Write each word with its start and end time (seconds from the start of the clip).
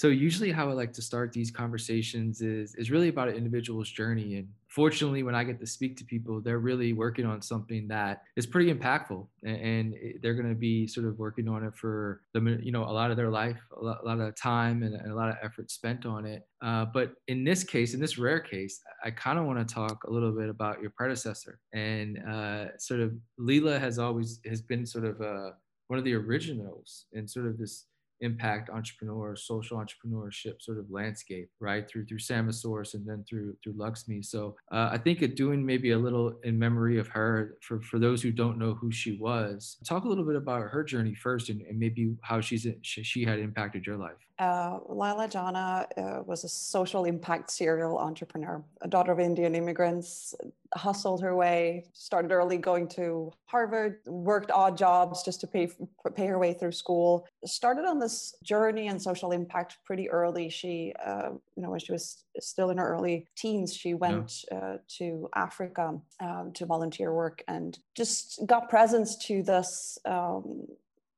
So 0.00 0.08
usually 0.08 0.50
how 0.50 0.70
I 0.70 0.72
like 0.72 0.94
to 0.94 1.02
start 1.02 1.30
these 1.30 1.50
conversations 1.50 2.40
is 2.40 2.74
is 2.76 2.90
really 2.90 3.08
about 3.08 3.28
an 3.28 3.34
individual's 3.34 3.90
journey. 3.90 4.36
And 4.38 4.48
fortunately, 4.66 5.22
when 5.22 5.34
I 5.34 5.44
get 5.44 5.60
to 5.60 5.66
speak 5.66 5.98
to 5.98 6.06
people, 6.06 6.40
they're 6.40 6.58
really 6.70 6.94
working 6.94 7.26
on 7.26 7.42
something 7.42 7.86
that 7.88 8.22
is 8.34 8.46
pretty 8.46 8.72
impactful, 8.72 9.26
and, 9.44 9.94
they're 10.22 10.38
going 10.40 10.48
to 10.48 10.60
be 10.70 10.86
sort 10.86 11.06
of 11.06 11.18
working 11.18 11.48
on 11.50 11.64
it 11.64 11.74
for 11.76 12.22
the 12.32 12.40
you 12.62 12.72
know 12.72 12.84
a 12.84 12.94
lot 13.00 13.10
of 13.10 13.18
their 13.18 13.28
life, 13.28 13.60
a 13.78 13.84
lot, 13.84 13.98
a 14.02 14.06
lot 14.06 14.18
of 14.20 14.34
time, 14.36 14.82
and, 14.84 14.94
and, 14.94 15.12
a 15.12 15.14
lot 15.14 15.28
of 15.28 15.36
effort 15.42 15.70
spent 15.70 16.06
on 16.06 16.24
it. 16.24 16.48
Uh, 16.62 16.86
but 16.86 17.12
in 17.28 17.44
this 17.44 17.62
case, 17.62 17.92
in 17.92 18.00
this 18.00 18.16
rare 18.16 18.40
case, 18.40 18.80
I 19.04 19.10
kind 19.10 19.38
of 19.38 19.44
want 19.44 19.58
to 19.58 19.74
talk 19.74 20.04
a 20.04 20.10
little 20.10 20.32
bit 20.32 20.48
about 20.48 20.80
your 20.80 20.92
predecessor, 20.96 21.58
and 21.74 22.18
uh, 22.26 22.78
sort 22.78 23.00
of 23.00 23.12
Leila 23.36 23.78
has 23.78 23.98
always 23.98 24.40
has 24.46 24.62
been 24.62 24.86
sort 24.86 25.04
of 25.04 25.20
uh, 25.20 25.50
one 25.88 25.98
of 25.98 26.06
the 26.06 26.14
originals 26.14 27.04
in 27.12 27.28
sort 27.28 27.44
of 27.44 27.58
this 27.58 27.84
impact 28.20 28.70
entrepreneur, 28.70 29.36
social 29.36 29.78
entrepreneurship 29.78 30.60
sort 30.60 30.78
of 30.78 30.90
landscape, 30.90 31.50
right? 31.60 31.88
Through 31.88 32.06
through 32.06 32.18
Samasource 32.18 32.94
and 32.94 33.06
then 33.06 33.24
through 33.28 33.56
through 33.62 33.74
Luxme. 33.74 34.24
So 34.24 34.56
uh, 34.72 34.90
I 34.92 34.98
think 34.98 35.22
it 35.22 35.36
doing 35.36 35.64
maybe 35.64 35.92
a 35.92 35.98
little 35.98 36.34
in 36.44 36.58
memory 36.58 36.98
of 36.98 37.08
her 37.08 37.56
for 37.62 37.80
for 37.82 37.98
those 37.98 38.22
who 38.22 38.32
don't 38.32 38.58
know 38.58 38.74
who 38.74 38.90
she 38.90 39.16
was. 39.16 39.76
Talk 39.84 40.04
a 40.04 40.08
little 40.08 40.24
bit 40.24 40.36
about 40.36 40.62
her 40.62 40.84
journey 40.84 41.14
first, 41.14 41.48
and, 41.48 41.62
and 41.62 41.78
maybe 41.78 42.14
how 42.22 42.40
she's 42.40 42.66
she 42.82 43.24
had 43.24 43.38
impacted 43.38 43.86
your 43.86 43.96
life. 43.96 44.16
Uh, 44.40 44.78
Leila 44.88 45.28
Janah 45.28 45.86
uh, 45.98 46.22
was 46.22 46.44
a 46.44 46.48
social 46.48 47.04
impact 47.04 47.50
serial 47.50 47.98
entrepreneur, 47.98 48.64
a 48.80 48.88
daughter 48.88 49.12
of 49.12 49.20
Indian 49.20 49.54
immigrants, 49.54 50.34
hustled 50.74 51.20
her 51.20 51.36
way, 51.36 51.84
started 51.92 52.32
early 52.32 52.56
going 52.56 52.88
to 52.88 53.30
Harvard, 53.44 53.98
worked 54.06 54.50
odd 54.50 54.78
jobs 54.78 55.22
just 55.22 55.42
to 55.42 55.46
pay, 55.46 55.68
pay 56.14 56.24
her 56.24 56.38
way 56.38 56.54
through 56.54 56.72
school, 56.72 57.28
started 57.44 57.84
on 57.84 57.98
this 57.98 58.34
journey 58.42 58.88
and 58.88 59.02
social 59.02 59.32
impact 59.32 59.76
pretty 59.84 60.08
early. 60.08 60.48
She, 60.48 60.94
uh, 61.04 61.32
you 61.54 61.62
know, 61.62 61.68
when 61.68 61.80
she 61.80 61.92
was 61.92 62.24
still 62.38 62.70
in 62.70 62.78
her 62.78 62.94
early 62.94 63.26
teens, 63.36 63.76
she 63.76 63.92
went 63.92 64.46
yeah. 64.50 64.58
uh, 64.58 64.78
to 64.96 65.28
Africa 65.34 66.00
um, 66.20 66.52
to 66.54 66.64
volunteer 66.64 67.12
work 67.12 67.42
and 67.46 67.78
just 67.94 68.40
got 68.46 68.70
presence 68.70 69.16
to 69.26 69.42
this 69.42 69.98
um, 70.06 70.66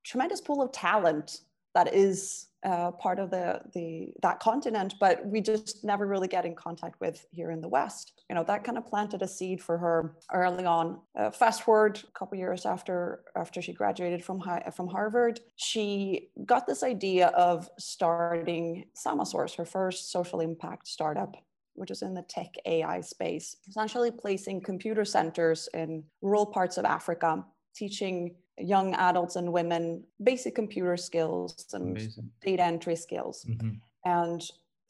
tremendous 0.02 0.40
pool 0.40 0.60
of 0.60 0.72
talent 0.72 1.42
that 1.74 1.94
is 1.94 2.48
uh, 2.64 2.92
part 2.92 3.18
of 3.18 3.30
the, 3.30 3.60
the 3.74 4.12
that 4.22 4.38
continent, 4.38 4.94
but 5.00 5.24
we 5.26 5.40
just 5.40 5.82
never 5.82 6.06
really 6.06 6.28
get 6.28 6.44
in 6.44 6.54
contact 6.54 7.00
with 7.00 7.26
here 7.32 7.50
in 7.50 7.60
the 7.60 7.68
West. 7.68 8.12
You 8.28 8.36
know, 8.36 8.44
that 8.44 8.62
kind 8.62 8.78
of 8.78 8.86
planted 8.86 9.22
a 9.22 9.28
seed 9.28 9.60
for 9.60 9.78
her 9.78 10.14
early 10.32 10.64
on. 10.64 11.00
Uh, 11.16 11.30
fast 11.30 11.62
forward 11.62 12.00
a 12.06 12.18
couple 12.18 12.38
years 12.38 12.64
after 12.64 13.24
after 13.36 13.60
she 13.60 13.72
graduated 13.72 14.24
from 14.24 14.38
high, 14.38 14.62
from 14.74 14.86
Harvard, 14.86 15.40
she 15.56 16.28
got 16.46 16.66
this 16.66 16.82
idea 16.82 17.28
of 17.28 17.68
starting 17.78 18.84
Samasource, 18.96 19.56
her 19.56 19.64
first 19.64 20.12
social 20.12 20.40
impact 20.40 20.86
startup 20.86 21.36
which 21.74 21.90
is 21.90 22.02
in 22.02 22.12
the 22.12 22.22
tech 22.22 22.54
AI 22.66 23.00
space, 23.00 23.56
essentially 23.66 24.10
placing 24.10 24.60
computer 24.60 25.06
centers 25.06 25.70
in 25.72 26.04
rural 26.20 26.44
parts 26.44 26.76
of 26.76 26.84
Africa, 26.84 27.42
teaching 27.74 28.34
young 28.58 28.94
adults 28.94 29.36
and 29.36 29.52
women 29.52 30.04
basic 30.22 30.54
computer 30.54 30.96
skills 30.96 31.66
and 31.72 31.96
Amazing. 31.96 32.30
data 32.42 32.62
entry 32.62 32.96
skills. 32.96 33.46
Mm-hmm. 33.48 33.70
And 34.04 34.42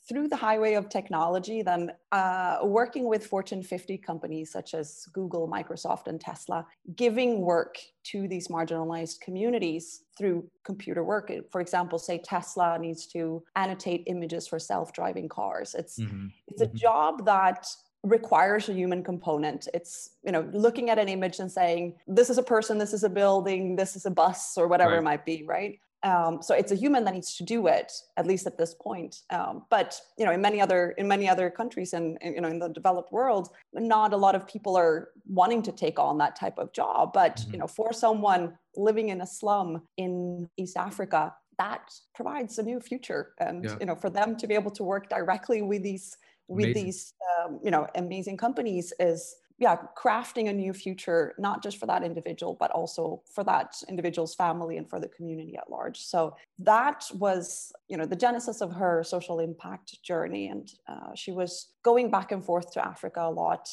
through 0.08 0.26
the 0.26 0.36
highway 0.36 0.74
of 0.74 0.88
technology, 0.88 1.62
then 1.62 1.92
uh, 2.10 2.58
working 2.64 3.06
with 3.06 3.24
Fortune 3.24 3.62
50 3.62 3.98
companies 3.98 4.50
such 4.50 4.74
as 4.74 5.06
Google, 5.12 5.48
Microsoft, 5.48 6.08
and 6.08 6.20
Tesla, 6.20 6.66
giving 6.96 7.40
work 7.40 7.78
to 8.04 8.26
these 8.26 8.48
marginalized 8.48 9.20
communities 9.20 10.02
through 10.18 10.44
computer 10.64 11.04
work. 11.04 11.30
For 11.52 11.60
example, 11.60 12.00
say 12.00 12.18
Tesla 12.18 12.78
needs 12.80 13.06
to 13.08 13.44
annotate 13.54 14.02
images 14.06 14.48
for 14.48 14.58
self-driving 14.58 15.28
cars. 15.28 15.74
It's 15.78 16.00
mm-hmm. 16.00 16.26
it's 16.48 16.62
a 16.62 16.66
mm-hmm. 16.66 16.76
job 16.76 17.24
that 17.26 17.68
requires 18.02 18.68
a 18.68 18.72
human 18.72 19.02
component 19.02 19.68
it's 19.72 20.10
you 20.24 20.32
know 20.32 20.48
looking 20.52 20.90
at 20.90 20.98
an 20.98 21.08
image 21.08 21.38
and 21.38 21.50
saying 21.50 21.94
this 22.08 22.30
is 22.30 22.38
a 22.38 22.42
person 22.42 22.76
this 22.76 22.92
is 22.92 23.04
a 23.04 23.08
building 23.08 23.76
this 23.76 23.94
is 23.94 24.06
a 24.06 24.10
bus 24.10 24.58
or 24.58 24.66
whatever 24.66 24.92
right. 24.92 24.98
it 24.98 25.02
might 25.02 25.24
be 25.24 25.44
right 25.46 25.78
um, 26.04 26.42
so 26.42 26.52
it's 26.52 26.72
a 26.72 26.74
human 26.74 27.04
that 27.04 27.14
needs 27.14 27.36
to 27.36 27.44
do 27.44 27.68
it 27.68 27.92
at 28.16 28.26
least 28.26 28.46
at 28.48 28.58
this 28.58 28.74
point 28.74 29.20
um, 29.30 29.64
but 29.70 30.00
you 30.18 30.24
know 30.24 30.32
in 30.32 30.40
many 30.40 30.60
other 30.60 30.90
in 30.98 31.06
many 31.06 31.28
other 31.28 31.48
countries 31.48 31.92
and 31.92 32.18
you 32.22 32.40
know 32.40 32.48
in 32.48 32.58
the 32.58 32.68
developed 32.68 33.12
world 33.12 33.50
not 33.72 34.12
a 34.12 34.16
lot 34.16 34.34
of 34.34 34.46
people 34.48 34.76
are 34.76 35.10
wanting 35.26 35.62
to 35.62 35.70
take 35.70 36.00
on 36.00 36.18
that 36.18 36.34
type 36.34 36.58
of 36.58 36.72
job 36.72 37.12
but 37.12 37.36
mm-hmm. 37.36 37.52
you 37.52 37.58
know 37.58 37.68
for 37.68 37.92
someone 37.92 38.52
living 38.74 39.10
in 39.10 39.20
a 39.20 39.26
slum 39.26 39.80
in 39.96 40.48
east 40.56 40.76
africa 40.76 41.32
that 41.58 41.92
provides 42.14 42.58
a 42.58 42.62
new 42.62 42.80
future 42.80 43.34
and 43.38 43.64
yeah. 43.64 43.76
you 43.78 43.86
know 43.86 43.94
for 43.94 44.10
them 44.10 44.36
to 44.36 44.48
be 44.48 44.54
able 44.54 44.70
to 44.70 44.82
work 44.82 45.08
directly 45.08 45.62
with 45.62 45.84
these 45.84 46.16
with 46.48 46.66
amazing. 46.66 46.84
these 46.84 47.14
um, 47.44 47.60
you 47.62 47.70
know 47.70 47.86
amazing 47.94 48.36
companies 48.36 48.92
is 48.98 49.36
yeah 49.58 49.76
crafting 49.96 50.48
a 50.48 50.52
new 50.52 50.72
future 50.72 51.34
not 51.38 51.62
just 51.62 51.78
for 51.78 51.86
that 51.86 52.02
individual 52.02 52.56
but 52.58 52.70
also 52.72 53.22
for 53.32 53.44
that 53.44 53.76
individual's 53.88 54.34
family 54.34 54.76
and 54.76 54.88
for 54.90 54.98
the 54.98 55.08
community 55.08 55.56
at 55.56 55.70
large 55.70 55.98
so 56.00 56.34
that 56.58 57.04
was 57.14 57.72
you 57.88 57.96
know 57.96 58.06
the 58.06 58.16
genesis 58.16 58.60
of 58.60 58.72
her 58.72 59.04
social 59.04 59.38
impact 59.38 60.02
journey 60.02 60.48
and 60.48 60.72
uh, 60.88 61.14
she 61.14 61.32
was 61.32 61.74
going 61.82 62.10
back 62.10 62.32
and 62.32 62.44
forth 62.44 62.72
to 62.72 62.84
africa 62.84 63.20
a 63.22 63.30
lot 63.30 63.68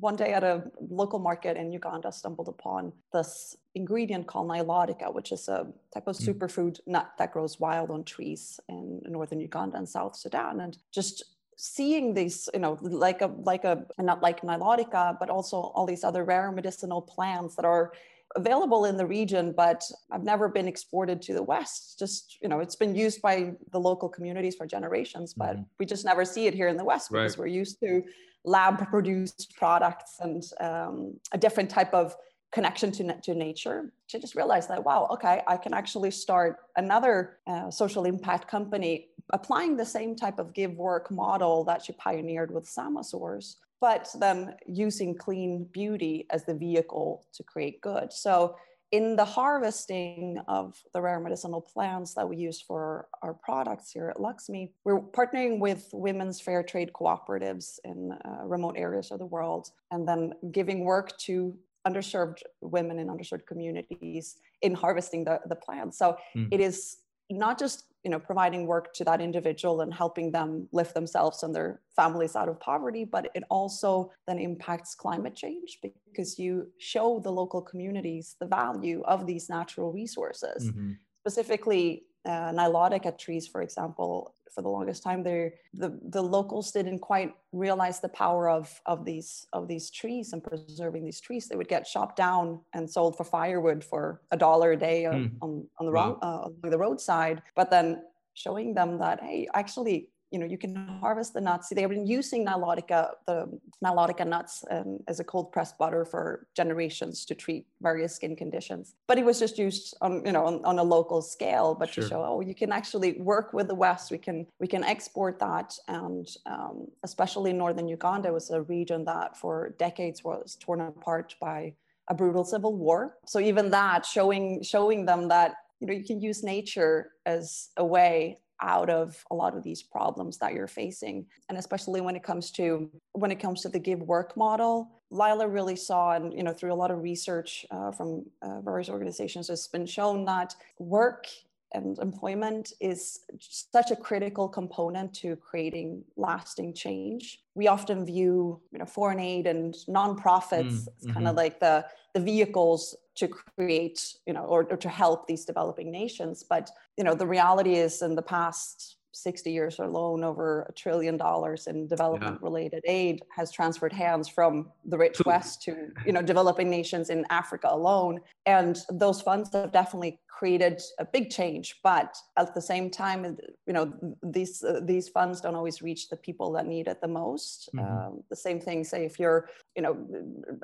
one 0.00 0.16
day 0.16 0.32
at 0.32 0.42
a 0.42 0.64
local 0.90 1.20
market 1.20 1.56
in 1.56 1.70
uganda 1.70 2.10
stumbled 2.10 2.48
upon 2.48 2.92
this 3.12 3.56
ingredient 3.76 4.26
called 4.26 4.48
nilotica 4.48 5.12
which 5.14 5.30
is 5.30 5.46
a 5.48 5.66
type 5.94 6.08
of 6.08 6.16
mm. 6.16 6.26
superfood 6.26 6.80
nut 6.86 7.12
that 7.18 7.32
grows 7.32 7.60
wild 7.60 7.90
on 7.90 8.02
trees 8.02 8.58
in 8.68 9.00
northern 9.06 9.40
uganda 9.40 9.76
and 9.76 9.88
south 9.88 10.16
sudan 10.16 10.60
and 10.60 10.78
just 10.92 11.24
seeing 11.58 12.14
these, 12.14 12.48
you 12.54 12.60
know, 12.60 12.78
like 12.80 13.20
a 13.20 13.26
like 13.26 13.64
a 13.64 13.84
not 13.98 14.22
like 14.22 14.42
nilotica, 14.42 15.18
but 15.18 15.28
also 15.28 15.56
all 15.56 15.86
these 15.86 16.04
other 16.04 16.24
rare 16.24 16.50
medicinal 16.52 17.02
plants 17.02 17.56
that 17.56 17.64
are 17.64 17.92
available 18.36 18.84
in 18.84 18.96
the 18.96 19.04
region, 19.04 19.52
but 19.56 19.82
I've 20.10 20.22
never 20.22 20.48
been 20.48 20.68
exported 20.68 21.20
to 21.22 21.34
the 21.34 21.42
West. 21.42 21.98
Just, 21.98 22.38
you 22.40 22.48
know, 22.48 22.60
it's 22.60 22.76
been 22.76 22.94
used 22.94 23.20
by 23.20 23.54
the 23.72 23.80
local 23.80 24.08
communities 24.08 24.54
for 24.54 24.66
generations, 24.66 25.34
but 25.34 25.54
mm-hmm. 25.54 25.62
we 25.78 25.86
just 25.86 26.04
never 26.04 26.24
see 26.24 26.46
it 26.46 26.54
here 26.54 26.68
in 26.68 26.76
the 26.76 26.84
West 26.84 27.10
because 27.10 27.36
right. 27.36 27.38
we're 27.38 27.48
used 27.48 27.80
to 27.80 28.04
lab 28.44 28.86
produced 28.88 29.54
products 29.56 30.18
and 30.20 30.44
um, 30.60 31.18
a 31.32 31.38
different 31.38 31.68
type 31.68 31.92
of 31.92 32.14
connection 32.52 32.90
to, 32.92 33.20
to 33.20 33.34
nature 33.34 33.92
to 34.08 34.18
just 34.18 34.34
realize 34.34 34.66
that 34.66 34.82
wow 34.82 35.06
okay 35.10 35.42
i 35.46 35.54
can 35.54 35.74
actually 35.74 36.10
start 36.10 36.60
another 36.76 37.36
uh, 37.46 37.70
social 37.70 38.06
impact 38.06 38.48
company 38.48 39.08
applying 39.32 39.76
the 39.76 39.84
same 39.84 40.14
type 40.14 40.38
of 40.38 40.54
give 40.54 40.74
work 40.74 41.10
model 41.10 41.64
that 41.64 41.84
she 41.84 41.92
pioneered 41.92 42.52
with 42.52 42.64
samasource 42.64 43.56
but 43.80 44.08
then 44.18 44.54
using 44.66 45.14
clean 45.14 45.64
beauty 45.72 46.26
as 46.30 46.44
the 46.44 46.54
vehicle 46.54 47.24
to 47.32 47.42
create 47.42 47.80
good 47.80 48.12
so 48.12 48.56
in 48.90 49.16
the 49.16 49.24
harvesting 49.24 50.38
of 50.48 50.74
the 50.94 51.00
rare 51.00 51.20
medicinal 51.20 51.60
plants 51.60 52.14
that 52.14 52.26
we 52.26 52.36
use 52.36 52.60
for 52.60 53.08
our 53.22 53.34
products 53.34 53.90
here 53.90 54.08
at 54.08 54.16
Luxme, 54.16 54.70
we're 54.84 55.00
partnering 55.00 55.58
with 55.58 55.90
women's 55.92 56.40
fair 56.40 56.62
trade 56.62 56.90
cooperatives 56.94 57.78
in 57.84 58.12
uh, 58.12 58.44
remote 58.44 58.76
areas 58.78 59.10
of 59.10 59.18
the 59.18 59.26
world 59.26 59.70
and 59.90 60.08
then 60.08 60.32
giving 60.52 60.84
work 60.84 61.16
to 61.18 61.54
underserved 61.86 62.38
women 62.62 62.98
in 62.98 63.08
underserved 63.08 63.46
communities 63.46 64.36
in 64.62 64.74
harvesting 64.74 65.24
the, 65.24 65.38
the 65.46 65.54
plants. 65.54 65.98
So 65.98 66.16
mm. 66.34 66.48
it 66.50 66.60
is 66.60 66.98
not 67.30 67.58
just 67.58 67.84
you 68.04 68.10
know 68.10 68.18
providing 68.18 68.66
work 68.66 68.94
to 68.94 69.04
that 69.04 69.20
individual 69.20 69.80
and 69.80 69.92
helping 69.92 70.30
them 70.30 70.68
lift 70.72 70.94
themselves 70.94 71.42
and 71.42 71.54
their 71.54 71.80
families 71.94 72.36
out 72.36 72.48
of 72.48 72.58
poverty 72.60 73.04
but 73.04 73.30
it 73.34 73.44
also 73.50 74.10
then 74.26 74.38
impacts 74.38 74.94
climate 74.94 75.34
change 75.34 75.78
because 75.82 76.38
you 76.38 76.68
show 76.78 77.20
the 77.20 77.30
local 77.30 77.60
communities 77.60 78.36
the 78.40 78.46
value 78.46 79.02
of 79.04 79.26
these 79.26 79.48
natural 79.48 79.92
resources 79.92 80.70
mm-hmm. 80.70 80.92
specifically 81.20 82.04
uh, 82.26 82.52
nilotica 82.52 83.16
trees, 83.16 83.46
for 83.46 83.62
example, 83.62 84.34
for 84.54 84.62
the 84.62 84.68
longest 84.68 85.02
time, 85.02 85.22
the 85.22 85.52
the 85.74 86.22
locals 86.22 86.72
didn't 86.72 86.98
quite 86.98 87.32
realize 87.52 88.00
the 88.00 88.08
power 88.08 88.48
of 88.48 88.80
of 88.86 89.04
these 89.04 89.46
of 89.52 89.68
these 89.68 89.90
trees 89.90 90.32
and 90.32 90.42
preserving 90.42 91.04
these 91.04 91.20
trees. 91.20 91.48
They 91.48 91.56
would 91.56 91.68
get 91.68 91.86
chopped 91.86 92.16
down 92.16 92.60
and 92.74 92.90
sold 92.90 93.16
for 93.16 93.24
firewood 93.24 93.84
for 93.84 94.20
a 94.30 94.36
dollar 94.36 94.72
a 94.72 94.76
day 94.76 95.06
on, 95.06 95.14
mm. 95.14 95.32
on, 95.42 95.66
on 95.78 95.86
the 95.86 95.92
wow. 95.92 96.18
uh, 96.22 96.48
along 96.48 96.70
the 96.70 96.78
roadside. 96.78 97.42
But 97.54 97.70
then 97.70 98.02
showing 98.34 98.74
them 98.74 98.98
that 98.98 99.22
hey, 99.22 99.48
actually 99.54 100.08
you 100.30 100.38
know, 100.38 100.46
you 100.46 100.58
can 100.58 100.76
harvest 101.00 101.32
the 101.32 101.40
nuts. 101.40 101.68
They've 101.70 101.88
been 101.88 102.06
using 102.06 102.44
nilotica, 102.46 103.12
the 103.26 103.48
nilotica 103.84 104.26
nuts 104.26 104.64
um, 104.70 104.98
as 105.08 105.20
a 105.20 105.24
cold 105.24 105.52
pressed 105.52 105.78
butter 105.78 106.04
for 106.04 106.46
generations 106.54 107.24
to 107.26 107.34
treat 107.34 107.66
various 107.80 108.14
skin 108.14 108.36
conditions. 108.36 108.94
But 109.06 109.18
it 109.18 109.24
was 109.24 109.38
just 109.38 109.58
used 109.58 109.96
on, 110.00 110.24
you 110.26 110.32
know, 110.32 110.44
on, 110.46 110.64
on 110.64 110.78
a 110.78 110.82
local 110.82 111.22
scale, 111.22 111.74
but 111.74 111.88
sure. 111.88 112.04
to 112.04 112.10
show, 112.10 112.24
oh, 112.24 112.40
you 112.40 112.54
can 112.54 112.72
actually 112.72 113.12
work 113.20 113.52
with 113.52 113.68
the 113.68 113.74
West. 113.74 114.10
We 114.10 114.18
can, 114.18 114.46
we 114.60 114.66
can 114.66 114.84
export 114.84 115.38
that. 115.38 115.74
And 115.88 116.28
um, 116.46 116.88
especially 117.04 117.52
northern 117.52 117.88
Uganda 117.88 118.32
was 118.32 118.50
a 118.50 118.62
region 118.62 119.04
that 119.06 119.36
for 119.36 119.74
decades 119.78 120.22
was 120.22 120.56
torn 120.60 120.80
apart 120.80 121.34
by 121.40 121.74
a 122.08 122.14
brutal 122.14 122.44
civil 122.44 122.74
war. 122.74 123.16
So 123.26 123.38
even 123.38 123.70
that 123.70 124.04
showing, 124.04 124.62
showing 124.62 125.06
them 125.06 125.28
that, 125.28 125.54
you 125.80 125.86
know, 125.86 125.92
you 125.92 126.04
can 126.04 126.20
use 126.20 126.42
nature 126.42 127.12
as 127.24 127.68
a 127.76 127.84
way 127.84 128.38
out 128.60 128.90
of 128.90 129.24
a 129.30 129.34
lot 129.34 129.56
of 129.56 129.62
these 129.62 129.82
problems 129.82 130.38
that 130.38 130.52
you're 130.52 130.66
facing 130.66 131.26
and 131.48 131.58
especially 131.58 132.00
when 132.00 132.16
it 132.16 132.22
comes 132.22 132.50
to 132.50 132.90
when 133.12 133.30
it 133.30 133.40
comes 133.40 133.62
to 133.62 133.68
the 133.68 133.78
give 133.78 134.00
work 134.02 134.36
model 134.36 134.90
leila 135.10 135.46
really 135.46 135.76
saw 135.76 136.12
and 136.12 136.32
you 136.32 136.42
know 136.42 136.52
through 136.52 136.72
a 136.72 136.74
lot 136.74 136.90
of 136.90 137.02
research 137.02 137.64
uh, 137.70 137.90
from 137.90 138.24
uh, 138.42 138.60
various 138.60 138.88
organizations 138.88 139.48
it's 139.48 139.68
been 139.68 139.86
shown 139.86 140.24
that 140.24 140.54
work 140.78 141.26
and 141.72 141.98
employment 141.98 142.72
is 142.80 143.20
such 143.40 143.90
a 143.90 143.96
critical 143.96 144.48
component 144.48 145.12
to 145.14 145.36
creating 145.36 146.02
lasting 146.16 146.72
change. 146.72 147.40
We 147.54 147.68
often 147.68 148.06
view, 148.06 148.60
you 148.72 148.78
know, 148.78 148.86
foreign 148.86 149.20
aid 149.20 149.46
and 149.46 149.74
nonprofits 149.88 150.72
mm, 150.72 150.88
as 150.96 151.12
kind 151.12 151.26
of 151.28 151.30
mm-hmm. 151.30 151.36
like 151.36 151.60
the 151.60 151.84
the 152.14 152.20
vehicles 152.20 152.96
to 153.18 153.28
create, 153.28 154.14
you 154.26 154.32
know, 154.32 154.44
or, 154.44 154.64
or 154.70 154.76
to 154.76 154.88
help 154.88 155.26
these 155.26 155.44
developing 155.44 155.90
nations. 155.90 156.44
But 156.48 156.70
you 156.96 157.04
know, 157.04 157.14
the 157.14 157.26
reality 157.26 157.74
is, 157.74 158.02
in 158.02 158.14
the 158.14 158.22
past 158.22 158.96
60 159.12 159.50
years 159.50 159.78
alone, 159.78 160.22
over 160.22 160.66
a 160.68 160.72
trillion 160.72 161.16
dollars 161.16 161.66
in 161.66 161.86
development 161.86 162.40
related 162.40 162.82
yeah. 162.84 162.92
aid 162.92 163.22
has 163.36 163.50
transferred 163.50 163.92
hands 163.92 164.28
from 164.28 164.70
the 164.84 164.96
rich 164.96 165.20
West 165.24 165.62
to, 165.62 165.88
you 166.06 166.12
know, 166.12 166.22
developing 166.22 166.70
nations 166.70 167.10
in 167.10 167.24
Africa 167.30 167.68
alone. 167.70 168.20
And 168.46 168.78
those 168.90 169.20
funds 169.20 169.50
have 169.52 169.72
definitely 169.72 170.20
created 170.38 170.80
a 171.00 171.04
big 171.04 171.30
change 171.30 171.80
but 171.82 172.16
at 172.36 172.54
the 172.54 172.60
same 172.60 172.88
time 172.90 173.36
you 173.66 173.72
know 173.72 173.92
these 174.22 174.62
uh, 174.62 174.80
these 174.84 175.08
funds 175.08 175.40
don't 175.40 175.56
always 175.56 175.82
reach 175.82 176.08
the 176.08 176.16
people 176.16 176.52
that 176.52 176.66
need 176.66 176.86
it 176.86 177.00
the 177.00 177.08
most 177.08 177.68
mm-hmm. 177.74 177.84
um, 177.84 178.22
the 178.30 178.36
same 178.36 178.60
thing 178.60 178.84
say 178.84 179.04
if 179.04 179.18
you're 179.18 179.48
you 179.74 179.82
know 179.82 179.94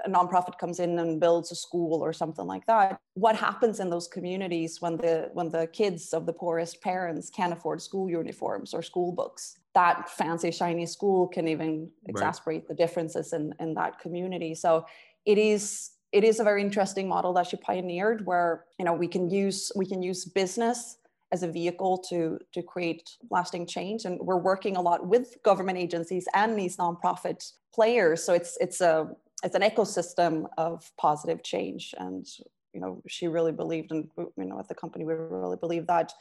a 0.05 0.09
nonprofit 0.09 0.57
comes 0.59 0.79
in 0.79 0.99
and 1.01 1.21
builds 1.21 1.51
a 1.51 1.57
school 1.57 2.01
or 2.07 2.13
something 2.13 2.47
like 2.47 2.65
that 2.67 3.01
what 3.15 3.35
happens 3.35 3.81
in 3.81 3.91
those 3.91 4.07
communities 4.07 4.81
when 4.81 4.97
the 4.97 5.29
when 5.33 5.49
the 5.49 5.67
kids 5.67 6.13
of 6.13 6.25
the 6.25 6.33
poorest 6.33 6.81
parents 6.81 7.29
can't 7.29 7.53
afford 7.53 7.83
school 7.83 8.09
uniforms 8.09 8.75
or 8.75 8.81
school 8.81 9.11
books 9.11 9.59
that 9.75 10.09
fancy 10.09 10.53
shiny 10.53 10.87
school 10.87 11.27
can 11.27 11.49
even 11.49 11.91
exacerbate 12.09 12.47
right. 12.47 12.69
the 12.69 12.75
differences 12.75 13.33
in 13.33 13.53
in 13.59 13.75
that 13.75 13.99
community 13.99 14.55
so 14.55 14.87
it 15.27 15.39
is 15.39 15.94
it 16.15 16.23
is 16.23 16.39
a 16.39 16.45
very 16.45 16.63
interesting 16.63 17.09
model 17.09 17.33
that 17.33 17.49
she 17.49 17.57
pioneered 17.57 18.25
where 18.25 18.65
you 18.79 18.85
know 18.85 18.95
we 18.95 19.09
can 19.09 19.29
use 19.29 19.73
we 19.75 19.85
can 19.85 20.01
use 20.01 20.25
business 20.25 20.97
as 21.33 21.43
a 21.43 21.49
vehicle 21.49 21.99
to 22.11 22.39
to 22.53 22.63
create 22.63 23.11
lasting 23.31 23.67
change. 23.67 24.05
And 24.05 24.21
we're 24.21 24.45
working 24.53 24.77
a 24.77 24.81
lot 24.81 25.09
with 25.15 25.37
government 25.43 25.77
agencies 25.77 26.27
and 26.33 26.57
these 26.57 26.77
nonprofit 26.77 27.41
players. 27.75 28.23
So 28.23 28.33
it's 28.33 28.57
it's 28.61 28.81
a 28.81 29.11
it's 29.43 29.57
an 29.57 29.63
ecosystem 29.63 30.47
of 30.57 30.91
positive 30.97 31.43
change. 31.43 31.95
And 31.99 32.25
you 32.73 32.81
know 32.81 33.03
she 33.09 33.27
really 33.27 33.53
believed 33.53 33.91
and 33.91 34.09
you 34.17 34.49
know 34.51 34.59
at 34.61 34.69
the 34.69 34.81
company 34.83 35.05
we 35.05 35.15
really 35.15 35.57
believe 35.57 35.89
that 35.89 36.13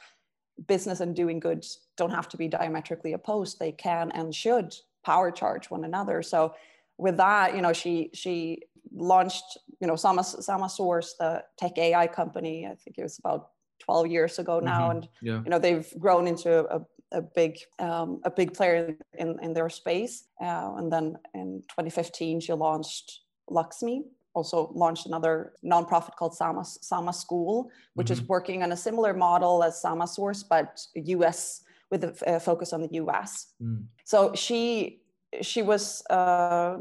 business 0.66 1.00
and 1.00 1.16
doing 1.16 1.38
good 1.40 1.64
don't 1.96 2.16
have 2.18 2.28
to 2.30 2.36
be 2.36 2.48
diametrically 2.48 3.12
opposed. 3.12 3.60
They 3.60 3.72
can 3.72 4.10
and 4.10 4.34
should 4.34 4.74
power 5.04 5.30
charge 5.30 5.70
one 5.70 5.84
another. 5.84 6.20
So 6.20 6.54
with 6.98 7.16
that 7.18 7.54
you 7.54 7.62
know 7.62 7.72
she 7.72 8.10
she 8.12 8.64
launched, 8.92 9.58
you 9.84 9.88
know, 9.88 9.96
Sama, 9.96 10.22
Samasource, 10.22 11.10
the 11.18 11.44
tech 11.58 11.76
AI 11.76 12.06
company. 12.06 12.66
I 12.66 12.74
think 12.74 12.96
it 12.96 13.02
was 13.02 13.18
about 13.18 13.50
12 13.80 14.06
years 14.06 14.38
ago 14.38 14.58
now, 14.58 14.88
mm-hmm. 14.88 14.90
and 14.92 15.08
yeah. 15.20 15.40
you 15.44 15.50
know 15.50 15.58
they've 15.58 15.92
grown 15.98 16.26
into 16.26 16.50
a, 16.74 16.80
a 17.12 17.20
big 17.20 17.58
um, 17.78 18.22
a 18.24 18.30
big 18.30 18.54
player 18.54 18.96
in, 19.18 19.38
in 19.42 19.52
their 19.52 19.68
space. 19.68 20.24
Uh, 20.40 20.72
and 20.78 20.90
then 20.90 21.18
in 21.34 21.60
2015, 21.68 22.40
she 22.40 22.52
launched 22.54 23.20
Luxme. 23.50 24.04
Also 24.32 24.72
launched 24.74 25.04
another 25.04 25.52
nonprofit 25.62 26.16
called 26.16 26.34
Sama 26.34 26.62
Samaschool, 26.62 27.66
which 27.92 28.06
mm-hmm. 28.06 28.22
is 28.22 28.28
working 28.28 28.62
on 28.62 28.72
a 28.72 28.76
similar 28.76 29.12
model 29.12 29.62
as 29.62 29.82
Samasource, 29.84 30.42
but 30.48 30.80
US 30.94 31.62
with 31.90 32.04
a, 32.26 32.40
focus 32.40 32.72
on 32.72 32.80
the 32.80 32.92
US. 33.02 33.52
Mm. 33.62 33.84
So 34.04 34.32
she 34.34 35.02
she 35.42 35.60
was 35.60 36.02
uh, 36.08 36.78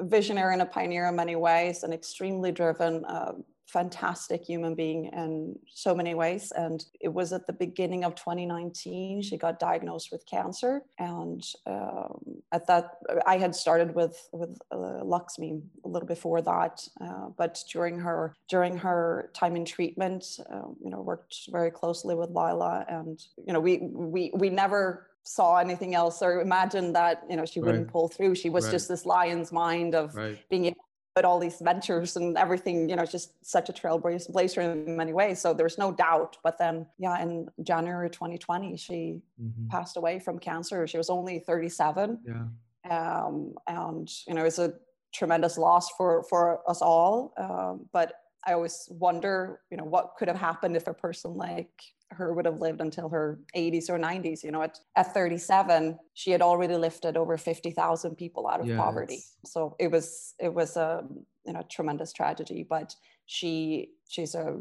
visionary 0.00 0.54
and 0.54 0.62
a 0.62 0.66
pioneer 0.66 1.06
in 1.08 1.16
many 1.16 1.36
ways, 1.36 1.82
an 1.82 1.92
extremely 1.92 2.52
driven, 2.52 3.04
uh, 3.04 3.32
fantastic 3.72 4.44
human 4.44 4.74
being 4.74 5.06
in 5.06 5.58
so 5.66 5.94
many 5.94 6.14
ways. 6.14 6.52
And 6.54 6.84
it 7.00 7.08
was 7.08 7.32
at 7.32 7.46
the 7.46 7.54
beginning 7.54 8.04
of 8.04 8.14
2019 8.14 9.22
she 9.22 9.36
got 9.38 9.58
diagnosed 9.58 10.10
with 10.12 10.26
cancer, 10.26 10.82
and 10.98 11.42
um, 11.66 12.42
at 12.52 12.66
that 12.66 12.98
I 13.26 13.38
had 13.38 13.54
started 13.54 13.94
with 13.94 14.28
with 14.32 14.58
uh, 14.70 15.02
Luxme 15.02 15.62
a 15.84 15.88
little 15.88 16.08
before 16.08 16.42
that, 16.42 16.86
uh, 17.00 17.28
but 17.36 17.58
during 17.72 17.98
her 18.00 18.36
during 18.48 18.76
her 18.76 19.30
time 19.34 19.56
in 19.56 19.64
treatment, 19.64 20.24
uh, 20.52 20.68
you 20.82 20.90
know, 20.90 21.00
worked 21.00 21.34
very 21.50 21.70
closely 21.70 22.14
with 22.14 22.30
Leila, 22.30 22.84
and 22.88 23.24
you 23.46 23.52
know, 23.54 23.60
we 23.60 23.78
we 23.80 24.32
we 24.34 24.50
never 24.50 25.06
saw 25.24 25.58
anything 25.58 25.94
else 25.94 26.22
or 26.22 26.40
imagined 26.40 26.94
that 26.96 27.22
you 27.28 27.36
know 27.36 27.44
she 27.44 27.60
wouldn't 27.60 27.88
pull 27.88 28.08
through. 28.08 28.34
She 28.34 28.50
was 28.50 28.64
right. 28.64 28.72
just 28.72 28.88
this 28.88 29.06
lion's 29.06 29.52
mind 29.52 29.94
of 29.94 30.14
right. 30.14 30.38
being 30.50 30.66
able 30.66 30.76
to 31.16 31.26
all 31.26 31.38
these 31.38 31.58
ventures 31.60 32.16
and 32.16 32.38
everything 32.38 32.88
you 32.88 32.96
know 32.96 33.04
just 33.04 33.32
such 33.44 33.68
a 33.68 33.72
trailblazer 33.72 34.58
in 34.58 34.96
many 34.96 35.12
ways. 35.12 35.40
So 35.40 35.54
there's 35.54 35.78
no 35.78 35.92
doubt. 35.92 36.38
But 36.42 36.58
then 36.58 36.86
yeah 36.98 37.22
in 37.22 37.48
january 37.62 38.10
2020 38.10 38.76
she 38.76 39.22
mm-hmm. 39.40 39.68
passed 39.68 39.96
away 39.96 40.18
from 40.18 40.38
cancer. 40.38 40.86
She 40.86 40.98
was 40.98 41.10
only 41.10 41.38
37 41.40 42.18
yeah. 42.26 42.44
Um, 42.90 43.54
and 43.68 44.10
you 44.26 44.34
know 44.34 44.44
it's 44.44 44.58
a 44.58 44.74
tremendous 45.12 45.58
loss 45.58 45.90
for 45.90 46.24
for 46.24 46.68
us 46.68 46.82
all. 46.82 47.32
Um, 47.36 47.88
but 47.92 48.14
I 48.46 48.54
always 48.54 48.88
wonder, 48.90 49.60
you 49.70 49.76
know, 49.76 49.84
what 49.84 50.14
could 50.18 50.28
have 50.28 50.36
happened 50.36 50.76
if 50.76 50.88
a 50.88 50.94
person 50.94 51.34
like 51.34 51.70
her 52.10 52.34
would 52.34 52.44
have 52.44 52.60
lived 52.60 52.80
until 52.80 53.08
her 53.08 53.40
80s 53.56 53.88
or 53.88 53.98
90s. 53.98 54.42
You 54.44 54.50
know, 54.50 54.62
at, 54.62 54.78
at 54.96 55.14
37, 55.14 55.98
she 56.14 56.30
had 56.30 56.42
already 56.42 56.76
lifted 56.76 57.16
over 57.16 57.36
50,000 57.36 58.16
people 58.16 58.48
out 58.48 58.60
of 58.60 58.66
yes. 58.66 58.76
poverty. 58.76 59.20
So 59.44 59.76
it 59.78 59.90
was 59.90 60.34
it 60.38 60.52
was 60.52 60.76
a 60.76 61.04
you 61.46 61.52
know 61.52 61.62
tremendous 61.70 62.12
tragedy, 62.12 62.66
but 62.68 62.94
she 63.26 63.90
she's 64.08 64.34
a 64.34 64.58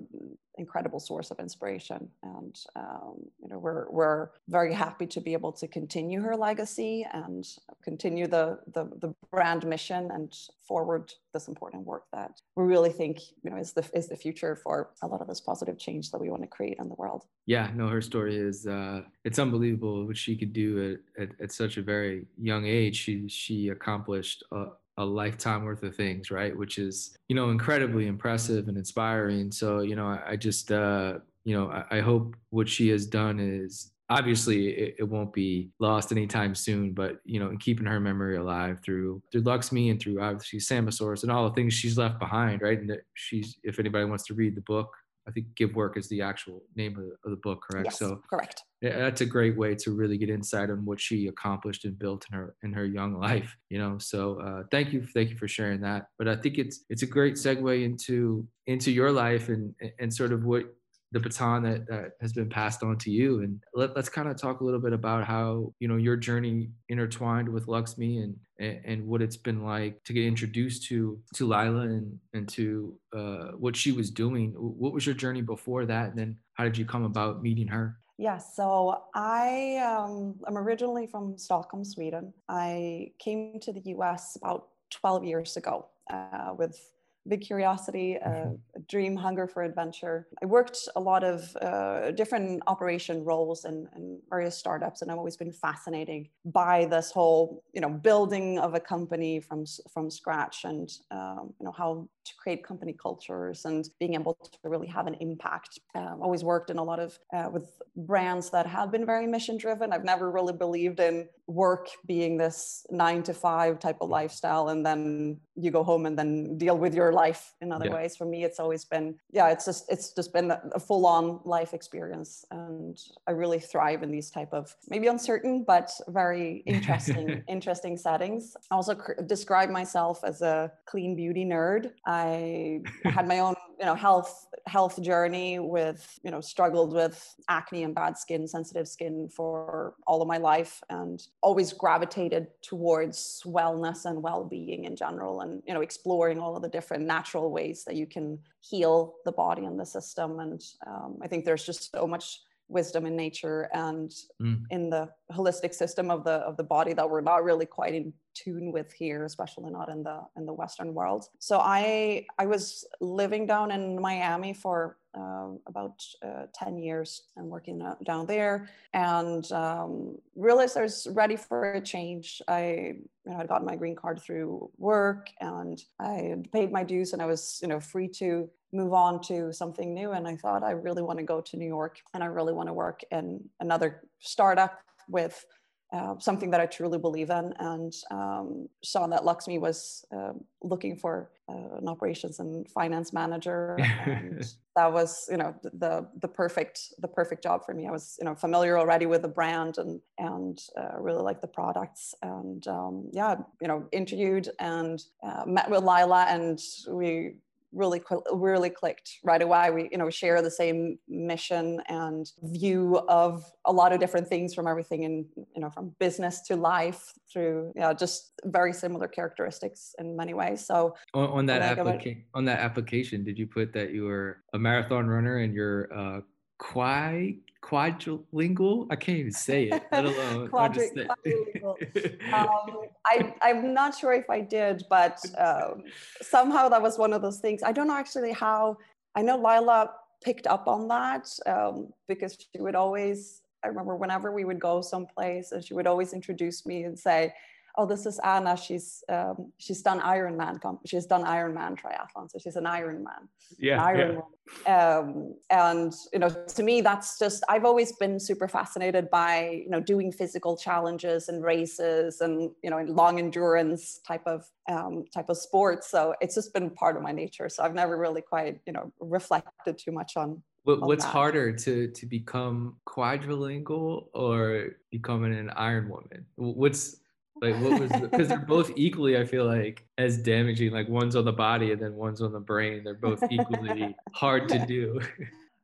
incredible 0.62 1.00
source 1.00 1.32
of 1.32 1.40
inspiration. 1.40 2.02
And 2.24 2.56
um, 2.76 3.16
you 3.42 3.50
know 3.50 3.60
we're 3.66 3.86
we're 3.90 4.30
very 4.48 4.74
happy 4.74 5.08
to 5.16 5.20
be 5.28 5.34
able 5.34 5.52
to 5.62 5.68
continue 5.68 6.22
her 6.22 6.36
legacy 6.50 7.06
and 7.12 7.44
continue 7.84 8.28
the, 8.28 8.60
the 8.76 8.84
the 9.04 9.14
brand 9.32 9.66
mission 9.66 10.10
and 10.16 10.28
forward 10.68 11.06
this 11.34 11.48
important 11.48 11.86
work 11.86 12.06
that 12.14 12.34
we 12.56 12.64
really 12.64 12.94
think 13.00 13.16
you 13.44 13.50
know 13.50 13.58
is 13.58 13.74
the 13.74 13.86
is 13.94 14.08
the 14.08 14.16
future 14.16 14.56
for 14.56 14.76
a 15.02 15.08
lot 15.08 15.22
of 15.22 15.28
this 15.28 15.42
positive 15.42 15.78
change 15.86 16.12
that 16.12 16.22
we 16.24 16.30
want 16.30 16.44
to 16.44 16.48
create 16.48 16.78
in 16.80 16.88
the 16.88 16.96
world. 16.96 17.26
Yeah 17.46 17.68
no 17.76 17.88
her 17.96 18.04
story 18.12 18.36
is 18.38 18.68
uh 18.68 19.02
it's 19.28 19.40
unbelievable 19.40 20.06
what 20.08 20.18
she 20.18 20.34
could 20.40 20.54
do 20.54 20.70
at, 21.18 21.24
at, 21.24 21.30
at 21.44 21.52
such 21.52 21.78
a 21.78 21.82
very 21.82 22.26
young 22.52 22.66
age. 22.66 22.96
She 22.96 23.28
she 23.28 23.58
accomplished 23.70 24.44
uh, 24.52 24.68
a 24.98 25.06
lifetime 25.06 25.64
worth 25.64 25.84
of 25.84 25.96
things, 25.96 26.32
right? 26.32 26.56
Which 26.56 26.78
is, 26.78 27.16
you 27.28 27.36
know, 27.36 27.50
incredibly 27.50 28.08
impressive 28.08 28.68
and 28.68 28.78
inspiring. 28.78 29.52
So, 29.52 29.80
you 29.82 29.96
know, 29.96 30.08
I, 30.08 30.32
I 30.32 30.36
just, 30.36 30.72
uh, 30.72 31.20
you 31.44 31.56
know, 31.56 31.70
I, 31.70 31.98
I, 31.98 32.02
hope 32.02 32.36
what 32.50 32.70
she 32.70 32.90
has 32.90 33.08
done 33.08 33.40
is 33.40 33.92
obviously 34.10 34.68
it, 34.68 34.96
it, 35.00 35.04
won't 35.04 35.34
be 35.34 35.70
lost 35.80 36.12
anytime 36.12 36.54
soon, 36.54 36.94
but 36.94 37.20
you 37.24 37.40
know, 37.40 37.56
keeping 37.60 37.88
her 37.88 38.00
memory 38.00 38.38
alive 38.38 38.80
through 38.84 39.24
through 39.32 39.44
Luxme 39.44 39.90
and 39.90 40.00
through 40.00 40.22
obviously 40.22 40.60
Samasource 40.60 41.24
and 41.24 41.32
all 41.32 41.48
the 41.48 41.56
things 41.56 41.74
she's 41.74 41.98
left 41.98 42.20
behind, 42.20 42.62
right? 42.62 42.80
And 42.80 42.90
that 42.90 43.02
she's, 43.16 43.58
if 43.64 43.80
anybody 43.80 44.06
wants 44.06 44.26
to 44.26 44.34
read 44.34 44.56
the 44.56 44.62
book, 44.62 44.94
I 45.28 45.32
think 45.32 45.48
Give 45.56 45.76
Work 45.76 45.98
is 45.98 46.10
the 46.10 46.22
actual 46.22 46.64
name 46.76 46.98
of 46.98 47.04
the, 47.04 47.16
of 47.26 47.32
the 47.32 47.42
book, 47.42 47.62
correct? 47.70 47.88
Yes, 47.88 48.00
so 48.00 48.22
correct. 48.30 48.64
Yeah, 48.82 48.98
that's 48.98 49.22
a 49.22 49.26
great 49.26 49.56
way 49.58 49.76
to 49.76 49.92
really 49.92 50.18
get 50.18 50.30
insight 50.30 50.72
on 50.72 50.86
what 50.86 51.00
she 51.00 51.28
accomplished 51.28 51.86
and 51.86 51.98
built 51.98 52.26
in 52.32 52.38
her 52.38 52.56
in 52.64 52.74
her 52.74 52.86
young 52.86 53.20
life. 53.20 53.56
You 53.70 53.80
know, 53.80 53.98
so 54.00 54.40
uh, 54.42 54.64
thank 54.72 54.92
you, 54.92 55.06
thank 55.14 55.30
you 55.30 55.38
for 55.38 55.48
sharing 55.48 55.82
that. 55.82 56.08
But 56.18 56.28
I 56.28 56.36
think 56.36 56.58
it's 56.58 56.84
it's 56.90 57.04
a 57.04 57.08
great 57.08 57.36
segue 57.36 57.84
into 57.84 58.48
into 58.68 58.92
your 58.92 59.12
life 59.12 59.50
and 59.50 59.74
and 60.00 60.14
sort 60.14 60.32
of 60.32 60.44
what 60.44 60.66
the 61.12 61.20
baton 61.20 61.64
that, 61.64 61.88
that 61.88 62.12
has 62.22 62.32
been 62.34 62.50
passed 62.50 62.84
on 62.84 62.98
to 62.98 63.12
you. 63.12 63.42
And 63.42 63.62
let, 63.74 63.96
us 63.98 64.08
kind 64.08 64.30
of 64.30 64.38
talk 64.38 64.62
a 64.62 64.64
little 64.64 64.80
bit 64.80 64.94
about 64.94 65.26
how, 65.26 65.74
you 65.80 65.88
know, 65.88 65.98
your 65.98 66.16
journey 66.16 66.70
intertwined 66.90 67.50
with 67.50 67.68
Luxme 67.68 68.24
and, 68.24 68.36
and, 68.60 68.82
and 68.86 69.08
what 69.08 69.22
it's 69.22 69.38
been 69.38 69.64
like 69.64 70.02
to 70.06 70.14
get 70.14 70.26
introduced 70.26 70.88
to, 70.88 71.20
to 71.36 71.48
Leila 71.48 71.82
and, 71.82 72.18
and 72.34 72.48
to 72.50 72.96
uh, 73.16 73.52
what 73.58 73.76
she 73.76 73.92
was 73.92 74.10
doing. 74.10 74.54
What 74.56 74.94
was 74.94 75.06
your 75.06 75.16
journey 75.16 75.42
before 75.42 75.86
that? 75.86 76.10
And 76.10 76.18
then 76.18 76.38
how 76.54 76.64
did 76.64 76.78
you 76.78 76.86
come 76.86 77.04
about 77.04 77.44
meeting 77.44 77.68
her? 77.68 77.98
Yeah, 78.18 78.38
so 78.38 79.04
I 79.16 79.78
um, 79.78 80.36
am 80.48 80.58
originally 80.58 81.08
from 81.08 81.38
Stockholm, 81.38 81.84
Sweden. 81.84 82.34
I 82.48 83.14
came 83.20 83.60
to 83.62 83.74
the 83.74 83.82
US 83.98 84.38
about 84.40 84.68
12 84.92 85.24
years 85.24 85.58
ago 85.58 85.88
uh, 86.12 86.54
with 86.56 86.80
big 87.28 87.42
curiosity, 87.42 88.16
a, 88.16 88.52
a 88.76 88.80
dream, 88.88 89.16
hunger 89.16 89.48
for 89.48 89.64
adventure. 89.64 90.28
I 90.42 90.46
worked 90.46 90.78
a 90.96 91.00
lot 91.00 91.24
of 91.24 91.56
uh, 91.62 92.12
different 92.12 92.64
operation 92.68 93.24
roles 93.24 93.66
in, 93.66 93.88
in, 93.96 94.20
various 94.30 94.58
startups, 94.58 95.02
and 95.02 95.12
I've 95.12 95.18
always 95.18 95.38
been 95.38 95.52
fascinated 95.52 96.28
by 96.46 96.86
this 96.86 97.12
whole, 97.12 97.64
you 97.74 97.82
know, 97.82 97.90
building 97.90 98.60
of 98.60 98.74
a 98.74 98.80
company 98.80 99.40
from 99.40 99.66
from 99.94 100.10
scratch, 100.10 100.64
and 100.64 100.90
um, 101.12 101.54
you 101.60 101.66
know 101.66 101.72
how 101.72 102.08
to 102.24 102.32
create 102.38 102.64
company 102.64 102.94
cultures 102.94 103.66
and 103.66 103.90
being 104.00 104.14
able 104.14 104.34
to 104.34 104.70
really 104.70 104.88
have 104.88 105.08
an 105.08 105.16
impact. 105.16 105.80
Um, 105.96 106.20
always 106.22 106.44
worked 106.44 106.70
in 106.70 106.78
a 106.78 106.84
lot 106.84 107.00
of 107.00 107.18
uh, 107.34 107.50
with 107.52 107.82
brands 107.96 108.50
that 108.52 108.66
have 108.66 108.92
been 108.92 109.06
very 109.06 109.28
mission 109.28 109.58
driven. 109.58 109.92
I've 109.92 110.04
never 110.04 110.32
really 110.32 110.54
believed 110.54 111.00
in 111.00 111.28
work 111.48 111.90
being 112.06 112.38
this 112.38 112.86
nine 112.90 113.24
to 113.24 113.34
five 113.34 113.80
type 113.80 113.98
of 114.02 114.10
lifestyle, 114.10 114.70
and 114.70 114.86
then 114.86 115.40
you 115.56 115.72
go 115.72 115.84
home 115.84 116.06
and 116.06 116.18
then 116.18 116.58
deal 116.58 116.78
with 116.78 116.94
your 116.94 117.11
life 117.12 117.54
in 117.62 117.72
other 117.72 117.88
yeah. 117.88 117.96
ways. 117.96 118.16
For 118.16 118.26
me, 118.26 118.44
it's 118.44 118.60
always 118.60 118.86
been 118.86 119.16
yeah, 119.32 119.50
it's 119.50 119.66
just 119.66 119.92
it's 119.92 120.14
just 120.14 120.34
been 120.34 120.52
a 120.52 120.80
full 120.80 121.06
on 121.06 121.40
life 121.44 121.74
experience, 121.74 122.46
and 122.52 123.00
I 123.28 123.32
really 123.32 123.60
thrive 123.60 124.04
in 124.04 124.12
these 124.12 124.30
type 124.30 124.54
of 124.54 124.76
maybe 124.90 125.08
uncertain 125.08 125.64
but 125.64 125.92
very 126.08 126.58
interesting 126.66 127.44
interesting 127.48 127.98
settings. 127.98 128.56
I 128.70 128.76
also 128.76 128.96
cr- 128.96 129.22
describe 129.26 129.70
myself 129.70 130.24
as 130.24 130.42
a 130.42 130.72
clean 130.86 131.16
beauty 131.16 131.46
nerd. 131.46 131.92
I 132.06 132.82
had 133.06 133.28
my 133.28 133.40
own, 133.40 133.56
you 133.80 133.86
know, 133.86 133.96
health 133.96 134.48
health 134.68 135.02
journey 135.02 135.60
with, 135.60 136.20
you 136.24 136.32
know, 136.32 136.42
struggled 136.42 136.94
with 136.94 137.36
acne 137.50 137.84
and 137.84 137.96
bad 137.96 138.18
skin, 138.18 138.48
sensitive 138.48 138.88
skin 138.88 139.28
for 139.28 139.96
all 140.06 140.22
of 140.22 140.28
my 140.28 140.38
life 140.38 140.82
and 140.90 141.28
always 141.42 141.74
gravitated 141.74 142.48
towards 142.62 143.42
wellness 143.46 144.06
and 144.06 144.22
well-being 144.22 144.86
in 144.86 144.96
general 144.96 145.42
and, 145.42 145.64
you 145.66 145.74
know, 145.74 145.82
exploring 145.82 146.40
all 146.40 146.56
of 146.56 146.62
the 146.62 146.70
different 146.70 147.01
natural 147.06 147.52
ways 147.52 147.84
that 147.86 147.96
you 147.96 148.06
can 148.06 148.40
heal 148.60 149.16
the 149.26 149.32
body 149.32 149.66
and 149.66 149.80
the 149.80 149.86
system. 149.86 150.40
And 150.40 150.62
um, 150.86 151.18
I 151.22 151.28
think 151.28 151.46
there's 151.46 151.66
just 151.66 151.92
so 151.92 152.08
much 152.08 152.42
wisdom 152.72 153.06
in 153.06 153.16
nature 153.16 153.70
and 153.74 154.12
mm. 154.42 154.64
in 154.70 154.90
the 154.90 155.10
holistic 155.32 155.74
system 155.74 156.10
of 156.10 156.24
the 156.24 156.38
of 156.50 156.58
the 156.58 156.64
body 156.64 156.94
that 156.94 157.10
we're 157.10 157.22
not 157.22 157.44
really 157.44 157.66
quite 157.66 157.94
in 157.94 158.14
tune 158.34 158.72
with 158.72 158.92
here 158.94 159.26
especially 159.26 159.70
not 159.70 159.90
in 159.90 160.04
the 160.04 160.22
in 160.38 160.46
the 160.46 160.54
western 160.54 160.94
world. 160.94 161.28
So 161.40 161.60
i 161.60 162.26
i 162.40 162.46
was 162.46 162.86
living 163.00 163.46
down 163.46 163.72
in 163.72 164.02
miami 164.02 164.54
for 164.54 164.98
uh, 165.14 165.50
about 165.68 166.02
uh, 166.24 166.46
10 166.54 166.78
years 166.78 167.24
and 167.36 167.48
working 167.48 167.82
uh, 167.82 167.96
down 168.06 168.26
there. 168.26 168.70
And 168.94 169.52
um, 169.52 170.18
realized 170.36 170.78
i 170.78 170.82
was 170.82 171.08
ready 171.12 171.36
for 171.36 171.74
a 171.74 171.82
change. 171.82 172.42
I 172.48 172.96
you 173.26 173.32
know 173.32 173.38
i'd 173.38 173.48
gotten 173.48 173.68
my 173.68 173.76
green 173.76 173.96
card 173.96 174.20
through 174.20 174.70
work 174.78 175.30
and 175.40 175.84
i 176.00 176.14
had 176.14 176.52
paid 176.52 176.72
my 176.72 176.84
dues 176.84 177.14
and 177.14 177.22
i 177.22 177.26
was 177.26 177.60
you 177.62 177.68
know 177.68 177.80
free 177.80 178.08
to 178.08 178.50
move 178.74 178.94
on 178.94 179.22
to 179.22 179.54
something 179.54 179.94
new. 179.94 180.12
And 180.12 180.28
I 180.28 180.36
thought, 180.36 180.64
I 180.64 180.72
really 180.72 181.02
want 181.02 181.20
to 181.20 181.26
go 181.26 181.42
to 181.42 181.58
New 181.58 181.68
York 181.68 182.00
and 182.14 182.24
I 182.24 182.28
really 182.28 182.54
want 182.54 182.68
to 182.68 182.74
work 182.74 183.02
in 183.12 183.50
another 183.60 184.04
startup 184.20 184.80
with 185.08 185.46
uh, 185.94 186.18
something 186.20 186.50
that 186.52 186.62
I 186.62 186.68
truly 186.68 186.98
believe 186.98 187.30
in, 187.30 187.54
and 187.60 187.94
um, 188.12 188.70
saw 188.82 189.08
that 189.08 189.24
Luxme 189.24 189.60
was 189.60 190.06
uh, 190.16 190.32
looking 190.64 190.96
for 190.96 191.32
uh, 191.50 191.80
an 191.80 191.90
operations 191.90 192.40
and 192.40 192.70
finance 192.70 193.12
manager, 193.12 193.76
and 194.06 194.42
that 194.78 194.94
was, 194.94 195.28
you 195.30 195.36
know, 195.36 195.54
the 195.64 196.08
the 196.22 196.30
perfect 196.30 196.94
the 197.00 197.10
perfect 197.10 197.44
job 197.44 197.66
for 197.66 197.74
me. 197.74 197.88
I 197.88 197.92
was, 197.92 198.16
you 198.22 198.26
know, 198.26 198.36
familiar 198.36 198.80
already 198.80 199.06
with 199.06 199.22
the 199.22 199.28
brand 199.28 199.80
and 199.80 200.00
and 200.18 200.62
uh, 200.78 200.98
really 200.98 201.24
like 201.24 201.42
the 201.42 201.48
products, 201.48 202.16
and 202.22 202.66
um, 202.68 203.10
yeah, 203.12 203.36
you 203.62 203.68
know, 203.68 203.86
interviewed 203.92 204.50
and 204.60 205.04
uh, 205.24 205.44
met 205.46 205.70
with 205.70 205.84
Leila, 205.84 206.26
and 206.30 206.58
we 206.88 207.34
really 207.74 208.02
really 208.32 208.70
clicked 208.70 209.20
right 209.24 209.42
away. 209.42 209.72
We 209.72 209.90
you 209.92 209.98
know 209.98 210.10
share 210.10 210.42
the 210.42 210.52
same 210.52 210.98
mission 211.08 211.82
and 211.88 212.30
view 212.44 213.00
of 213.08 213.44
a 213.66 213.72
lot 213.72 213.94
of 213.94 214.00
different 214.00 214.28
things 214.28 214.54
from 214.54 214.68
everything 214.68 215.04
in 215.04 215.26
you 215.56 215.62
know 215.62 215.70
from 215.70 215.96
business 216.00 216.42
to 216.42 216.56
life 216.56 217.14
through 217.32 217.72
yeah 217.76 217.94
just 217.94 218.34
very 218.46 218.74
similar 218.74 219.08
characteristics 219.08 219.96
in 220.00 220.16
many 220.16 220.34
ways. 220.34 220.66
So 220.66 220.96
on, 221.14 221.30
on 221.30 221.46
that 221.48 221.62
application 221.62 222.26
on 222.34 222.46
that 222.46 222.60
application 222.60 223.24
did 223.24 223.38
you 223.38 223.48
put 223.48 223.74
that 223.74 223.92
you 223.92 224.06
were 224.06 224.44
a 224.54 224.60
marathon 224.60 225.08
runner 225.08 225.38
and 225.38 225.54
you're 225.54 225.92
uh 225.94 226.22
quite 226.62 227.38
quadrilingual. 227.64 228.88
I 228.92 228.96
can't 228.96 229.18
even 229.18 229.32
say 229.32 229.64
it, 229.66 229.84
let 229.92 230.06
alone 230.06 230.48
Quadri- 230.50 230.96
um, 232.34 232.88
I, 233.06 233.34
I'm 233.42 233.74
not 233.74 233.98
sure 233.98 234.14
if 234.14 234.30
I 234.30 234.42
did, 234.42 234.84
but 234.88 235.20
um, 235.40 235.84
somehow 236.22 236.70
that 236.70 236.82
was 236.82 237.00
one 237.00 237.14
of 237.14 237.24
those 237.24 237.40
things. 237.40 237.64
I 237.64 237.72
don't 237.72 237.88
know 237.88 237.96
actually 237.96 238.32
how. 238.32 238.78
I 239.16 239.24
know 239.24 239.38
Leila 239.38 239.90
picked 240.24 240.48
up 240.48 240.68
on 240.68 240.88
that 240.88 241.28
um, 241.48 241.92
because 242.08 242.38
she 242.54 242.62
would 242.62 242.76
always. 242.76 243.42
I 243.64 243.68
remember 243.68 243.96
whenever 243.96 244.32
we 244.32 244.46
would 244.46 244.60
go 244.60 244.82
someplace, 244.82 245.52
and 245.52 245.66
she 245.66 245.74
would 245.74 245.88
always 245.88 246.14
introduce 246.14 246.66
me 246.66 246.84
and 246.84 246.98
say, 246.98 247.34
oh, 247.78 247.86
this 247.86 248.06
is 248.06 248.20
Anna. 248.20 248.58
She's 248.58 249.04
um, 249.10 249.52
she's 249.58 249.82
done 249.82 250.00
Ironman. 250.02 250.62
Comp- 250.62 250.82
she's 250.86 251.06
done 251.06 251.24
Ironman 251.24 251.80
triathlon, 251.80 252.30
so 252.30 252.38
she's 252.40 252.56
an 252.56 252.66
Ironman. 252.66 253.28
Yeah. 253.58 253.88
An 253.88 253.96
Ironman. 253.96 254.22
Yeah. 254.66 254.98
Um, 254.98 255.36
and 255.50 255.94
you 256.14 256.20
know, 256.20 256.30
to 256.30 256.64
me, 256.64 256.82
that's 256.82 257.18
just 257.18 257.44
I've 257.48 257.66
always 257.66 257.94
been 257.94 258.20
super 258.20 258.48
fascinated 258.48 259.10
by 259.10 259.62
you 259.64 259.70
know 259.70 259.80
doing 259.80 260.12
physical 260.12 260.58
challenges 260.58 261.30
and 261.30 261.44
races 261.44 262.22
and 262.22 262.52
you 262.64 262.70
know 262.70 262.82
long 262.88 263.20
endurance 263.20 264.00
type 264.06 264.26
of 264.26 264.46
um, 264.70 265.06
type 265.14 265.30
of 265.30 265.38
sports. 265.38 265.90
So 265.90 266.16
it's 266.22 266.36
just 266.36 266.54
been 266.54 266.70
part 266.70 266.98
of 266.98 267.04
my 267.04 267.12
nature. 267.12 267.50
So 267.50 267.64
I've 267.64 267.76
never 267.76 267.98
really 267.98 268.22
quite 268.22 268.60
you 268.66 268.74
know 268.74 268.92
reflected 269.00 269.78
too 269.78 269.92
much 269.92 270.18
on 270.18 270.42
what, 270.64 270.82
what's 270.82 271.06
that. 271.06 271.12
harder 271.12 271.52
to 271.52 271.88
to 271.88 272.06
become 272.06 272.76
quadrilingual 272.88 274.08
or 274.14 274.76
becoming 274.92 275.34
an 275.34 275.50
iron 275.52 275.90
woman 275.90 276.26
what's 276.36 276.98
like 277.42 277.56
what 277.60 277.80
was 277.80 277.92
because 278.02 278.28
they're 278.28 278.38
both 278.38 278.72
equally, 278.76 279.18
I 279.18 279.26
feel 279.26 279.46
like, 279.46 279.84
as 279.98 280.18
damaging. 280.18 280.72
Like 280.72 280.88
one's 280.88 281.16
on 281.16 281.26
the 281.26 281.34
body 281.34 281.72
and 281.72 281.82
then 281.82 281.96
one's 281.96 282.22
on 282.22 282.32
the 282.32 282.40
brain. 282.40 282.84
They're 282.84 282.94
both 282.94 283.24
equally 283.32 283.96
hard 284.14 284.48
to 284.50 284.66
do. 284.66 285.02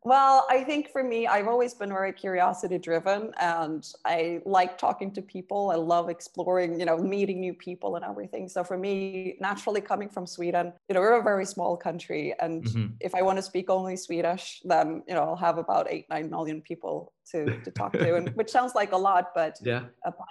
Well, 0.04 0.48
I 0.50 0.64
think 0.64 0.90
for 0.90 1.04
me, 1.04 1.28
I've 1.28 1.50
always 1.50 1.74
been 1.74 1.90
very 1.90 2.14
curiosity 2.14 2.78
driven 2.78 3.34
and 3.42 3.86
I 4.06 4.42
like 4.46 4.78
talking 4.78 5.12
to 5.12 5.22
people. 5.22 5.70
I 5.70 5.76
love 5.76 6.08
exploring, 6.08 6.80
you 6.80 6.86
know, 6.86 6.98
meeting 6.98 7.42
new 7.42 7.54
people 7.54 7.98
and 7.98 8.06
everything. 8.06 8.48
So 8.48 8.64
for 8.64 8.78
me, 8.78 9.36
naturally 9.42 9.82
coming 9.82 10.08
from 10.08 10.26
Sweden, 10.26 10.72
you 10.88 10.94
know, 10.94 11.02
we're 11.02 11.20
a 11.20 11.24
very 11.24 11.46
small 11.46 11.76
country. 11.76 12.34
And 12.40 12.64
mm-hmm. 12.64 12.86
if 13.02 13.14
I 13.16 13.22
want 13.22 13.38
to 13.38 13.42
speak 13.42 13.70
only 13.70 13.98
Swedish, 13.98 14.62
then, 14.64 15.04
you 15.10 15.14
know, 15.14 15.24
I'll 15.24 15.36
have 15.36 15.58
about 15.58 15.88
eight, 15.90 16.06
nine 16.10 16.30
million 16.30 16.62
people 16.62 17.12
to, 17.32 17.60
to 17.62 17.72
talk 17.72 17.94
to, 17.94 18.16
and 18.16 18.30
which 18.36 18.50
sounds 18.50 18.76
like 18.76 18.92
a 18.92 18.98
lot, 18.98 19.34
but 19.34 19.60
yeah, 19.62 19.84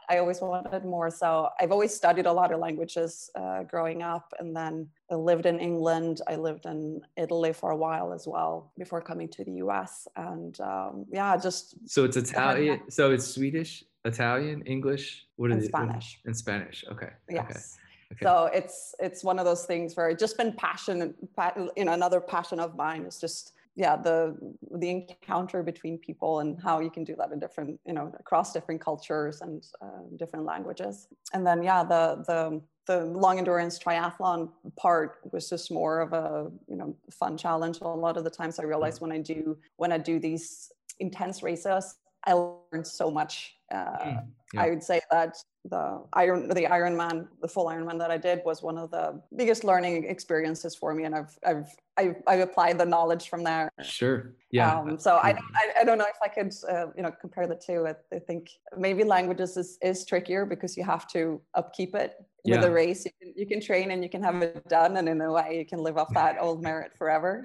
I 0.09 0.19
always 0.19 0.41
wanted 0.41 0.85
more. 0.85 1.11
So 1.11 1.51
I've 1.61 1.73
always 1.73 1.95
studied 1.95 2.27
a 2.27 2.33
lot 2.33 2.53
of 2.53 2.61
languages 2.61 3.31
uh, 3.35 3.63
growing 3.65 4.03
up, 4.03 4.33
and 4.39 4.55
then 4.57 4.89
I 5.11 5.15
lived 5.15 5.47
in 5.47 5.59
England. 5.59 6.21
I 6.27 6.37
lived 6.37 6.67
in 6.67 7.03
Italy 7.17 7.53
for 7.53 7.71
a 7.71 7.77
while 7.77 8.13
as 8.13 8.27
well 8.27 8.73
before 8.79 9.01
coming 9.01 9.29
to 9.29 9.45
the 9.45 9.53
US, 9.65 10.09
and 10.17 10.59
um, 10.61 11.07
yeah, 11.11 11.37
just 11.37 11.75
so 11.89 12.05
it's 12.05 12.17
Italian. 12.17 12.91
So 12.91 13.11
it's 13.11 13.27
Swedish, 13.27 13.85
Italian, 14.05 14.63
English. 14.63 15.27
What 15.37 15.53
is 15.53 15.65
it? 15.65 15.69
Spanish. 15.69 16.21
And 16.25 16.37
Spanish. 16.37 16.85
Okay. 16.91 17.11
Yes. 17.31 17.45
Okay. 17.45 17.83
Okay. 18.13 18.25
So 18.25 18.49
it's 18.55 18.95
it's 19.01 19.25
one 19.25 19.39
of 19.41 19.45
those 19.45 19.67
things 19.67 19.97
where 19.97 20.09
it's 20.11 20.21
just 20.21 20.37
been 20.37 20.53
passion, 20.53 21.15
you 21.77 21.85
know, 21.85 21.93
another 21.93 22.21
passion 22.21 22.61
of 22.61 22.77
mine 22.77 23.03
is 23.03 23.21
just 23.21 23.56
yeah 23.77 23.95
the 23.95 24.37
the 24.73 24.89
encounter 24.89 25.63
between 25.63 25.99
people 25.99 26.41
and 26.41 26.61
how 26.61 26.81
you 26.81 26.91
can 26.91 27.05
do 27.05 27.15
that 27.17 27.31
in 27.31 27.39
different 27.39 27.79
you 27.87 27.93
know 27.93 28.13
across 28.19 28.53
different 28.53 28.81
cultures 28.81 29.43
and 29.43 29.65
uh, 29.83 30.03
different 30.17 30.45
languages. 30.45 31.09
And 31.33 31.47
then 31.47 31.63
yeah 31.63 31.85
the 31.85 32.25
the 32.27 32.61
the 32.87 33.05
long 33.05 33.39
endurance 33.39 33.79
triathlon 33.79 34.51
part 34.77 35.19
was 35.33 35.49
just 35.51 35.71
more 35.71 36.01
of 36.01 36.13
a 36.13 36.51
you 36.69 36.77
know 36.77 36.97
fun 37.11 37.37
challenge. 37.37 37.81
A 37.83 37.89
lot 37.89 38.17
of 38.17 38.25
the 38.25 38.31
times 38.31 38.59
i 38.59 38.63
realize 38.63 39.01
when 39.01 39.13
i 39.13 39.19
do 39.19 39.57
when 39.77 39.93
i 39.93 39.99
do 39.99 40.19
these 40.19 40.73
intense 40.99 41.43
races 41.43 41.97
i 42.27 42.33
learned 42.33 42.87
so 42.87 43.11
much 43.11 43.57
uh, 43.73 43.77
mm, 43.77 44.27
yeah. 44.55 44.63
i 44.63 44.71
would 44.71 44.83
say 44.83 45.01
that 45.11 45.37
the 45.65 46.03
iron 46.13 46.49
the 46.49 46.55
ironman 46.55 47.27
the 47.41 47.49
full 47.49 47.67
ironman 47.67 47.99
that 47.99 48.11
i 48.11 48.17
did 48.17 48.41
was 48.45 48.63
one 48.63 48.79
of 48.79 48.91
the 48.91 49.21
biggest 49.37 49.65
learning 49.65 50.05
experiences 50.05 50.75
for 50.75 50.95
me 50.95 51.05
and 51.05 51.15
i've 51.15 51.39
i've 51.47 51.69
i've, 51.97 52.17
I've 52.27 52.41
applied 52.41 52.79
the 52.79 52.85
knowledge 52.85 53.29
from 53.29 53.43
there. 53.43 53.71
Sure. 53.83 54.35
Yeah. 54.51 54.79
Um, 54.79 54.99
so 54.99 55.17
I, 55.17 55.31
I, 55.31 55.81
I 55.81 55.85
don't 55.85 55.99
know 55.99 56.07
if 56.07 56.17
i 56.23 56.29
could 56.29 56.53
uh, 56.69 56.87
you 56.97 57.03
know 57.03 57.13
compare 57.21 57.47
the 57.47 57.57
two. 57.57 57.87
I, 57.87 57.95
I, 58.15 58.19
think 58.19 58.51
maybe 58.77 59.05
languages 59.05 59.57
is, 59.57 59.79
is 59.83 60.05
trickier 60.05 60.47
because 60.47 60.77
you 60.77 60.85
have 60.85 61.07
to 61.09 61.41
upkeep 61.55 61.95
it 61.95 62.25
Yeah. 62.45 62.57
with 62.57 62.67
a 62.67 62.71
race. 62.71 63.05
You 63.05 63.13
can, 63.21 63.35
you 63.37 63.47
can 63.47 63.61
train 63.61 63.91
and 63.91 64.03
you 64.03 64.11
can 64.11 64.23
have 64.23 64.41
it 64.43 64.69
done 64.69 64.97
and 64.99 65.09
in 65.09 65.21
a 65.21 65.33
way 65.33 65.59
you 65.59 65.67
can 65.67 65.81
live 65.81 65.97
off 65.99 66.13
that 66.15 66.37
old 66.41 66.63
merit 66.63 66.93
forever. 66.97 67.45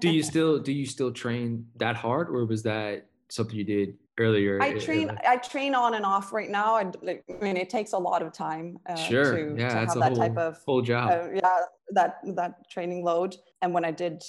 Do 0.00 0.10
you 0.10 0.22
still 0.30 0.58
do 0.58 0.72
you 0.72 0.86
still 0.86 1.12
train 1.12 1.66
that 1.76 1.96
hard 1.96 2.28
or 2.28 2.44
was 2.44 2.62
that 2.64 3.06
something 3.30 3.56
you 3.56 3.64
did 3.64 3.96
earlier. 4.18 4.60
I 4.62 4.78
train. 4.78 5.10
I 5.26 5.36
train 5.36 5.74
on 5.74 5.94
and 5.94 6.04
off 6.04 6.32
right 6.32 6.50
now. 6.50 6.74
I, 6.74 6.90
I 7.06 7.20
mean, 7.40 7.56
it 7.56 7.70
takes 7.70 7.92
a 7.92 7.98
lot 7.98 8.22
of 8.22 8.32
time. 8.32 8.78
Uh, 8.88 8.94
sure. 8.94 9.36
To, 9.36 9.60
yeah, 9.60 9.68
to 9.68 9.74
have 9.74 9.96
a 9.96 9.98
that 9.98 10.08
whole, 10.08 10.16
type 10.16 10.36
of 10.36 10.58
whole 10.66 10.82
job. 10.82 11.10
Uh, 11.10 11.28
yeah, 11.34 11.60
that 11.92 12.18
that 12.36 12.70
training 12.70 13.04
load. 13.04 13.36
And 13.62 13.74
when 13.74 13.84
i 13.84 13.90
did 13.90 14.22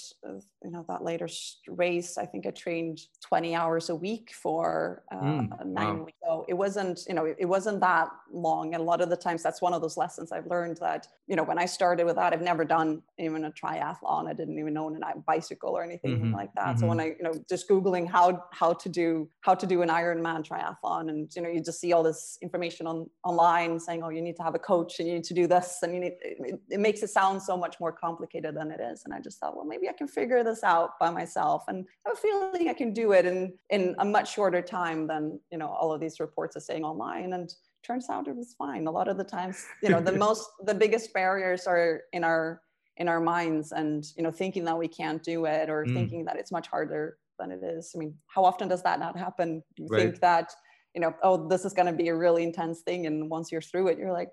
you 0.62 0.70
know 0.70 0.84
that 0.88 1.02
later 1.02 1.26
race 1.66 2.18
i 2.18 2.26
think 2.26 2.46
i 2.46 2.50
trained 2.50 3.00
20 3.22 3.54
hours 3.54 3.88
a 3.88 3.94
week 3.94 4.30
for 4.34 5.04
uh, 5.10 5.16
mm, 5.16 5.66
nine 5.66 5.98
wow. 5.98 6.04
weeks. 6.04 6.18
So 6.22 6.44
it 6.48 6.54
wasn't 6.54 7.00
you 7.08 7.14
know 7.14 7.34
it 7.38 7.46
wasn't 7.46 7.80
that 7.80 8.08
long. 8.32 8.74
And 8.74 8.82
a 8.82 8.84
lot 8.84 9.00
of 9.00 9.08
the 9.08 9.16
times 9.16 9.42
that's 9.42 9.62
one 9.62 9.72
of 9.72 9.80
those 9.80 9.96
lessons 9.96 10.32
i've 10.32 10.46
learned 10.46 10.76
that 10.78 11.08
you 11.26 11.36
know 11.36 11.44
when 11.44 11.58
i 11.58 11.64
started 11.64 12.04
with 12.04 12.16
that 12.16 12.32
i've 12.32 12.42
never 12.42 12.64
done 12.64 13.02
even 13.18 13.44
a 13.46 13.50
triathlon. 13.50 14.28
I 14.28 14.34
didn't 14.34 14.58
even 14.58 14.76
own 14.76 15.00
a 15.02 15.18
bicycle 15.20 15.70
or 15.70 15.82
anything 15.82 16.18
mm-hmm, 16.18 16.34
like 16.34 16.52
that. 16.54 16.66
Mm-hmm. 16.66 16.80
so 16.80 16.86
when 16.86 17.00
i 17.00 17.06
you 17.06 17.22
know 17.22 17.34
just 17.48 17.68
googling 17.68 18.06
how 18.06 18.44
how 18.52 18.72
to 18.74 18.88
do 18.88 19.28
how 19.40 19.54
to 19.54 19.66
do 19.66 19.82
an 19.82 19.88
ironman 19.88 20.46
triathlon 20.46 21.08
and 21.08 21.34
you 21.34 21.42
know 21.42 21.48
you 21.48 21.62
just 21.62 21.80
see 21.80 21.92
all 21.92 22.02
this 22.02 22.38
information 22.42 22.86
on 22.86 23.08
online 23.24 23.80
saying 23.80 24.02
oh 24.02 24.10
you 24.10 24.22
need 24.22 24.36
to 24.36 24.42
have 24.42 24.54
a 24.54 24.58
coach 24.58 24.98
and 24.98 25.08
you 25.08 25.14
need 25.14 25.24
to 25.24 25.34
do 25.34 25.46
this 25.46 25.78
and 25.82 25.94
you 25.94 26.00
need 26.00 26.14
it, 26.20 26.60
it 26.70 26.80
makes 26.80 27.02
it 27.02 27.10
sound 27.10 27.42
so 27.42 27.51
much 27.56 27.80
more 27.80 27.92
complicated 27.92 28.56
than 28.56 28.70
it 28.70 28.80
is. 28.80 29.02
And 29.04 29.14
i 29.14 29.20
just 29.20 29.38
thought 29.38 29.56
well 29.56 29.64
maybe 29.64 29.88
i 29.88 29.92
can 29.92 30.08
figure 30.08 30.42
this 30.44 30.62
out 30.62 30.98
by 30.98 31.10
myself 31.10 31.64
and 31.68 31.86
I 32.04 32.10
have 32.10 32.18
a 32.18 32.20
feeling 32.20 32.68
i 32.68 32.74
can 32.74 32.92
do 32.92 33.12
it 33.12 33.24
in 33.26 33.54
in 33.70 33.94
a 33.98 34.04
much 34.04 34.32
shorter 34.34 34.62
time 34.62 35.06
than 35.06 35.40
you 35.50 35.58
know 35.58 35.68
all 35.68 35.92
of 35.92 36.00
these 36.00 36.20
reports 36.20 36.56
are 36.56 36.60
saying 36.60 36.84
online. 36.84 37.32
And 37.32 37.52
turns 37.82 38.08
out 38.08 38.28
it 38.28 38.36
was 38.36 38.54
fine. 38.54 38.86
A 38.86 38.90
lot 38.90 39.08
of 39.08 39.16
the 39.16 39.24
times 39.24 39.64
you 39.82 39.88
know 39.88 40.00
the 40.00 40.12
most 40.26 40.48
the 40.64 40.74
biggest 40.74 41.12
barriers 41.12 41.66
are 41.66 42.02
in 42.12 42.24
our 42.24 42.62
in 42.98 43.08
our 43.08 43.20
minds 43.20 43.72
and 43.72 44.04
you 44.16 44.22
know 44.22 44.30
thinking 44.30 44.64
that 44.64 44.78
we 44.78 44.88
can't 44.88 45.22
do 45.22 45.46
it 45.46 45.70
or 45.70 45.84
mm. 45.84 45.94
thinking 45.94 46.24
that 46.26 46.36
it's 46.36 46.52
much 46.52 46.68
harder 46.68 47.18
than 47.38 47.50
it 47.50 47.62
is. 47.62 47.92
I 47.94 47.98
mean 47.98 48.14
how 48.26 48.44
often 48.44 48.68
does 48.68 48.82
that 48.82 49.00
not 49.00 49.18
happen? 49.18 49.62
Do 49.76 49.82
you 49.84 49.88
right. 49.88 50.02
think 50.02 50.20
that 50.20 50.52
you 50.94 51.00
know 51.00 51.14
oh 51.22 51.48
this 51.48 51.64
is 51.64 51.72
going 51.72 51.86
to 51.86 51.92
be 51.92 52.08
a 52.08 52.14
really 52.14 52.42
intense 52.42 52.82
thing 52.82 53.06
and 53.06 53.30
once 53.30 53.50
you're 53.50 53.62
through 53.62 53.88
it 53.88 53.98
you're 53.98 54.12
like 54.12 54.28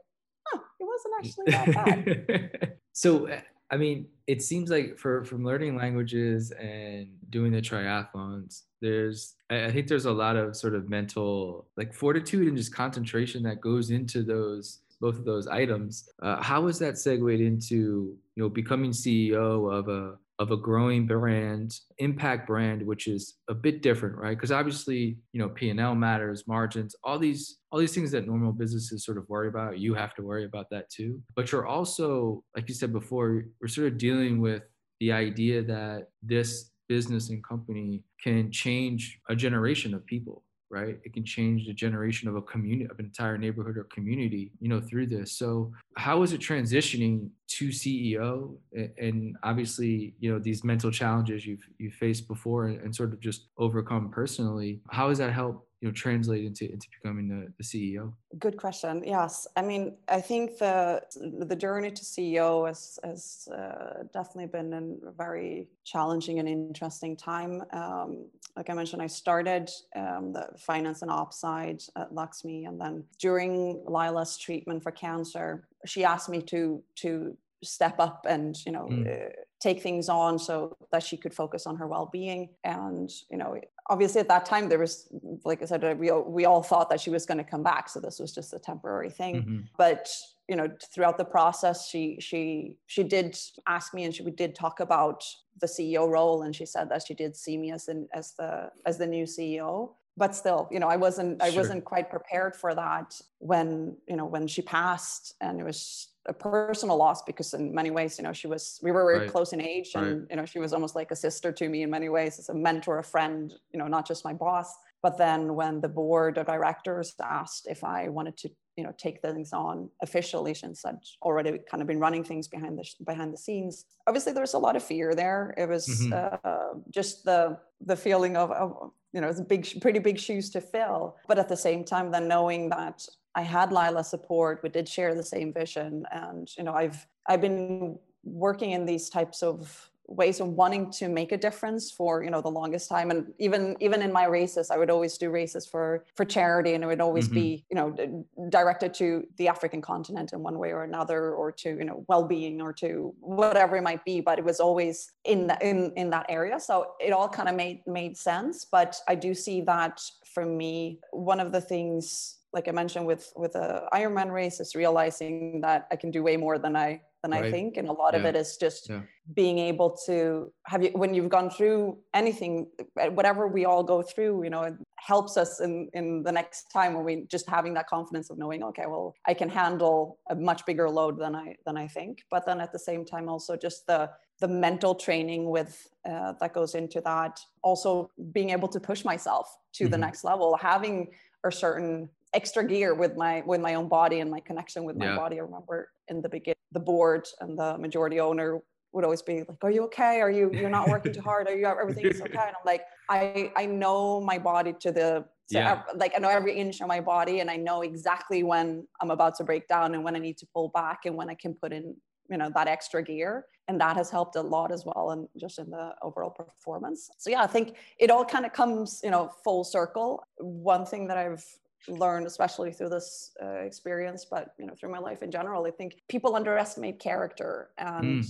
wasn't 1.05 1.13
actually 1.19 1.51
that 1.51 2.27
bad 2.27 2.73
so 2.93 3.27
I 3.71 3.77
mean, 3.77 4.07
it 4.25 4.41
seems 4.41 4.69
like 4.69 4.97
for 4.97 5.23
from 5.23 5.45
learning 5.45 5.75
languages 5.75 6.51
and 6.51 7.07
doing 7.29 7.51
the 7.51 7.61
triathlons, 7.61 8.63
there's 8.81 9.35
I 9.49 9.71
think 9.71 9.87
there's 9.87 10.05
a 10.05 10.11
lot 10.11 10.35
of 10.35 10.55
sort 10.55 10.73
of 10.73 10.89
mental 10.89 11.67
like 11.77 11.93
fortitude 11.93 12.47
and 12.47 12.57
just 12.57 12.73
concentration 12.73 13.43
that 13.43 13.61
goes 13.61 13.91
into 13.91 14.23
those 14.23 14.79
both 15.01 15.15
of 15.15 15.25
those 15.25 15.47
items. 15.47 16.09
Uh, 16.21 16.41
how 16.41 16.67
is 16.67 16.79
that 16.79 16.97
segued 16.97 17.41
into 17.41 17.75
you 17.75 18.43
know 18.43 18.49
becoming 18.49 18.91
CEO 18.91 19.71
of 19.71 19.87
a 19.87 20.17
of 20.39 20.51
a 20.51 20.57
growing 20.57 21.05
brand, 21.05 21.75
impact 21.97 22.47
brand, 22.47 22.81
which 22.81 23.07
is 23.07 23.35
a 23.49 23.53
bit 23.53 23.81
different, 23.81 24.15
right? 24.15 24.37
Because 24.37 24.53
obviously, 24.53 25.17
you 25.33 25.39
know, 25.39 25.49
P 25.49 25.69
and 25.69 25.79
L 25.79 25.95
matters, 25.95 26.47
margins, 26.47 26.95
all 27.03 27.19
these 27.19 27.57
all 27.71 27.79
these 27.79 27.93
things 27.93 28.11
that 28.11 28.25
normal 28.25 28.53
businesses 28.53 29.05
sort 29.05 29.17
of 29.17 29.27
worry 29.27 29.49
about. 29.49 29.79
You 29.79 29.93
have 29.93 30.15
to 30.15 30.23
worry 30.23 30.45
about 30.45 30.69
that 30.71 30.89
too. 30.89 31.21
But 31.35 31.51
you're 31.51 31.67
also, 31.67 32.43
like 32.55 32.69
you 32.69 32.73
said 32.73 32.93
before, 32.93 33.43
we're 33.61 33.67
sort 33.67 33.87
of 33.87 33.97
dealing 33.97 34.39
with 34.39 34.63
the 35.01 35.11
idea 35.11 35.61
that 35.63 36.07
this 36.23 36.71
business 36.87 37.29
and 37.29 37.43
company 37.43 38.03
can 38.23 38.51
change 38.51 39.19
a 39.29 39.35
generation 39.35 39.93
of 39.93 40.05
people 40.05 40.43
right? 40.69 40.97
It 41.03 41.13
can 41.13 41.25
change 41.25 41.67
the 41.67 41.73
generation 41.73 42.29
of 42.29 42.35
a 42.35 42.41
community 42.41 42.89
of 42.89 42.99
an 42.99 43.05
entire 43.05 43.37
neighborhood 43.37 43.77
or 43.77 43.85
community 43.85 44.51
you 44.59 44.69
know 44.69 44.81
through 44.81 45.07
this. 45.07 45.31
So 45.33 45.71
how 45.95 46.23
is 46.23 46.33
it 46.33 46.41
transitioning 46.41 47.29
to 47.47 47.69
ceo 47.69 48.55
and 48.99 49.35
obviously 49.43 50.13
you 50.19 50.31
know 50.31 50.39
these 50.39 50.63
mental 50.63 50.91
challenges 50.91 51.45
you've 51.45 51.67
you 51.79 51.89
faced 51.91 52.27
before 52.27 52.67
and 52.67 52.95
sort 52.95 53.11
of 53.11 53.19
just 53.19 53.47
overcome 53.57 54.09
personally 54.11 54.79
how 54.91 55.09
has 55.09 55.17
that 55.17 55.33
helped 55.33 55.68
you 55.81 55.87
know 55.87 55.93
translate 55.93 56.45
into 56.45 56.71
into 56.71 56.87
becoming 57.01 57.27
the, 57.27 57.51
the 57.57 57.63
ceo 57.63 58.11
good 58.37 58.57
question. 58.57 59.03
Yes. 59.05 59.47
I 59.55 59.61
mean 59.61 59.97
i 60.07 60.21
think 60.21 60.57
the 60.57 61.01
the 61.47 61.55
journey 61.55 61.91
to 61.91 62.03
ceo 62.03 62.67
has 62.67 62.99
has 63.03 63.47
uh, 63.53 64.03
definitely 64.13 64.47
been 64.47 64.99
a 65.07 65.11
very 65.11 65.67
challenging 65.85 66.39
and 66.39 66.47
interesting 66.47 67.15
time. 67.15 67.63
Um, 67.73 68.25
like 68.55 68.69
i 68.69 68.73
mentioned 68.73 69.01
i 69.01 69.07
started 69.07 69.69
um, 69.95 70.33
the 70.33 70.49
finance 70.57 71.01
and 71.01 71.11
ops 71.11 71.39
side 71.39 71.81
at 71.95 72.11
Luxme 72.11 72.67
and 72.67 72.79
then 72.79 73.03
during 73.19 73.83
leila's 73.85 74.37
treatment 74.37 74.83
for 74.83 74.91
cancer 74.91 75.67
she 75.85 76.03
asked 76.03 76.29
me 76.29 76.41
to 76.41 76.83
to 76.95 77.37
step 77.63 77.99
up 77.99 78.25
and 78.27 78.57
you 78.65 78.71
know 78.71 78.87
mm. 78.89 79.07
uh, 79.07 79.29
take 79.59 79.81
things 79.81 80.07
on 80.09 80.39
so 80.39 80.75
that 80.91 81.03
she 81.03 81.17
could 81.17 81.33
focus 81.33 81.67
on 81.67 81.75
her 81.75 81.87
well-being. 81.87 82.49
And 82.63 83.09
you 83.29 83.37
know 83.37 83.59
obviously 83.89 84.21
at 84.21 84.27
that 84.27 84.45
time 84.45 84.69
there 84.69 84.79
was 84.79 85.09
like 85.43 85.61
i 85.61 85.65
said 85.65 85.99
we, 85.99 86.11
we 86.11 86.45
all 86.45 86.63
thought 86.63 86.89
that 86.89 87.01
she 87.01 87.09
was 87.09 87.25
going 87.25 87.37
to 87.37 87.43
come 87.43 87.63
back 87.63 87.89
so 87.89 87.99
this 87.99 88.19
was 88.19 88.33
just 88.33 88.53
a 88.53 88.59
temporary 88.59 89.09
thing 89.09 89.35
mm-hmm. 89.35 89.59
but 89.77 90.09
you 90.47 90.55
know 90.55 90.69
throughout 90.93 91.17
the 91.17 91.25
process 91.25 91.87
she 91.87 92.17
she 92.19 92.75
she 92.87 93.03
did 93.03 93.37
ask 93.67 93.93
me 93.93 94.03
and 94.03 94.13
she 94.13 94.23
we 94.23 94.31
did 94.31 94.55
talk 94.55 94.79
about 94.79 95.23
the 95.61 95.67
ceo 95.67 96.07
role 96.07 96.43
and 96.43 96.55
she 96.55 96.65
said 96.65 96.89
that 96.89 97.03
she 97.05 97.13
did 97.13 97.35
see 97.35 97.57
me 97.57 97.71
as 97.71 97.87
an 97.87 98.07
as 98.13 98.33
the 98.37 98.69
as 98.85 98.97
the 98.97 99.07
new 99.07 99.25
ceo 99.25 99.91
but 100.19 100.35
still 100.35 100.67
you 100.69 100.79
know 100.79 100.87
i 100.87 100.97
wasn't 100.97 101.41
i 101.41 101.49
wasn't 101.51 101.83
quite 101.83 102.09
prepared 102.09 102.53
for 102.55 102.75
that 102.75 103.19
when 103.39 103.95
you 104.07 104.17
know 104.17 104.25
when 104.25 104.45
she 104.45 104.61
passed 104.61 105.33
and 105.41 105.59
it 105.59 105.63
was 105.63 106.09
a 106.27 106.33
personal 106.33 106.97
loss 106.97 107.23
because 107.23 107.53
in 107.53 107.73
many 107.73 107.89
ways 107.89 108.17
you 108.19 108.23
know 108.23 108.33
she 108.33 108.45
was 108.45 108.79
we 108.83 108.91
were 108.91 109.05
very 109.05 109.19
right. 109.19 109.31
close 109.31 109.53
in 109.53 109.61
age 109.61 109.91
and 109.95 110.05
right. 110.05 110.27
you 110.29 110.35
know 110.35 110.45
she 110.45 110.59
was 110.59 110.73
almost 110.73 110.93
like 110.93 111.09
a 111.09 111.15
sister 111.15 111.51
to 111.51 111.69
me 111.69 111.81
in 111.81 111.89
many 111.89 112.09
ways 112.09 112.37
as 112.37 112.49
a 112.49 112.53
mentor 112.53 112.99
a 112.99 113.03
friend 113.03 113.53
you 113.73 113.79
know 113.79 113.87
not 113.87 114.05
just 114.05 114.23
my 114.25 114.33
boss 114.33 114.75
but 115.01 115.17
then 115.17 115.55
when 115.55 115.81
the 115.81 115.89
board 115.89 116.37
of 116.37 116.47
directors 116.47 117.13
asked 117.21 117.67
if 117.69 117.83
i 117.83 118.07
wanted 118.07 118.35
to 118.37 118.49
you 118.75 118.83
know 118.83 118.93
take 118.97 119.21
things 119.21 119.51
on 119.53 119.89
officially 120.01 120.53
since 120.53 120.85
i'd 120.85 120.95
already 121.21 121.59
kind 121.69 121.81
of 121.81 121.87
been 121.87 121.99
running 121.99 122.23
things 122.23 122.47
behind 122.47 122.77
the 122.77 122.85
behind 123.05 123.33
the 123.33 123.37
scenes 123.37 123.85
obviously 124.07 124.33
there 124.33 124.41
was 124.43 124.53
a 124.53 124.57
lot 124.57 124.75
of 124.75 124.83
fear 124.83 125.15
there 125.15 125.53
it 125.57 125.67
was 125.67 125.87
mm-hmm. 125.87 126.39
uh, 126.43 126.79
just 126.89 127.25
the 127.25 127.57
the 127.85 127.95
feeling 127.95 128.37
of, 128.37 128.51
of 128.51 128.91
you 129.13 129.21
know 129.21 129.27
it's 129.27 129.39
a 129.39 129.43
big 129.43 129.81
pretty 129.81 129.99
big 129.99 130.19
shoes 130.19 130.49
to 130.49 130.61
fill 130.61 131.15
but 131.27 131.39
at 131.39 131.49
the 131.49 131.57
same 131.57 131.83
time 131.83 132.11
then 132.11 132.27
knowing 132.27 132.69
that 132.69 133.07
I 133.35 133.41
had 133.41 133.71
Leila's 133.71 134.09
support. 134.09 134.61
We 134.63 134.69
did 134.69 134.87
share 134.87 135.13
the 135.15 135.23
same 135.23 135.53
vision, 135.53 136.05
and 136.11 136.49
you 136.57 136.63
know, 136.63 136.73
I've 136.73 137.05
I've 137.27 137.41
been 137.41 137.97
working 138.23 138.71
in 138.71 138.85
these 138.85 139.09
types 139.09 139.43
of 139.43 139.89
ways 140.09 140.39
of 140.39 140.47
wanting 140.47 140.89
to 140.91 141.07
make 141.07 141.31
a 141.31 141.37
difference 141.37 141.91
for 141.91 142.23
you 142.23 142.29
know 142.29 142.41
the 142.41 142.49
longest 142.49 142.89
time. 142.89 143.11
And 143.11 143.31
even 143.37 143.77
even 143.79 144.01
in 144.01 144.11
my 144.11 144.25
races 144.25 144.71
i 144.71 144.77
would 144.77 144.89
always 144.89 145.17
do 145.17 145.29
races 145.29 145.65
for 145.65 146.05
for 146.15 146.25
charity 146.25 146.73
and 146.73 146.83
it 146.83 146.87
would 146.87 147.01
always 147.01 147.25
mm-hmm. 147.25 147.35
be 147.35 147.65
you 147.69 147.75
know 147.75 148.25
directed 148.49 148.93
to 148.95 149.25
the 149.37 149.47
african 149.47 149.81
continent 149.81 150.33
in 150.33 150.41
one 150.41 150.57
way 150.57 150.71
or 150.71 150.83
another 150.83 151.33
or 151.33 151.51
to 151.51 151.69
you 151.69 151.85
know 151.85 152.03
well-being 152.07 152.61
or 152.61 152.73
to 152.73 153.13
whatever 153.19 153.77
it 153.77 153.83
might 153.83 154.03
be. 154.05 154.21
But 154.21 154.39
it 154.39 154.45
was 154.45 154.59
always 154.59 155.11
in 155.25 155.47
that 155.47 155.61
in 155.61 155.93
in 155.95 156.09
that 156.09 156.25
area. 156.29 156.59
So 156.59 156.93
it 156.99 157.11
all 157.11 157.29
kind 157.29 157.49
of 157.49 157.55
made 157.55 157.81
made 157.85 158.17
sense. 158.17 158.65
But 158.65 158.99
i 159.07 159.15
do 159.15 159.33
see 159.33 159.61
that 159.61 160.01
for 160.33 160.45
me 160.45 160.99
one 161.11 161.39
of 161.39 161.51
the 161.51 161.61
things 161.61 162.39
like 162.53 162.67
I 162.67 162.71
mentioned 162.71 163.05
with 163.05 163.31
with 163.35 163.55
a 163.55 163.87
Ironman 163.93 164.31
race 164.31 164.59
is 164.59 164.75
realizing 164.75 165.61
that 165.61 165.87
I 165.91 165.95
can 165.95 166.11
do 166.11 166.23
way 166.23 166.37
more 166.37 166.57
than 166.57 166.75
I 166.75 167.01
than 167.21 167.31
right. 167.31 167.45
I 167.45 167.51
think, 167.51 167.77
and 167.77 167.87
a 167.87 167.91
lot 167.91 168.13
yeah. 168.13 168.19
of 168.19 168.25
it 168.25 168.35
is 168.35 168.57
just 168.57 168.89
yeah. 168.89 169.01
being 169.33 169.59
able 169.59 169.97
to 170.05 170.51
have 170.65 170.83
you 170.83 170.91
when 170.93 171.13
you've 171.13 171.29
gone 171.29 171.49
through 171.49 171.97
anything, 172.13 172.67
whatever 173.11 173.47
we 173.47 173.65
all 173.65 173.83
go 173.83 174.01
through, 174.01 174.43
you 174.43 174.49
know, 174.49 174.63
it 174.63 174.75
helps 174.95 175.37
us 175.37 175.59
in 175.59 175.89
in 175.93 176.23
the 176.23 176.31
next 176.31 176.71
time 176.71 176.93
when 176.93 177.03
we 177.03 177.25
just 177.27 177.49
having 177.49 177.73
that 177.73 177.87
confidence 177.87 178.29
of 178.29 178.37
knowing, 178.37 178.63
okay, 178.63 178.85
well, 178.87 179.15
I 179.27 179.33
can 179.33 179.49
handle 179.49 180.19
a 180.29 180.35
much 180.35 180.65
bigger 180.65 180.89
load 180.89 181.19
than 181.19 181.35
I 181.35 181.55
than 181.65 181.77
I 181.77 181.87
think, 181.87 182.23
but 182.31 182.45
then 182.45 182.61
at 182.61 182.71
the 182.71 182.79
same 182.79 183.05
time 183.05 183.27
also 183.27 183.55
just 183.55 183.85
the 183.87 184.09
the 184.39 184.47
mental 184.47 184.95
training 184.95 185.49
with 185.49 185.87
uh, 186.09 186.33
that 186.39 186.53
goes 186.53 186.73
into 186.75 187.01
that 187.01 187.39
also 187.61 188.09
being 188.31 188.51
able 188.51 188.69
to 188.69 188.79
push 188.79 189.03
myself 189.03 189.57
to 189.73 189.83
mm-hmm. 189.83 189.91
the 189.91 189.97
next 189.97 190.23
level 190.23 190.55
having 190.55 191.09
a 191.43 191.51
certain 191.51 192.09
extra 192.33 192.63
gear 192.63 192.93
with 192.93 193.15
my 193.17 193.41
with 193.45 193.61
my 193.61 193.75
own 193.75 193.87
body 193.87 194.19
and 194.19 194.29
my 194.29 194.39
connection 194.39 194.83
with 194.83 194.95
my 194.95 195.05
yeah. 195.05 195.15
body. 195.15 195.39
I 195.39 195.43
remember 195.43 195.89
in 196.07 196.21
the 196.21 196.29
beginning, 196.29 196.55
the 196.71 196.79
board 196.79 197.27
and 197.41 197.57
the 197.57 197.77
majority 197.77 198.19
owner 198.19 198.59
would 198.91 199.03
always 199.03 199.21
be 199.21 199.39
like, 199.47 199.63
"Are 199.63 199.71
you 199.71 199.83
okay? 199.85 200.21
Are 200.21 200.31
you 200.31 200.51
you're 200.53 200.69
not 200.69 200.89
working 200.89 201.13
too 201.13 201.21
hard? 201.21 201.47
Are 201.47 201.55
you 201.55 201.65
everything's 201.65 202.21
okay?" 202.21 202.47
And 202.47 202.55
I'm 202.55 202.65
like, 202.65 202.83
I 203.09 203.51
I 203.55 203.65
know 203.65 204.21
my 204.21 204.37
body 204.37 204.73
to 204.81 204.91
the 204.91 205.25
to 205.49 205.57
yeah. 205.57 205.71
Every, 205.71 205.99
like 205.99 206.13
I 206.15 206.19
know 206.19 206.29
every 206.29 206.55
inch 206.55 206.81
of 206.81 206.87
my 206.87 207.01
body, 207.01 207.39
and 207.39 207.49
I 207.49 207.55
know 207.55 207.81
exactly 207.81 208.43
when 208.43 208.87
I'm 209.01 209.11
about 209.11 209.35
to 209.35 209.43
break 209.43 209.67
down 209.67 209.95
and 209.95 210.03
when 210.03 210.15
I 210.15 210.19
need 210.19 210.37
to 210.39 210.47
pull 210.53 210.69
back 210.69 211.01
and 211.05 211.15
when 211.15 211.29
I 211.29 211.35
can 211.35 211.53
put 211.53 211.73
in 211.73 211.95
you 212.29 212.37
know 212.37 212.51
that 212.53 212.67
extra 212.67 213.01
gear 213.03 213.45
and 213.67 213.79
that 213.81 213.95
has 213.97 214.09
helped 214.09 214.35
a 214.35 214.41
lot 214.41 214.71
as 214.71 214.85
well 214.85 215.11
and 215.11 215.27
just 215.37 215.59
in 215.59 215.69
the 215.69 215.93
overall 216.01 216.29
performance 216.29 217.09
so 217.17 217.29
yeah 217.29 217.41
i 217.41 217.47
think 217.47 217.75
it 217.97 218.11
all 218.11 218.23
kind 218.23 218.45
of 218.45 218.53
comes 218.53 219.01
you 219.03 219.09
know 219.09 219.29
full 219.43 219.63
circle 219.63 220.23
one 220.37 220.85
thing 220.85 221.07
that 221.07 221.17
i've 221.17 221.43
learned 221.87 222.27
especially 222.27 222.71
through 222.71 222.89
this 222.89 223.31
uh, 223.41 223.59
experience 223.59 224.25
but 224.25 224.53
you 224.57 224.65
know 224.65 224.73
through 224.73 224.91
my 224.91 224.99
life 224.99 225.23
in 225.23 225.31
general 225.31 225.65
i 225.65 225.71
think 225.71 226.01
people 226.07 226.35
underestimate 226.35 226.99
character 226.99 227.69
and 227.77 228.23
mm. 228.23 228.29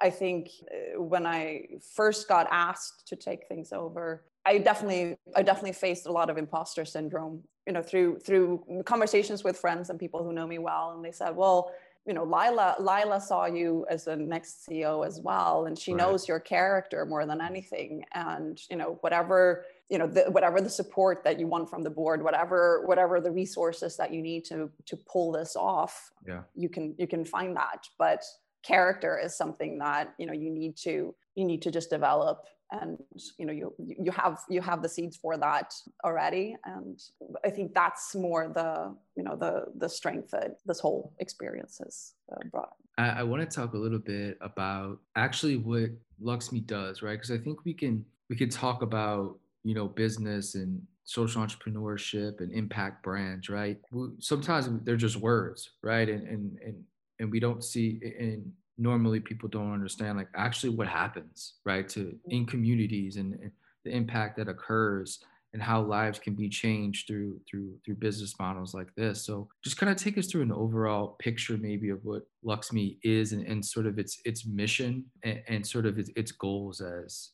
i 0.00 0.08
think 0.08 0.48
uh, 0.70 1.00
when 1.00 1.26
i 1.26 1.66
first 1.94 2.28
got 2.28 2.46
asked 2.50 3.06
to 3.06 3.16
take 3.16 3.46
things 3.48 3.72
over 3.72 4.24
i 4.46 4.58
definitely 4.58 5.16
i 5.34 5.42
definitely 5.42 5.72
faced 5.72 6.06
a 6.06 6.12
lot 6.12 6.30
of 6.30 6.38
imposter 6.38 6.84
syndrome 6.84 7.42
you 7.66 7.72
know 7.72 7.82
through 7.82 8.18
through 8.18 8.64
conversations 8.84 9.44
with 9.44 9.58
friends 9.58 9.90
and 9.90 9.98
people 9.98 10.24
who 10.24 10.32
know 10.32 10.46
me 10.46 10.58
well 10.58 10.92
and 10.94 11.04
they 11.04 11.12
said 11.12 11.34
well 11.36 11.72
you 12.06 12.14
know 12.14 12.24
leila 12.24 12.76
leila 12.78 13.20
saw 13.20 13.46
you 13.46 13.84
as 13.90 14.04
the 14.04 14.16
next 14.16 14.66
ceo 14.66 15.06
as 15.06 15.20
well 15.20 15.66
and 15.66 15.78
she 15.78 15.92
right. 15.92 15.98
knows 15.98 16.28
your 16.28 16.40
character 16.40 17.04
more 17.04 17.26
than 17.26 17.40
anything 17.40 18.04
and 18.14 18.62
you 18.70 18.76
know 18.76 18.98
whatever 19.00 19.64
you 19.88 19.98
know 19.98 20.06
the, 20.06 20.22
whatever 20.30 20.60
the 20.60 20.70
support 20.70 21.22
that 21.22 21.38
you 21.38 21.46
want 21.46 21.70
from 21.70 21.82
the 21.82 21.90
board 21.90 22.22
whatever 22.22 22.82
whatever 22.86 23.20
the 23.20 23.30
resources 23.30 23.96
that 23.96 24.12
you 24.12 24.20
need 24.20 24.44
to 24.44 24.68
to 24.84 24.96
pull 24.96 25.30
this 25.30 25.54
off 25.54 26.10
yeah. 26.26 26.42
you 26.54 26.68
can 26.68 26.94
you 26.98 27.06
can 27.06 27.24
find 27.24 27.56
that. 27.56 27.86
But 27.98 28.22
character 28.62 29.18
is 29.18 29.36
something 29.36 29.78
that 29.78 30.14
you 30.18 30.26
know 30.26 30.32
you 30.32 30.50
need 30.50 30.76
to 30.78 31.14
you 31.34 31.44
need 31.44 31.62
to 31.62 31.70
just 31.70 31.90
develop. 31.90 32.44
And 32.72 32.98
you 33.38 33.46
know 33.46 33.52
you 33.52 33.72
you 33.78 34.10
have 34.10 34.40
you 34.48 34.60
have 34.60 34.82
the 34.82 34.88
seeds 34.88 35.16
for 35.16 35.36
that 35.36 35.72
already. 36.04 36.56
And 36.64 37.00
i 37.44 37.50
think 37.50 37.74
that's 37.74 38.14
more 38.16 38.50
the 38.52 38.92
you 39.16 39.22
know 39.22 39.36
the 39.36 39.66
the 39.76 39.88
strength 39.88 40.32
that 40.32 40.56
this 40.66 40.80
whole 40.80 41.14
experience 41.20 41.78
has 41.78 42.14
uh, 42.32 42.42
brought. 42.50 42.74
I, 42.98 43.20
I 43.20 43.22
want 43.22 43.48
to 43.48 43.56
talk 43.56 43.74
a 43.74 43.78
little 43.78 44.00
bit 44.00 44.36
about 44.40 44.98
actually 45.14 45.58
what 45.58 45.90
luxme 46.20 46.66
does 46.66 47.02
right? 47.02 47.12
Because 47.12 47.30
i 47.30 47.38
think 47.38 47.64
we 47.64 47.72
can 47.72 48.04
we 48.28 48.34
can 48.34 48.50
talk 48.50 48.82
about 48.82 49.38
you 49.66 49.74
know 49.74 49.88
business 49.88 50.54
and 50.54 50.80
social 51.04 51.42
entrepreneurship 51.42 52.40
and 52.40 52.52
impact 52.52 53.02
brands 53.02 53.48
right? 53.48 53.78
Sometimes 54.20 54.68
they're 54.84 54.96
just 54.96 55.16
words 55.16 55.70
right? 55.82 56.08
And 56.08 56.26
and 56.28 56.58
and, 56.64 56.76
and 57.18 57.30
we 57.30 57.40
don't 57.40 57.64
see 57.64 58.00
and 58.18 58.52
normally 58.78 59.20
people 59.20 59.48
don't 59.48 59.72
understand 59.72 60.18
like 60.18 60.28
actually 60.36 60.70
what 60.70 60.86
happens 60.86 61.54
right 61.64 61.88
to 61.88 62.14
in 62.28 62.44
communities 62.44 63.16
and, 63.16 63.34
and 63.40 63.50
the 63.84 63.90
impact 63.90 64.36
that 64.36 64.48
occurs 64.48 65.20
and 65.52 65.62
how 65.62 65.80
lives 65.80 66.18
can 66.18 66.34
be 66.34 66.50
changed 66.50 67.06
through 67.06 67.40
through 67.48 67.72
through 67.84 67.94
business 67.94 68.34
models 68.38 68.74
like 68.74 68.94
this. 68.94 69.24
So 69.24 69.48
just 69.64 69.78
kind 69.78 69.90
of 69.90 69.96
take 69.96 70.18
us 70.18 70.26
through 70.26 70.42
an 70.42 70.52
overall 70.52 71.16
picture 71.18 71.56
maybe 71.56 71.88
of 71.88 72.04
what 72.04 72.24
luxme 72.44 72.98
is 73.02 73.32
and, 73.32 73.46
and 73.46 73.64
sort 73.64 73.86
of 73.86 73.98
its 73.98 74.20
its 74.26 74.46
mission 74.46 75.06
and, 75.22 75.40
and 75.48 75.66
sort 75.66 75.86
of 75.86 75.98
its, 75.98 76.10
its 76.14 76.30
goals 76.30 76.82
as 76.82 77.30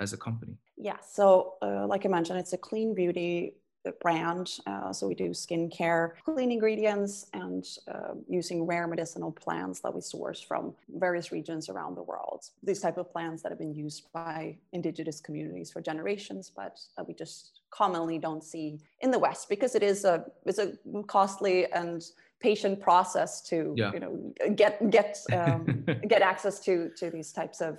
as 0.00 0.12
a 0.12 0.16
company 0.16 0.56
yeah 0.76 0.96
so 1.06 1.54
uh, 1.62 1.86
like 1.86 2.04
i 2.04 2.08
mentioned 2.08 2.38
it's 2.38 2.52
a 2.52 2.58
clean 2.58 2.94
beauty 2.94 3.54
brand. 4.00 4.58
Uh, 4.66 4.92
so 4.92 5.06
we 5.06 5.14
do 5.14 5.30
skincare, 5.30 6.12
clean 6.24 6.52
ingredients, 6.52 7.26
and 7.32 7.66
uh, 7.88 8.14
using 8.28 8.66
rare 8.66 8.86
medicinal 8.86 9.32
plants 9.32 9.80
that 9.80 9.94
we 9.94 10.00
source 10.00 10.40
from 10.40 10.74
various 10.96 11.32
regions 11.32 11.68
around 11.68 11.96
the 11.96 12.02
world. 12.02 12.46
These 12.62 12.80
type 12.80 12.98
of 12.98 13.10
plants 13.10 13.42
that 13.42 13.50
have 13.50 13.58
been 13.58 13.74
used 13.74 14.12
by 14.12 14.56
indigenous 14.72 15.20
communities 15.20 15.70
for 15.70 15.80
generations, 15.80 16.50
but 16.54 16.78
that 16.96 17.06
we 17.06 17.14
just 17.14 17.60
commonly 17.70 18.18
don't 18.18 18.44
see 18.44 18.80
in 19.00 19.10
the 19.10 19.18
West 19.18 19.48
because 19.48 19.74
it 19.74 19.82
is 19.82 20.04
a 20.04 20.24
it's 20.44 20.58
a 20.58 20.72
costly 21.06 21.70
and 21.72 22.04
patient 22.40 22.78
process 22.80 23.40
to 23.40 23.74
yeah. 23.76 23.92
you 23.92 24.00
know 24.00 24.52
get 24.54 24.90
get 24.90 25.18
um, 25.32 25.84
get 26.08 26.22
access 26.22 26.60
to 26.60 26.90
to 26.96 27.10
these 27.10 27.32
types 27.32 27.60
of 27.60 27.74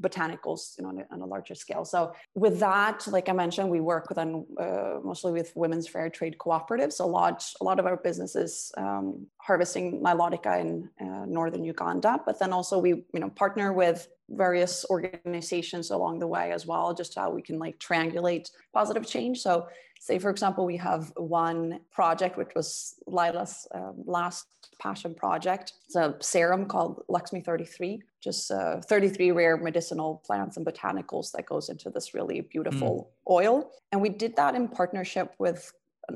botanicals 0.00 0.76
you 0.76 0.82
know 0.82 0.90
on 0.90 0.98
a, 0.98 1.14
on 1.14 1.20
a, 1.20 1.26
larger 1.26 1.54
scale. 1.54 1.84
So 1.84 2.12
with 2.34 2.60
that 2.60 3.06
like 3.08 3.28
i 3.28 3.32
mentioned 3.32 3.68
we 3.70 3.80
work 3.80 4.08
with 4.08 4.18
uh, 4.18 5.00
mostly 5.02 5.32
with 5.32 5.52
women's 5.54 5.88
fair 5.88 6.08
trade 6.10 6.36
cooperatives 6.38 7.00
a 7.00 7.04
lot 7.04 7.44
a 7.60 7.64
lot 7.64 7.78
of 7.78 7.86
our 7.86 7.96
businesses 7.96 8.72
um, 8.76 9.26
harvesting 9.38 10.00
nilotica 10.00 10.60
in 10.60 10.88
uh, 11.00 11.24
northern 11.26 11.64
uganda. 11.64 12.20
But 12.24 12.38
then 12.38 12.52
also 12.52 12.78
we 12.78 12.90
you 13.14 13.20
know 13.20 13.30
partner 13.30 13.72
with 13.72 14.08
various 14.30 14.86
organizations 14.88 15.90
along 15.90 16.18
the 16.18 16.26
way 16.26 16.50
as 16.52 16.66
well 16.66 16.94
just 16.94 17.14
how 17.14 17.30
we 17.30 17.42
can 17.42 17.58
like 17.58 17.78
triangulate 17.78 18.50
positive 18.72 19.06
change. 19.06 19.40
So 19.40 19.68
say 20.00 20.18
for 20.18 20.30
example 20.30 20.64
we 20.64 20.76
have 20.76 21.12
one 21.16 21.80
project 21.92 22.36
which 22.36 22.54
was 22.54 22.94
leila's 23.06 23.66
um, 23.74 23.94
last 24.06 24.46
passion 24.78 25.14
project 25.14 25.72
it's 25.86 25.96
a 25.96 26.14
serum 26.20 26.66
called 26.66 27.02
luxme 27.10 27.44
33 27.44 28.02
just 28.22 28.50
uh, 28.50 28.80
33 28.80 29.30
rare 29.32 29.56
medicinal 29.56 30.22
plants 30.26 30.56
and 30.56 30.66
botanicals 30.66 31.32
that 31.32 31.46
goes 31.46 31.68
into 31.68 31.90
this 31.90 32.14
really 32.14 32.40
beautiful 32.40 33.10
mm. 33.28 33.32
oil 33.32 33.70
and 33.92 34.00
we 34.00 34.08
did 34.08 34.36
that 34.36 34.54
in 34.54 34.68
partnership 34.68 35.34
with 35.38 35.72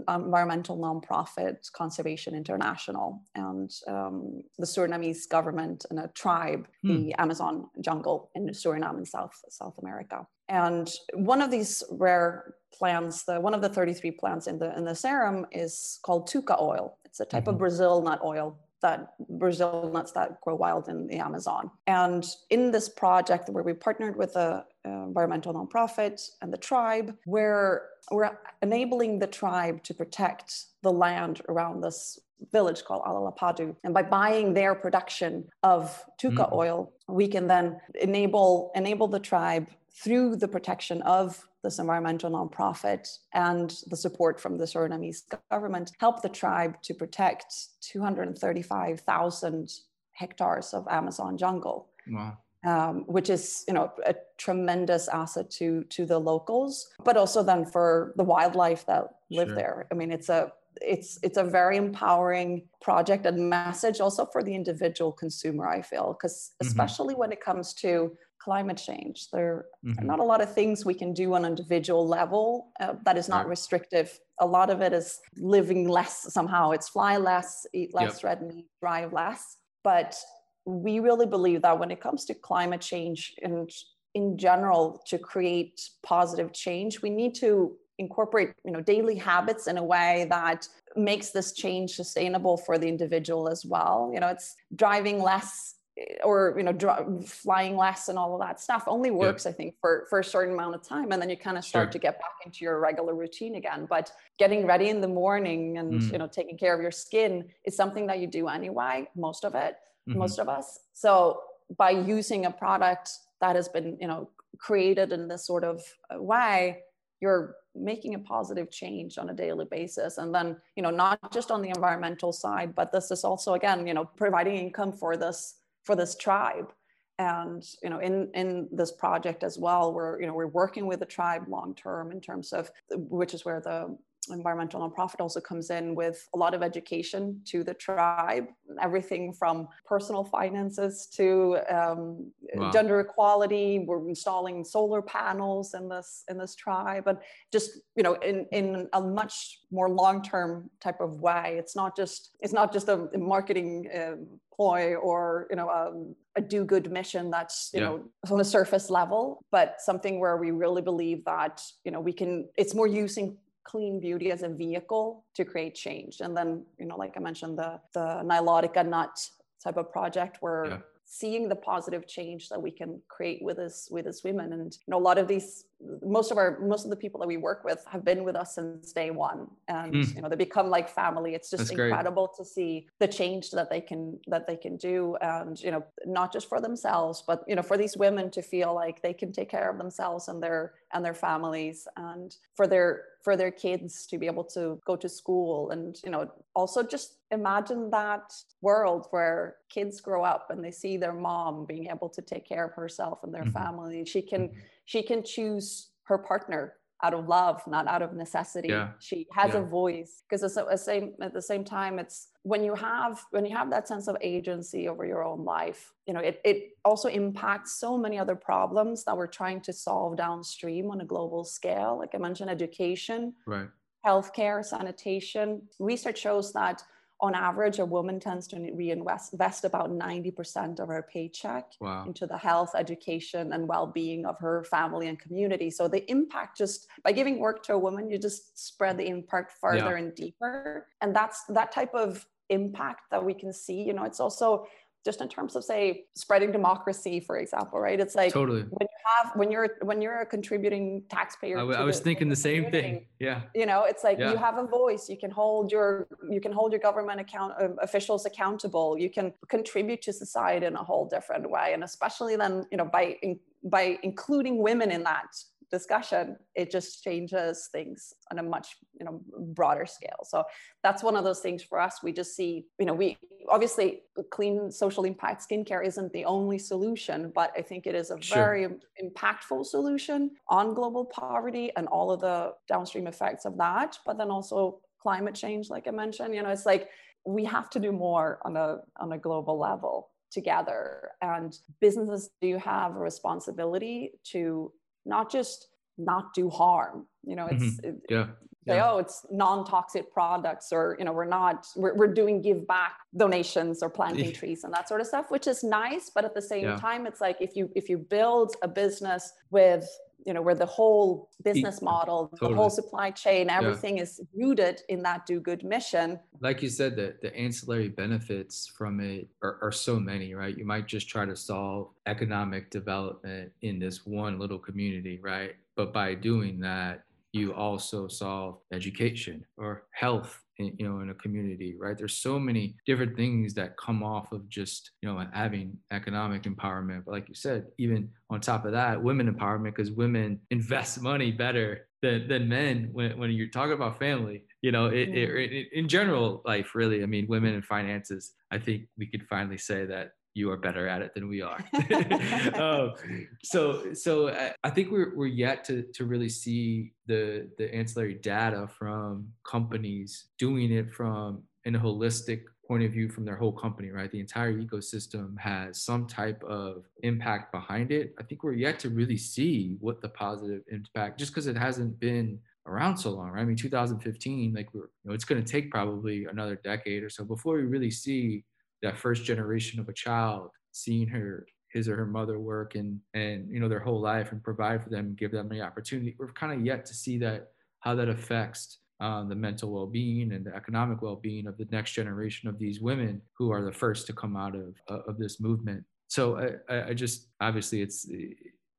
environmental 0.08 0.76
nonprofit 0.76 1.70
Conservation 1.72 2.34
International 2.34 3.22
and 3.34 3.70
um, 3.86 4.42
the 4.58 4.66
Surinamese 4.66 5.28
government 5.28 5.86
and 5.90 5.98
a 5.98 6.08
tribe, 6.08 6.66
hmm. 6.82 6.88
the 6.88 7.14
Amazon 7.18 7.68
jungle 7.80 8.30
in 8.34 8.48
Suriname 8.48 8.98
in 8.98 9.04
South 9.06 9.32
South 9.48 9.78
America. 9.80 10.26
And 10.48 10.90
one 11.14 11.42
of 11.42 11.50
these 11.50 11.82
rare 11.90 12.54
plants, 12.72 13.24
the 13.24 13.40
one 13.40 13.54
of 13.54 13.62
the 13.62 13.68
33 13.68 14.12
plants 14.12 14.46
in 14.46 14.58
the 14.58 14.76
in 14.76 14.84
the 14.84 14.94
serum 14.94 15.46
is 15.52 15.98
called 16.02 16.28
tuca 16.28 16.60
oil. 16.60 16.98
It's 17.18 17.28
a 17.28 17.30
type 17.30 17.44
mm-hmm. 17.44 17.50
of 17.50 17.58
Brazil 17.58 18.00
nut 18.00 18.20
oil 18.24 18.56
that 18.80 19.14
Brazil 19.28 19.90
nuts 19.92 20.12
that 20.12 20.40
grow 20.40 20.54
wild 20.54 20.88
in 20.88 21.08
the 21.08 21.16
Amazon. 21.16 21.68
And 21.88 22.24
in 22.48 22.70
this 22.70 22.88
project 22.88 23.48
where 23.48 23.64
we 23.64 23.72
partnered 23.72 24.16
with 24.16 24.36
a, 24.36 24.64
environmental 24.84 25.52
nonprofit 25.52 26.30
and 26.40 26.50
the 26.52 26.56
tribe, 26.56 27.14
where 27.26 27.88
we're 28.10 28.38
enabling 28.62 29.18
the 29.18 29.26
tribe 29.26 29.82
to 29.82 29.92
protect 29.92 30.66
the 30.82 30.92
land 30.92 31.42
around 31.48 31.82
this 31.82 32.18
village 32.52 32.84
called 32.84 33.02
Alalapadu. 33.02 33.74
And 33.84 33.92
by 33.92 34.02
buying 34.02 34.54
their 34.54 34.74
production 34.74 35.48
of 35.62 36.04
tuca 36.22 36.48
mm. 36.48 36.52
oil, 36.52 36.92
we 37.08 37.26
can 37.26 37.48
then 37.48 37.80
enable 38.00 38.70
enable 38.74 39.08
the 39.08 39.20
tribe 39.20 39.66
through 39.92 40.36
the 40.36 40.48
protection 40.48 41.02
of 41.02 41.47
this 41.62 41.78
environmental 41.78 42.30
nonprofit 42.30 43.18
and 43.34 43.82
the 43.88 43.96
support 43.96 44.40
from 44.40 44.58
the 44.58 44.64
Surinamese 44.64 45.22
government 45.50 45.92
help 45.98 46.22
the 46.22 46.28
tribe 46.28 46.80
to 46.82 46.94
protect 46.94 47.52
235,000 47.80 49.70
hectares 50.12 50.74
of 50.74 50.86
Amazon 50.88 51.36
jungle. 51.36 51.88
Wow. 52.06 52.38
Um, 52.66 53.04
which 53.06 53.30
is 53.30 53.64
you 53.68 53.74
know 53.74 53.92
a 54.04 54.16
tremendous 54.36 55.06
asset 55.06 55.48
to 55.52 55.84
to 55.90 56.04
the 56.04 56.18
locals, 56.18 56.88
but 57.04 57.16
also 57.16 57.44
then 57.44 57.64
for 57.64 58.12
the 58.16 58.24
wildlife 58.24 58.84
that 58.86 59.14
live 59.30 59.46
sure. 59.46 59.56
there. 59.56 59.86
I 59.92 59.94
mean, 59.94 60.10
it's 60.10 60.28
a 60.28 60.52
it's 60.80 61.20
it's 61.22 61.38
a 61.38 61.44
very 61.44 61.76
empowering 61.76 62.62
project 62.80 63.26
and 63.26 63.48
message 63.48 64.00
also 64.00 64.26
for 64.26 64.42
the 64.42 64.54
individual 64.54 65.12
consumer. 65.12 65.68
I 65.68 65.82
feel 65.82 66.16
because 66.18 66.50
mm-hmm. 66.54 66.66
especially 66.66 67.14
mm-hmm. 67.14 67.20
when 67.20 67.32
it 67.32 67.40
comes 67.40 67.74
to 67.74 68.16
climate 68.48 68.78
change. 68.78 69.26
There 69.30 69.66
mm-hmm. 69.84 70.00
are 70.00 70.06
not 70.12 70.20
a 70.20 70.22
lot 70.32 70.40
of 70.40 70.54
things 70.54 70.82
we 70.82 70.94
can 70.94 71.12
do 71.12 71.34
on 71.34 71.44
an 71.44 71.50
individual 71.50 72.08
level 72.08 72.68
uh, 72.80 72.94
that 73.04 73.18
is 73.18 73.28
not 73.28 73.40
right. 73.40 73.48
restrictive. 73.48 74.18
A 74.40 74.46
lot 74.46 74.70
of 74.70 74.80
it 74.80 74.94
is 74.94 75.18
living 75.36 75.86
less 75.86 76.32
somehow. 76.32 76.70
It's 76.70 76.88
fly 76.88 77.18
less, 77.18 77.66
eat 77.74 77.92
less 77.92 78.14
yep. 78.14 78.24
red 78.24 78.42
meat, 78.48 78.64
drive 78.80 79.12
less. 79.12 79.58
But 79.84 80.16
we 80.64 80.98
really 80.98 81.26
believe 81.26 81.60
that 81.60 81.78
when 81.78 81.90
it 81.90 82.00
comes 82.00 82.24
to 82.24 82.34
climate 82.34 82.80
change 82.80 83.34
and 83.42 83.70
in 84.14 84.38
general 84.38 85.02
to 85.08 85.18
create 85.18 85.78
positive 86.02 86.54
change, 86.54 87.02
we 87.02 87.10
need 87.10 87.34
to 87.34 87.76
incorporate 87.98 88.52
you 88.64 88.72
know 88.72 88.80
daily 88.80 89.16
habits 89.16 89.66
in 89.66 89.76
a 89.76 89.82
way 89.82 90.26
that 90.30 90.66
makes 90.96 91.30
this 91.30 91.52
change 91.52 91.90
sustainable 91.90 92.56
for 92.56 92.78
the 92.78 92.86
individual 92.86 93.48
as 93.48 93.64
well 93.66 94.08
you 94.14 94.20
know 94.20 94.28
it's 94.28 94.54
driving 94.76 95.20
less 95.20 95.74
or 96.22 96.54
you 96.56 96.62
know 96.62 96.72
dr- 96.72 97.26
flying 97.26 97.76
less 97.76 98.08
and 98.08 98.18
all 98.18 98.34
of 98.34 98.40
that 98.40 98.60
stuff 98.60 98.84
only 98.86 99.10
works 99.10 99.46
i 99.46 99.52
think 99.52 99.74
for 99.80 100.06
for 100.08 100.20
a 100.20 100.24
certain 100.24 100.54
amount 100.54 100.74
of 100.74 100.82
time 100.82 101.12
and 101.12 101.20
then 101.20 101.28
you 101.28 101.36
kind 101.36 101.58
of 101.58 101.64
start 101.64 101.86
sure. 101.86 101.92
to 101.92 101.98
get 101.98 102.18
back 102.18 102.34
into 102.44 102.64
your 102.64 102.78
regular 102.78 103.14
routine 103.14 103.56
again 103.56 103.86
but 103.88 104.12
getting 104.38 104.66
ready 104.66 104.88
in 104.88 105.00
the 105.00 105.08
morning 105.08 105.78
and 105.78 105.92
mm. 105.92 106.12
you 106.12 106.18
know 106.18 106.26
taking 106.26 106.56
care 106.56 106.74
of 106.74 106.80
your 106.80 106.90
skin 106.90 107.44
is 107.64 107.76
something 107.76 108.06
that 108.06 108.18
you 108.18 108.26
do 108.26 108.48
anyway 108.48 109.08
most 109.16 109.44
of 109.44 109.54
it 109.54 109.76
mm-hmm. 110.08 110.18
most 110.18 110.38
of 110.38 110.48
us 110.48 110.80
so 110.92 111.40
by 111.76 111.90
using 111.90 112.46
a 112.46 112.50
product 112.50 113.10
that 113.40 113.56
has 113.56 113.68
been 113.68 113.96
you 114.00 114.06
know 114.06 114.28
created 114.58 115.12
in 115.12 115.28
this 115.28 115.46
sort 115.46 115.64
of 115.64 115.82
uh, 116.14 116.22
way 116.22 116.80
you're 117.20 117.56
making 117.74 118.14
a 118.14 118.18
positive 118.18 118.70
change 118.70 119.18
on 119.18 119.30
a 119.30 119.34
daily 119.34 119.64
basis 119.64 120.18
and 120.18 120.34
then 120.34 120.56
you 120.76 120.82
know 120.82 120.90
not 120.90 121.32
just 121.32 121.50
on 121.50 121.62
the 121.62 121.68
environmental 121.68 122.32
side 122.32 122.74
but 122.74 122.92
this 122.92 123.10
is 123.10 123.24
also 123.24 123.54
again 123.54 123.86
you 123.86 123.94
know 123.94 124.04
providing 124.04 124.56
income 124.56 124.92
for 124.92 125.16
this 125.16 125.56
for 125.88 125.96
this 125.96 126.16
tribe. 126.16 126.70
And 127.18 127.64
you 127.82 127.90
know 127.90 127.98
in 127.98 128.30
in 128.34 128.68
this 128.70 128.92
project 128.92 129.42
as 129.42 129.58
well 129.58 129.92
we're 129.92 130.20
you 130.20 130.26
know 130.28 130.34
we're 130.34 130.58
working 130.62 130.86
with 130.86 131.00
the 131.00 131.06
tribe 131.16 131.48
long 131.48 131.74
term 131.74 132.12
in 132.12 132.20
terms 132.20 132.52
of 132.52 132.70
which 132.92 133.34
is 133.34 133.44
where 133.44 133.60
the 133.60 133.96
environmental 134.30 134.80
nonprofit 134.80 135.20
also 135.20 135.40
comes 135.40 135.70
in 135.70 135.94
with 135.94 136.28
a 136.34 136.38
lot 136.38 136.54
of 136.54 136.62
education 136.62 137.40
to 137.46 137.64
the 137.64 137.74
tribe, 137.74 138.46
everything 138.80 139.32
from 139.32 139.68
personal 139.86 140.24
finances 140.24 141.06
to 141.14 141.58
um, 141.70 142.30
wow. 142.54 142.70
gender 142.70 143.00
equality. 143.00 143.84
We're 143.86 144.08
installing 144.08 144.64
solar 144.64 145.02
panels 145.02 145.74
in 145.74 145.88
this 145.88 146.24
in 146.28 146.38
this 146.38 146.54
tribe, 146.54 147.06
and 147.06 147.18
just 147.52 147.78
you 147.96 148.02
know, 148.02 148.14
in 148.14 148.46
in 148.52 148.88
a 148.92 149.00
much 149.00 149.60
more 149.70 149.88
long 149.88 150.22
term 150.22 150.70
type 150.80 151.00
of 151.00 151.20
way. 151.20 151.56
It's 151.58 151.76
not 151.76 151.96
just 151.96 152.30
it's 152.40 152.52
not 152.52 152.72
just 152.72 152.88
a 152.88 153.08
marketing. 153.16 153.88
Um, 153.94 154.40
ploy 154.58 154.96
or 154.96 155.46
you 155.50 155.56
know 155.56 155.68
um, 155.70 156.14
a 156.36 156.40
do 156.40 156.64
good 156.64 156.90
mission 156.90 157.30
that's 157.30 157.70
you 157.72 157.80
yeah. 157.80 157.86
know 157.86 158.04
on 158.30 158.40
a 158.40 158.44
surface 158.44 158.90
level 158.90 159.44
but 159.52 159.76
something 159.78 160.18
where 160.18 160.36
we 160.36 160.50
really 160.50 160.82
believe 160.82 161.24
that 161.24 161.62
you 161.84 161.92
know 161.92 162.00
we 162.00 162.12
can 162.12 162.48
it's 162.56 162.74
more 162.74 162.88
using 162.88 163.36
clean 163.64 164.00
beauty 164.00 164.30
as 164.30 164.42
a 164.42 164.48
vehicle 164.48 165.24
to 165.34 165.44
create 165.44 165.74
change. 165.74 166.20
And 166.20 166.36
then, 166.36 166.64
you 166.78 166.86
know, 166.86 166.96
like 166.96 167.14
I 167.16 167.20
mentioned, 167.20 167.58
the 167.58 167.80
the 167.92 168.22
Nilotica 168.24 168.86
nut 168.86 169.16
type 169.62 169.76
of 169.76 169.92
project 169.92 170.38
where 170.40 170.66
yeah 170.66 170.78
seeing 171.10 171.48
the 171.48 171.56
positive 171.56 172.06
change 172.06 172.50
that 172.50 172.60
we 172.60 172.70
can 172.70 173.00
create 173.08 173.40
with 173.42 173.58
us 173.58 173.88
with 173.90 174.06
us 174.06 174.22
women 174.22 174.52
and 174.52 174.76
you 174.86 174.90
know 174.90 174.98
a 174.98 175.06
lot 175.08 175.16
of 175.16 175.26
these 175.26 175.64
most 176.02 176.32
of 176.32 176.38
our 176.38 176.58
most 176.60 176.84
of 176.84 176.90
the 176.90 176.96
people 176.96 177.20
that 177.20 177.28
we 177.28 177.36
work 177.36 177.62
with 177.64 177.84
have 177.90 178.04
been 178.04 178.24
with 178.24 178.34
us 178.34 178.54
since 178.56 178.92
day 178.92 179.10
one 179.10 179.46
and 179.68 179.94
mm. 179.94 180.14
you 180.14 180.20
know 180.20 180.28
they 180.28 180.36
become 180.36 180.70
like 180.70 180.88
family 180.88 181.34
it's 181.34 181.50
just 181.50 181.68
That's 181.68 181.70
incredible 181.70 182.26
great. 182.26 182.44
to 182.44 182.52
see 182.52 182.88
the 182.98 183.06
change 183.06 183.52
that 183.52 183.70
they 183.70 183.80
can 183.80 184.18
that 184.26 184.46
they 184.46 184.56
can 184.56 184.76
do 184.76 185.16
and 185.20 185.60
you 185.60 185.70
know 185.70 185.84
not 186.04 186.32
just 186.32 186.48
for 186.48 186.60
themselves 186.60 187.22
but 187.26 187.44
you 187.46 187.54
know 187.54 187.62
for 187.62 187.76
these 187.76 187.96
women 187.96 188.28
to 188.32 188.42
feel 188.42 188.74
like 188.74 189.02
they 189.02 189.12
can 189.12 189.32
take 189.32 189.50
care 189.50 189.70
of 189.70 189.78
themselves 189.78 190.26
and 190.26 190.42
their 190.42 190.74
and 190.92 191.04
their 191.04 191.14
families 191.14 191.86
and 191.96 192.36
for 192.56 192.66
their 192.66 193.04
for 193.22 193.36
their 193.36 193.50
kids 193.50 194.06
to 194.06 194.18
be 194.18 194.26
able 194.26 194.44
to 194.44 194.80
go 194.84 194.96
to 194.96 195.08
school 195.08 195.70
and 195.70 196.00
you 196.04 196.10
know 196.10 196.28
also 196.56 196.82
just 196.82 197.18
imagine 197.30 197.90
that 197.90 198.32
world 198.62 199.06
where 199.10 199.56
kids 199.68 200.00
grow 200.00 200.24
up 200.24 200.50
and 200.50 200.64
they 200.64 200.70
see 200.70 200.96
their 200.96 201.12
mom 201.12 201.66
being 201.66 201.88
able 201.88 202.08
to 202.08 202.22
take 202.22 202.48
care 202.48 202.64
of 202.64 202.72
herself 202.72 203.20
and 203.22 203.32
their 203.32 203.42
mm-hmm. 203.42 203.64
family 203.64 204.04
she 204.04 204.22
can 204.22 204.48
mm-hmm. 204.48 204.58
She 204.88 205.02
can 205.02 205.22
choose 205.22 205.90
her 206.04 206.16
partner 206.16 206.72
out 207.04 207.14
of 207.14 207.28
love 207.28 207.60
not 207.66 207.86
out 207.86 208.02
of 208.02 208.12
necessity 208.12 208.70
yeah. 208.70 208.88
she 208.98 209.26
has 209.32 209.52
yeah. 209.52 209.60
a 209.60 209.62
voice 209.62 210.22
because 210.24 210.42
at 210.56 210.68
the 210.68 210.76
same 210.76 211.12
at 211.20 211.32
the 211.32 211.42
same 211.42 211.62
time 211.62 211.98
it's 211.98 212.28
when 212.42 212.64
you 212.64 212.74
have 212.74 213.22
when 213.30 213.44
you 213.44 213.54
have 213.54 213.70
that 213.70 213.86
sense 213.86 214.08
of 214.08 214.16
agency 214.20 214.88
over 214.88 215.04
your 215.04 215.22
own 215.22 215.44
life 215.44 215.92
you 216.06 216.14
know 216.14 216.20
it, 216.20 216.40
it 216.44 216.70
also 216.84 217.08
impacts 217.08 217.78
so 217.78 217.96
many 217.96 218.18
other 218.18 218.34
problems 218.34 219.04
that 219.04 219.16
we're 219.16 219.28
trying 219.40 219.60
to 219.60 219.72
solve 219.72 220.16
downstream 220.16 220.90
on 220.90 221.00
a 221.00 221.04
global 221.04 221.44
scale 221.44 221.96
like 222.00 222.14
i 222.14 222.18
mentioned 222.18 222.50
education 222.50 223.32
right 223.46 223.68
healthcare 224.04 224.64
sanitation 224.64 225.62
research 225.78 226.18
shows 226.18 226.52
that 226.52 226.82
on 227.20 227.34
average, 227.34 227.78
a 227.80 227.84
woman 227.84 228.20
tends 228.20 228.46
to 228.48 228.56
reinvest 228.56 229.64
about 229.64 229.90
90% 229.90 230.78
of 230.78 230.88
her 230.88 231.06
paycheck 231.12 231.72
wow. 231.80 232.04
into 232.06 232.26
the 232.26 232.38
health, 232.38 232.72
education, 232.76 233.52
and 233.52 233.66
well 233.66 233.86
being 233.86 234.24
of 234.24 234.38
her 234.38 234.62
family 234.64 235.08
and 235.08 235.18
community. 235.18 235.70
So 235.70 235.88
the 235.88 236.08
impact 236.10 236.58
just 236.58 236.86
by 237.02 237.12
giving 237.12 237.40
work 237.40 237.64
to 237.64 237.74
a 237.74 237.78
woman, 237.78 238.08
you 238.08 238.18
just 238.18 238.58
spread 238.58 238.98
the 238.98 239.06
impact 239.06 239.52
further 239.60 239.96
yeah. 239.96 240.04
and 240.04 240.14
deeper. 240.14 240.86
And 241.00 241.14
that's 241.14 241.44
that 241.48 241.72
type 241.72 241.94
of 241.94 242.24
impact 242.50 243.10
that 243.10 243.24
we 243.24 243.34
can 243.34 243.52
see. 243.52 243.82
You 243.82 243.94
know, 243.94 244.04
it's 244.04 244.20
also 244.20 244.66
just 245.08 245.20
in 245.22 245.28
terms 245.36 245.56
of 245.56 245.64
say 245.64 246.04
spreading 246.14 246.50
democracy 246.52 247.16
for 247.28 247.36
example 247.38 247.78
right? 247.86 247.98
It's 248.04 248.16
like 248.22 248.32
totally. 248.40 248.64
when 248.78 248.86
you 248.94 248.98
have 249.14 249.26
when 249.40 249.48
you're 249.54 249.70
when 249.90 249.98
you're 250.02 250.20
a 250.26 250.26
contributing 250.36 250.84
taxpayer 251.16 251.56
I, 251.58 251.82
I 251.82 251.84
was 251.90 251.98
the, 251.98 252.04
thinking 252.04 252.28
the, 252.28 252.34
the 252.38 252.42
same 252.50 252.64
thing. 252.76 253.06
Yeah. 253.18 253.38
you 253.60 253.66
know 253.70 253.80
it's 253.90 254.04
like 254.08 254.18
yeah. 254.18 254.30
you 254.32 254.36
have 254.36 254.56
a 254.64 254.66
voice. 254.80 255.04
You 255.08 255.18
can 255.24 255.30
hold 255.30 255.72
your 255.72 256.08
you 256.34 256.40
can 256.46 256.52
hold 256.58 256.72
your 256.74 256.82
government 256.88 257.18
account 257.24 257.54
uh, 257.62 257.68
officials 257.88 258.26
accountable. 258.30 258.88
You 259.04 259.10
can 259.16 259.26
contribute 259.48 260.02
to 260.02 260.12
society 260.12 260.66
in 260.66 260.76
a 260.76 260.84
whole 260.90 261.06
different 261.14 261.50
way. 261.56 261.68
And 261.74 261.82
especially 261.90 262.36
then 262.36 262.54
you 262.70 262.78
know 262.80 262.88
by 262.98 263.04
in, 263.22 263.32
by 263.64 263.84
including 264.02 264.54
women 264.68 264.90
in 264.90 265.02
that 265.12 265.32
discussion 265.70 266.36
it 266.54 266.70
just 266.70 267.02
changes 267.02 267.68
things 267.72 268.12
on 268.30 268.38
a 268.38 268.42
much 268.42 268.76
you 268.98 269.04
know 269.04 269.20
broader 269.54 269.86
scale. 269.86 270.24
So 270.24 270.44
that's 270.82 271.02
one 271.02 271.16
of 271.16 271.24
those 271.24 271.40
things 271.40 271.62
for 271.62 271.80
us. 271.80 272.02
We 272.02 272.12
just 272.12 272.34
see 272.36 272.66
you 272.78 272.86
know 272.86 272.94
we 272.94 273.18
obviously 273.48 274.02
clean 274.30 274.70
social 274.70 275.04
impact 275.04 275.46
skincare 275.48 275.84
isn't 275.84 276.12
the 276.12 276.24
only 276.24 276.58
solution 276.58 277.32
but 277.34 277.50
i 277.56 277.62
think 277.62 277.86
it 277.86 277.94
is 277.94 278.10
a 278.10 278.20
sure. 278.20 278.36
very 278.36 278.68
impactful 279.02 279.64
solution 279.64 280.30
on 280.48 280.74
global 280.74 281.06
poverty 281.06 281.70
and 281.76 281.86
all 281.86 282.10
of 282.10 282.20
the 282.20 282.52
downstream 282.68 283.06
effects 283.06 283.46
of 283.46 283.56
that 283.56 283.98
but 284.04 284.18
then 284.18 284.30
also 284.30 284.80
climate 285.00 285.34
change 285.34 285.70
like 285.70 285.88
i 285.88 285.90
mentioned 285.90 286.34
you 286.34 286.42
know 286.42 286.50
it's 286.50 286.66
like 286.66 286.90
we 287.24 287.44
have 287.44 287.70
to 287.70 287.80
do 287.80 287.90
more 287.90 288.38
on 288.44 288.56
a 288.56 288.78
on 288.98 289.12
a 289.12 289.18
global 289.18 289.58
level 289.58 290.10
together. 290.30 291.10
And 291.22 291.56
businesses 291.80 292.30
do 292.40 292.58
have 292.58 292.96
a 292.96 292.98
responsibility 292.98 294.12
to 294.32 294.72
not 295.08 295.30
just 295.30 295.68
not 295.96 296.32
do 296.34 296.48
harm 296.48 297.06
you 297.24 297.34
know 297.34 297.46
it's 297.46 297.64
mm-hmm. 297.64 297.88
it, 297.88 297.96
yeah 298.08 298.26
say 298.68 298.76
yeah. 298.76 298.90
oh 298.90 298.98
it's 298.98 299.26
non-toxic 299.30 300.12
products 300.12 300.68
or 300.72 300.96
you 300.98 301.04
know 301.04 301.12
we're 301.12 301.24
not 301.24 301.66
we're, 301.76 301.94
we're 301.94 302.12
doing 302.12 302.40
give 302.42 302.66
back 302.66 302.94
donations 303.16 303.82
or 303.82 303.88
planting 303.90 304.32
trees 304.32 304.64
and 304.64 304.72
that 304.72 304.88
sort 304.88 305.00
of 305.00 305.06
stuff 305.06 305.30
which 305.30 305.46
is 305.46 305.64
nice 305.64 306.10
but 306.14 306.24
at 306.24 306.34
the 306.34 306.42
same 306.42 306.64
yeah. 306.64 306.76
time 306.76 307.06
it's 307.06 307.20
like 307.20 307.38
if 307.40 307.56
you 307.56 307.70
if 307.74 307.88
you 307.88 307.98
build 307.98 308.54
a 308.62 308.68
business 308.68 309.32
with 309.50 309.88
you 310.24 310.32
know 310.34 310.42
where 310.42 310.54
the 310.54 310.66
whole 310.66 311.30
business 311.42 311.80
model 311.80 312.28
totally. 312.28 312.52
the 312.52 312.56
whole 312.56 312.70
supply 312.70 313.10
chain 313.10 313.48
everything 313.48 313.96
yeah. 313.96 314.02
is 314.02 314.20
rooted 314.34 314.82
in 314.88 315.02
that 315.02 315.24
do 315.26 315.40
good 315.40 315.64
mission 315.64 316.18
like 316.40 316.62
you 316.62 316.68
said 316.68 316.96
the, 316.96 317.14
the 317.22 317.34
ancillary 317.36 317.88
benefits 317.88 318.70
from 318.76 319.00
it 319.00 319.28
are, 319.42 319.58
are 319.62 319.72
so 319.72 319.98
many 319.98 320.34
right 320.34 320.58
you 320.58 320.64
might 320.64 320.86
just 320.86 321.08
try 321.08 321.24
to 321.24 321.36
solve 321.36 321.88
economic 322.06 322.70
development 322.70 323.50
in 323.62 323.78
this 323.78 324.04
one 324.04 324.38
little 324.38 324.58
community 324.58 325.18
right 325.22 325.52
but 325.76 325.92
by 325.92 326.14
doing 326.14 326.58
that 326.60 327.04
you 327.32 327.52
also 327.54 328.08
solve 328.08 328.58
education 328.72 329.44
or 329.56 329.84
health 329.92 330.42
in, 330.58 330.74
you 330.78 330.88
know 330.88 331.00
in 331.00 331.10
a 331.10 331.14
community 331.14 331.76
right? 331.78 331.96
There's 331.96 332.16
so 332.16 332.38
many 332.38 332.76
different 332.86 333.16
things 333.16 333.54
that 333.54 333.76
come 333.76 334.02
off 334.02 334.32
of 334.32 334.48
just 334.48 334.90
you 335.02 335.08
know 335.08 335.24
having 335.32 335.76
economic 335.92 336.42
empowerment. 336.42 337.04
But 337.04 337.12
like 337.12 337.28
you 337.28 337.34
said 337.34 337.66
even 337.78 338.10
on 338.30 338.40
top 338.40 338.64
of 338.64 338.72
that 338.72 339.02
women 339.02 339.32
empowerment 339.32 339.76
because 339.76 339.90
women 339.90 340.40
invest 340.50 341.00
money 341.00 341.32
better 341.32 341.88
than, 342.02 342.28
than 342.28 342.48
men 342.48 342.90
when, 342.92 343.18
when 343.18 343.30
you're 343.30 343.48
talking 343.48 343.72
about 343.72 343.98
family 343.98 344.44
you 344.62 344.70
know 344.70 344.86
it, 344.86 345.08
it, 345.08 345.52
it, 345.52 345.66
in 345.72 345.88
general 345.88 346.42
life 346.44 346.74
really. 346.74 347.02
I 347.02 347.06
mean 347.06 347.26
women 347.28 347.54
in 347.54 347.62
finances 347.62 348.32
i 348.50 348.58
think 348.58 348.82
we 348.96 349.06
could 349.06 349.22
finally 349.28 349.58
say 349.58 349.84
that 349.86 350.12
you 350.38 350.50
are 350.50 350.56
better 350.56 350.88
at 350.88 351.02
it 351.02 351.12
than 351.14 351.28
we 351.28 351.42
are. 351.42 351.58
um, 352.54 352.94
so, 353.42 353.92
so 353.92 354.28
I, 354.28 354.54
I, 354.64 354.70
think 354.70 354.90
we're, 354.90 355.14
we're 355.16 355.26
yet 355.26 355.64
to, 355.64 355.82
to 355.94 356.04
really 356.04 356.28
see 356.28 356.92
the, 357.06 357.48
the 357.58 357.74
ancillary 357.74 358.14
data 358.14 358.68
from 358.78 359.28
companies 359.44 360.28
doing 360.38 360.72
it 360.72 360.92
from 360.92 361.42
in 361.64 361.74
a 361.74 361.78
holistic 361.78 362.42
point 362.66 362.84
of 362.84 362.92
view 362.92 363.08
from 363.08 363.24
their 363.24 363.36
whole 363.36 363.52
company, 363.52 363.90
right? 363.90 364.10
The 364.10 364.20
entire 364.20 364.52
ecosystem 364.52 365.38
has 365.38 365.80
some 365.82 366.06
type 366.06 366.42
of 366.44 366.84
impact 367.02 367.50
behind 367.50 367.90
it. 367.90 368.14
I 368.18 368.22
think 368.22 368.42
we're 368.42 368.52
yet 368.52 368.78
to 368.80 368.90
really 368.90 369.16
see 369.16 369.76
what 369.80 370.02
the 370.02 370.10
positive 370.10 370.62
impact, 370.70 371.18
just 371.18 371.32
because 371.32 371.46
it 371.46 371.56
hasn't 371.56 371.98
been 371.98 372.38
around 372.66 372.98
so 372.98 373.10
long, 373.10 373.30
right? 373.30 373.40
I 373.40 373.44
mean, 373.44 373.56
2015, 373.56 374.52
like 374.52 374.68
we're, 374.74 374.82
you 374.82 374.88
know, 375.04 375.14
it's 375.14 375.24
going 375.24 375.42
to 375.42 375.50
take 375.50 375.70
probably 375.70 376.26
another 376.26 376.56
decade 376.56 377.02
or 377.02 377.08
so 377.08 377.24
before 377.24 377.56
we 377.56 377.62
really 377.62 377.90
see 377.90 378.44
that 378.82 378.98
first 378.98 379.24
generation 379.24 379.80
of 379.80 379.88
a 379.88 379.92
child 379.92 380.50
seeing 380.72 381.08
her 381.08 381.46
his 381.72 381.88
or 381.88 381.96
her 381.96 382.06
mother 382.06 382.38
work 382.38 382.74
and 382.74 382.98
and 383.14 383.48
you 383.50 383.60
know 383.60 383.68
their 383.68 383.80
whole 383.80 384.00
life 384.00 384.32
and 384.32 384.42
provide 384.42 384.82
for 384.82 384.90
them 384.90 385.16
give 385.18 385.32
them 385.32 385.48
the 385.48 385.60
opportunity. 385.60 386.16
We're 386.18 386.32
kind 386.32 386.52
of 386.52 386.64
yet 386.64 386.86
to 386.86 386.94
see 386.94 387.18
that 387.18 387.48
how 387.80 387.94
that 387.94 388.08
affects 388.08 388.78
um, 389.00 389.28
the 389.28 389.34
mental 389.36 389.72
well-being 389.72 390.32
and 390.32 390.44
the 390.44 390.54
economic 390.54 391.02
well-being 391.02 391.46
of 391.46 391.56
the 391.56 391.68
next 391.70 391.92
generation 391.92 392.48
of 392.48 392.58
these 392.58 392.80
women 392.80 393.22
who 393.36 393.52
are 393.52 393.62
the 393.62 393.72
first 393.72 394.06
to 394.06 394.12
come 394.12 394.36
out 394.36 394.54
of 394.54 394.74
uh, 394.90 395.02
of 395.06 395.18
this 395.18 395.40
movement. 395.40 395.84
So 396.08 396.56
I, 396.68 396.88
I 396.90 396.94
just 396.94 397.28
obviously 397.40 397.82
it's 397.82 398.08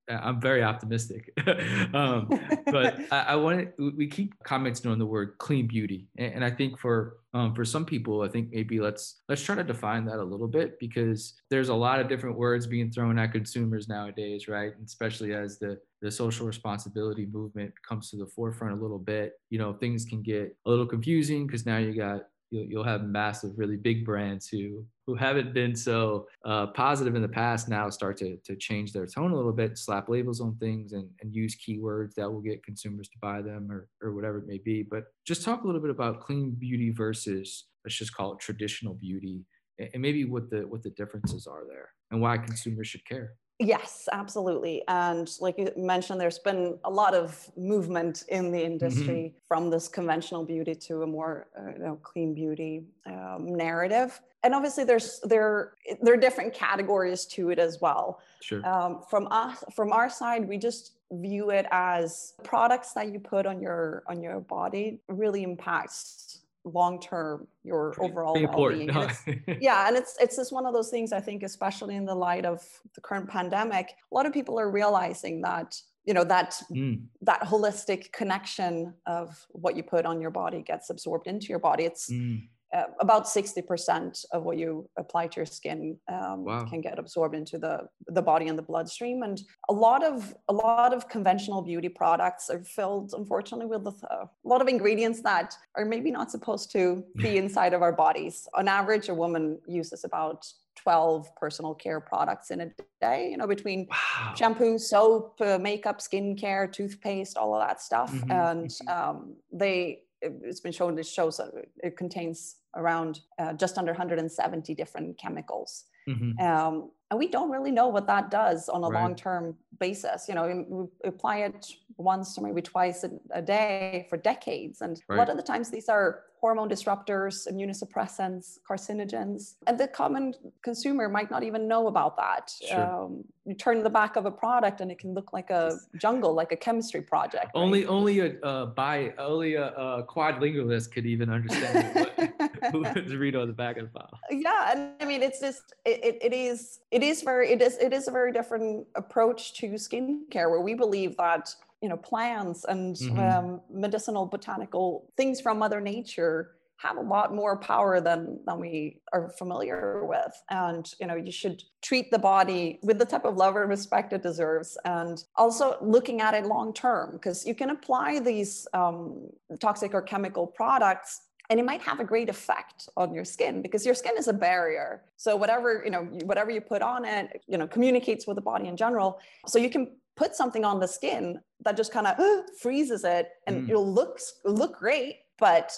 I'm 0.10 0.42
very 0.42 0.64
optimistic. 0.64 1.32
um, 1.94 2.28
but 2.66 3.00
I, 3.12 3.20
I 3.20 3.36
want 3.36 3.70
we 3.78 4.08
keep 4.08 4.34
commenting 4.44 4.92
on 4.92 5.00
the 5.00 5.06
word 5.06 5.36
clean 5.38 5.68
beauty. 5.68 6.08
And, 6.18 6.36
and 6.36 6.46
I 6.46 6.52
think 6.52 6.80
for 6.80 7.18
um, 7.34 7.54
for 7.54 7.64
some 7.64 7.86
people, 7.86 8.22
I 8.22 8.28
think 8.28 8.50
maybe 8.52 8.80
let's 8.80 9.22
let's 9.30 9.44
try 9.44 9.56
to 9.56 9.64
define 9.64 10.06
that 10.06 10.20
a 10.20 10.24
little 10.24 10.48
bit 10.48 10.80
because 10.80 11.40
there's 11.50 11.70
a 11.70 11.76
lot 11.76 12.00
of 12.00 12.10
different 12.10 12.38
words 12.38 12.66
being 12.66 12.92
thrown 12.92 13.20
at 13.20 13.32
consumers 13.32 13.88
nowadays, 13.88 14.48
right? 14.48 14.74
And 14.76 14.86
especially 14.86 15.34
as 15.34 15.60
the 15.60 15.80
the 16.02 16.10
social 16.10 16.48
responsibility 16.48 17.26
movement 17.26 17.74
comes 17.88 18.10
to 18.10 18.18
the 18.18 18.26
forefront 18.26 18.78
a 18.78 18.82
little 18.82 19.00
bit, 19.00 19.34
you 19.50 19.60
know, 19.60 19.74
things 19.74 20.06
can 20.06 20.22
get 20.24 20.56
a 20.66 20.70
little 20.70 20.88
confusing 20.88 21.46
because 21.46 21.66
now 21.66 21.78
you 21.78 21.94
got 21.94 22.22
you'll, 22.52 22.66
you'll 22.66 22.84
have 22.84 23.04
massive, 23.04 23.52
really 23.58 23.78
big 23.78 24.06
brands 24.06 24.48
who 24.48 24.86
who 25.10 25.16
haven't 25.16 25.56
been 25.56 25.76
so 25.76 26.28
uh, 26.46 26.68
positive 26.68 27.16
in 27.16 27.24
the 27.24 27.28
past 27.28 27.68
now 27.68 27.90
start 27.90 28.16
to, 28.16 28.38
to 28.46 28.56
change 28.56 28.94
their 28.94 29.08
tone 29.08 29.32
a 29.32 29.36
little 29.36 29.52
bit, 29.52 29.76
slap 29.76 30.08
labels 30.08 30.40
on 30.40 30.56
things, 30.58 30.94
and, 30.94 31.10
and 31.22 31.34
use 31.34 31.58
keywords 31.58 32.14
that 32.14 32.32
will 32.32 32.42
get 32.42 32.64
consumers 32.64 33.10
to 33.10 33.18
buy 33.20 33.42
them 33.42 33.72
or 33.72 33.88
or 34.04 34.14
whatever 34.14 34.38
it 34.38 34.46
may 34.48 34.60
be. 34.60 34.84
But 34.84 35.06
just 35.26 35.44
talk 35.44 35.64
a 35.64 35.66
little 35.66 35.82
bit 35.82 35.90
about 35.90 36.22
clean 36.22 36.52
beauty 36.52 36.92
versus 36.92 37.66
let's 37.84 37.96
just 37.96 38.14
call 38.14 38.34
it 38.34 38.40
traditional 38.40 38.94
beauty, 38.94 39.46
and 39.80 40.00
maybe 40.00 40.26
what 40.26 40.52
the 40.52 40.60
what 40.60 40.84
the 40.84 40.92
differences 40.92 41.48
are 41.48 41.64
there, 41.68 41.90
and 42.12 42.22
why 42.22 42.38
consumers 42.38 42.88
should 42.88 43.06
care. 43.06 43.34
Yes, 43.62 44.08
absolutely. 44.14 44.84
And 44.88 45.30
like 45.42 45.58
you 45.58 45.70
mentioned, 45.76 46.20
there's 46.20 46.40
been 46.40 46.80
a 46.86 46.90
lot 46.90 47.14
of 47.14 47.52
movement 47.58 48.24
in 48.30 48.52
the 48.52 48.60
mm-hmm. 48.60 48.72
industry 48.72 49.06
mm-hmm. 49.06 49.38
from 49.50 49.70
this 49.70 49.90
conventional 49.90 50.46
beauty 50.46 50.74
to 50.74 51.04
a 51.04 51.08
more 51.08 51.48
uh, 51.60 51.72
you 51.74 51.80
know, 51.80 52.00
clean 52.02 52.34
beauty 52.34 52.84
um, 53.06 53.54
narrative. 53.58 54.22
And 54.44 54.56
obviously, 54.56 54.86
there's 54.86 55.20
there 55.26 55.74
there 56.02 56.14
are 56.14 56.18
different 56.18 56.54
categories 56.54 57.26
to 57.26 57.50
it 57.50 57.60
as 57.60 57.82
well. 57.82 58.22
Sure. 58.42 58.66
Um, 58.66 59.02
from 59.10 59.28
us, 59.30 59.62
from 59.76 59.92
our 59.92 60.10
side, 60.10 60.48
we 60.48 60.58
just 60.58 60.94
view 61.12 61.50
it 61.50 61.66
as 61.72 62.36
products 62.44 62.94
that 62.94 63.12
you 63.12 63.20
put 63.20 63.46
on 63.46 63.62
your 63.62 64.04
on 64.08 64.22
your 64.22 64.40
body 64.40 65.02
really 65.10 65.44
impacts 65.44 66.39
long 66.66 67.00
term 67.00 67.48
your 67.64 67.92
Pretty 67.92 68.12
overall 68.12 68.34
well-being. 68.34 68.90
yeah, 69.62 69.88
and 69.88 69.98
it's 69.98 70.18
it's 70.20 70.36
just 70.36 70.52
one 70.52 70.66
of 70.66 70.74
those 70.74 70.90
things 70.90 71.12
I 71.12 71.20
think, 71.20 71.44
especially 71.44 71.96
in 71.96 72.06
the 72.06 72.16
light 72.16 72.46
of 72.46 72.62
the 72.96 73.02
current 73.02 73.30
pandemic, 73.30 73.94
a 74.12 74.16
lot 74.16 74.26
of 74.26 74.34
people 74.34 74.60
are 74.60 74.70
realizing 74.70 75.42
that 75.42 75.76
you 76.06 76.14
know 76.14 76.24
that 76.24 76.62
mm. 76.72 77.02
that 77.22 77.42
holistic 77.42 78.12
connection 78.12 78.94
of 79.06 79.46
what 79.50 79.76
you 79.76 79.84
put 79.84 80.06
on 80.06 80.22
your 80.22 80.32
body 80.32 80.62
gets 80.62 80.90
absorbed 80.90 81.28
into 81.28 81.48
your 81.48 81.60
body. 81.60 81.84
It's 81.86 82.12
mm 82.12 82.42
uh, 82.74 82.84
about 83.00 83.26
60% 83.26 84.26
of 84.32 84.44
what 84.44 84.58
you 84.58 84.90
apply 84.98 85.28
to 85.28 85.38
your 85.38 85.46
skin 85.46 85.98
um, 86.08 86.46
wow. 86.46 86.66
can 86.66 86.82
get 86.82 87.00
absorbed 87.00 87.36
into 87.36 87.58
the, 87.58 87.88
the 88.08 88.22
body 88.22 88.48
and 88.48 88.58
the 88.58 88.64
bloodstream 88.64 89.24
and 89.24 89.42
a 89.70 89.74
lot 89.74 90.04
of 90.04 90.36
a 90.50 90.54
lot 90.54 90.94
of 90.94 91.10
conventional 91.10 91.62
beauty 91.62 91.90
products 91.90 92.50
are 92.50 92.64
filled 92.64 93.14
unfortunately 93.18 93.66
with 93.66 93.88
a 93.88 94.30
lot 94.44 94.62
of 94.62 94.68
ingredients 94.68 95.22
that 95.22 95.54
are 95.76 95.86
maybe 95.86 96.12
not 96.12 96.30
supposed 96.30 96.72
to 96.72 97.04
be 97.16 97.38
inside 97.38 97.74
of 97.74 97.82
our 97.82 97.92
bodies 97.94 98.48
on 98.54 98.68
average 98.68 99.10
a 99.10 99.14
woman 99.14 99.58
uses 99.68 100.04
about 100.04 100.46
12 100.84 101.36
personal 101.36 101.74
care 101.74 102.00
products 102.00 102.52
in 102.52 102.62
a 102.62 102.72
day, 103.02 103.30
you 103.30 103.38
know, 103.38 103.48
between 103.48 103.88
wow. 103.90 104.34
shampoo, 104.36 104.78
soap, 104.78 105.40
uh, 105.42 105.58
makeup, 105.60 106.00
skincare, 106.00 106.72
toothpaste, 106.72 107.38
all 107.38 107.54
of 107.54 107.68
that 107.68 107.82
stuff. 107.82 108.14
Mm-hmm. 108.14 108.32
And 108.32 108.70
mm-hmm. 108.70 109.10
um, 109.10 109.36
they, 109.52 110.04
it's 110.22 110.60
been 110.60 110.72
shown, 110.72 110.98
it 110.98 111.06
shows 111.06 111.38
that 111.38 111.52
it 111.84 111.98
contains 111.98 112.58
around 112.76 113.22
uh, 113.40 113.54
just 113.54 113.78
under 113.78 113.92
170 113.92 114.76
different 114.76 115.18
chemicals. 115.18 115.86
Mm-hmm. 116.08 116.40
Um, 116.40 116.92
and 117.12 117.20
we 117.20 117.28
don't 117.28 117.50
really 117.50 117.72
know 117.72 117.88
what 117.88 118.08
that 118.08 118.30
does 118.30 118.70
on 118.70 118.84
a 118.84 118.88
right. 118.88 119.02
long-term 119.02 119.56
basis. 119.80 120.28
You 120.28 120.36
know, 120.36 120.66
we 120.68 121.10
apply 121.10 121.38
it 121.40 121.68
once 121.98 122.38
or 122.38 122.42
maybe 122.46 122.62
twice 122.62 123.04
a, 123.04 123.12
a 123.32 123.42
day 123.42 124.08
for 124.10 124.18
decades, 124.18 124.82
and 124.82 125.02
right. 125.08 125.16
a 125.16 125.20
lot 125.20 125.30
of 125.30 125.38
the 125.38 125.44
times 125.44 125.70
these 125.70 125.90
are 125.90 126.24
hormone 126.40 126.70
disruptors, 126.70 127.48
immunosuppressants, 127.52 128.60
carcinogens, 128.70 129.56
and 129.68 129.78
the 129.78 129.88
common 129.88 130.34
consumer 130.62 131.10
might 131.10 131.30
not 131.30 131.44
even 131.44 131.68
know 131.68 131.88
about 131.88 132.16
that. 132.18 132.52
Sure. 132.68 133.04
Um, 133.04 133.24
you 133.46 133.56
turn 133.56 133.84
the 133.84 133.90
back 133.90 134.16
of 134.16 134.26
a 134.26 134.32
product, 134.32 134.80
and 134.82 134.92
it 134.92 135.00
can 135.00 135.14
look 135.14 135.34
like 135.34 135.50
a 135.50 135.78
jungle, 135.98 136.34
like 136.34 136.52
a 136.52 136.56
chemistry 136.56 137.02
project. 137.02 137.52
Only, 137.56 137.82
right? 137.82 137.90
only 137.90 138.20
a 138.20 138.40
uh, 138.42 138.66
by 138.68 139.14
only 139.18 139.56
a, 139.56 139.68
a 139.74 140.04
quadlingualist 140.04 140.92
could 140.92 141.06
even 141.06 141.30
understand 141.30 141.96
what, 141.96 142.98
who's 142.98 143.16
read 143.16 143.36
on 143.36 143.48
the 143.48 143.54
back 143.54 143.78
of 143.78 143.92
the 143.92 144.00
file. 144.00 144.20
Yeah, 144.30 144.72
and 144.72 144.92
I 145.02 145.06
mean, 145.06 145.22
it's 145.22 145.40
just 145.40 145.74
it, 145.86 146.04
it, 146.04 146.18
it 146.22 146.34
is 146.34 146.80
it 146.92 147.04
is 147.04 147.22
very 147.22 147.52
it 147.52 147.62
is 147.62 147.78
it 147.78 147.92
is 147.92 148.08
a 148.08 148.12
very 148.12 148.32
different 148.32 148.88
approach 148.96 149.54
to 149.56 149.72
skincare 149.72 150.50
where 150.50 150.62
we 150.62 150.74
believe 150.74 151.18
that 151.18 151.54
you 151.82 151.90
know 151.90 151.98
plants 151.98 152.66
and 152.66 152.96
mm-hmm. 152.96 153.20
um, 153.20 153.62
medicinal 153.72 154.26
botanical 154.26 155.12
things 155.18 155.40
from 155.40 155.60
mother 155.60 155.82
nature 155.82 156.52
have 156.78 156.96
a 156.96 157.02
lot 157.02 157.36
more 157.36 157.58
power 157.58 158.00
than 158.00 158.40
than 158.46 158.60
we 158.60 159.02
are 159.12 159.30
familiar 159.38 160.06
with 160.06 160.32
and 160.50 160.94
you 161.00 161.08
know 161.08 161.16
you 161.16 161.32
should 161.32 161.62
treat 161.82 162.10
the 162.10 162.20
body 162.20 162.80
with 162.84 162.98
the 162.98 163.06
type 163.06 163.26
of 163.26 163.36
love 163.36 163.56
and 163.56 163.70
respect 163.70 164.14
it 164.14 164.24
deserves 164.24 164.78
and 164.86 165.26
also 165.36 165.78
looking 165.82 166.22
at 166.22 166.34
it 166.34 166.46
long 166.46 166.74
term 166.74 167.12
because 167.14 167.46
you 167.46 167.54
can 167.54 167.70
apply 167.70 168.20
these 168.20 168.68
um, 168.74 169.28
toxic 169.60 169.94
or 169.94 170.02
chemical 170.02 170.48
products 170.48 171.22
and 171.50 171.60
it 171.60 171.66
might 171.66 171.82
have 171.82 172.00
a 172.00 172.04
great 172.04 172.30
effect 172.30 172.90
on 172.96 173.14
your 173.14 173.26
skin 173.26 173.62
because 173.62 173.86
your 173.86 173.96
skin 173.96 174.14
is 174.18 174.28
a 174.28 174.34
barrier 174.34 175.04
so 175.18 175.36
whatever 175.36 175.82
you 175.84 175.92
know 175.92 176.04
whatever 176.26 176.52
you 176.52 176.62
put 176.62 176.82
on 176.82 177.06
it 177.06 177.44
you 177.48 177.58
know 177.58 177.68
communicates 177.68 178.28
with 178.28 178.36
the 178.36 178.42
body 178.42 178.68
in 178.68 178.78
general 178.78 179.20
so 179.48 179.58
you 179.60 179.70
can 179.70 179.92
put 180.16 180.36
something 180.36 180.66
on 180.66 180.80
the 180.80 180.88
skin 180.88 181.40
that 181.64 181.76
just 181.78 181.92
kind 181.92 182.08
of 182.08 182.18
freezes 182.60 183.04
it 183.04 183.30
and 183.48 183.66
mm. 183.66 183.70
it'll 183.70 183.92
look 183.92 184.20
look 184.46 184.78
great 184.78 185.20
but 185.38 185.74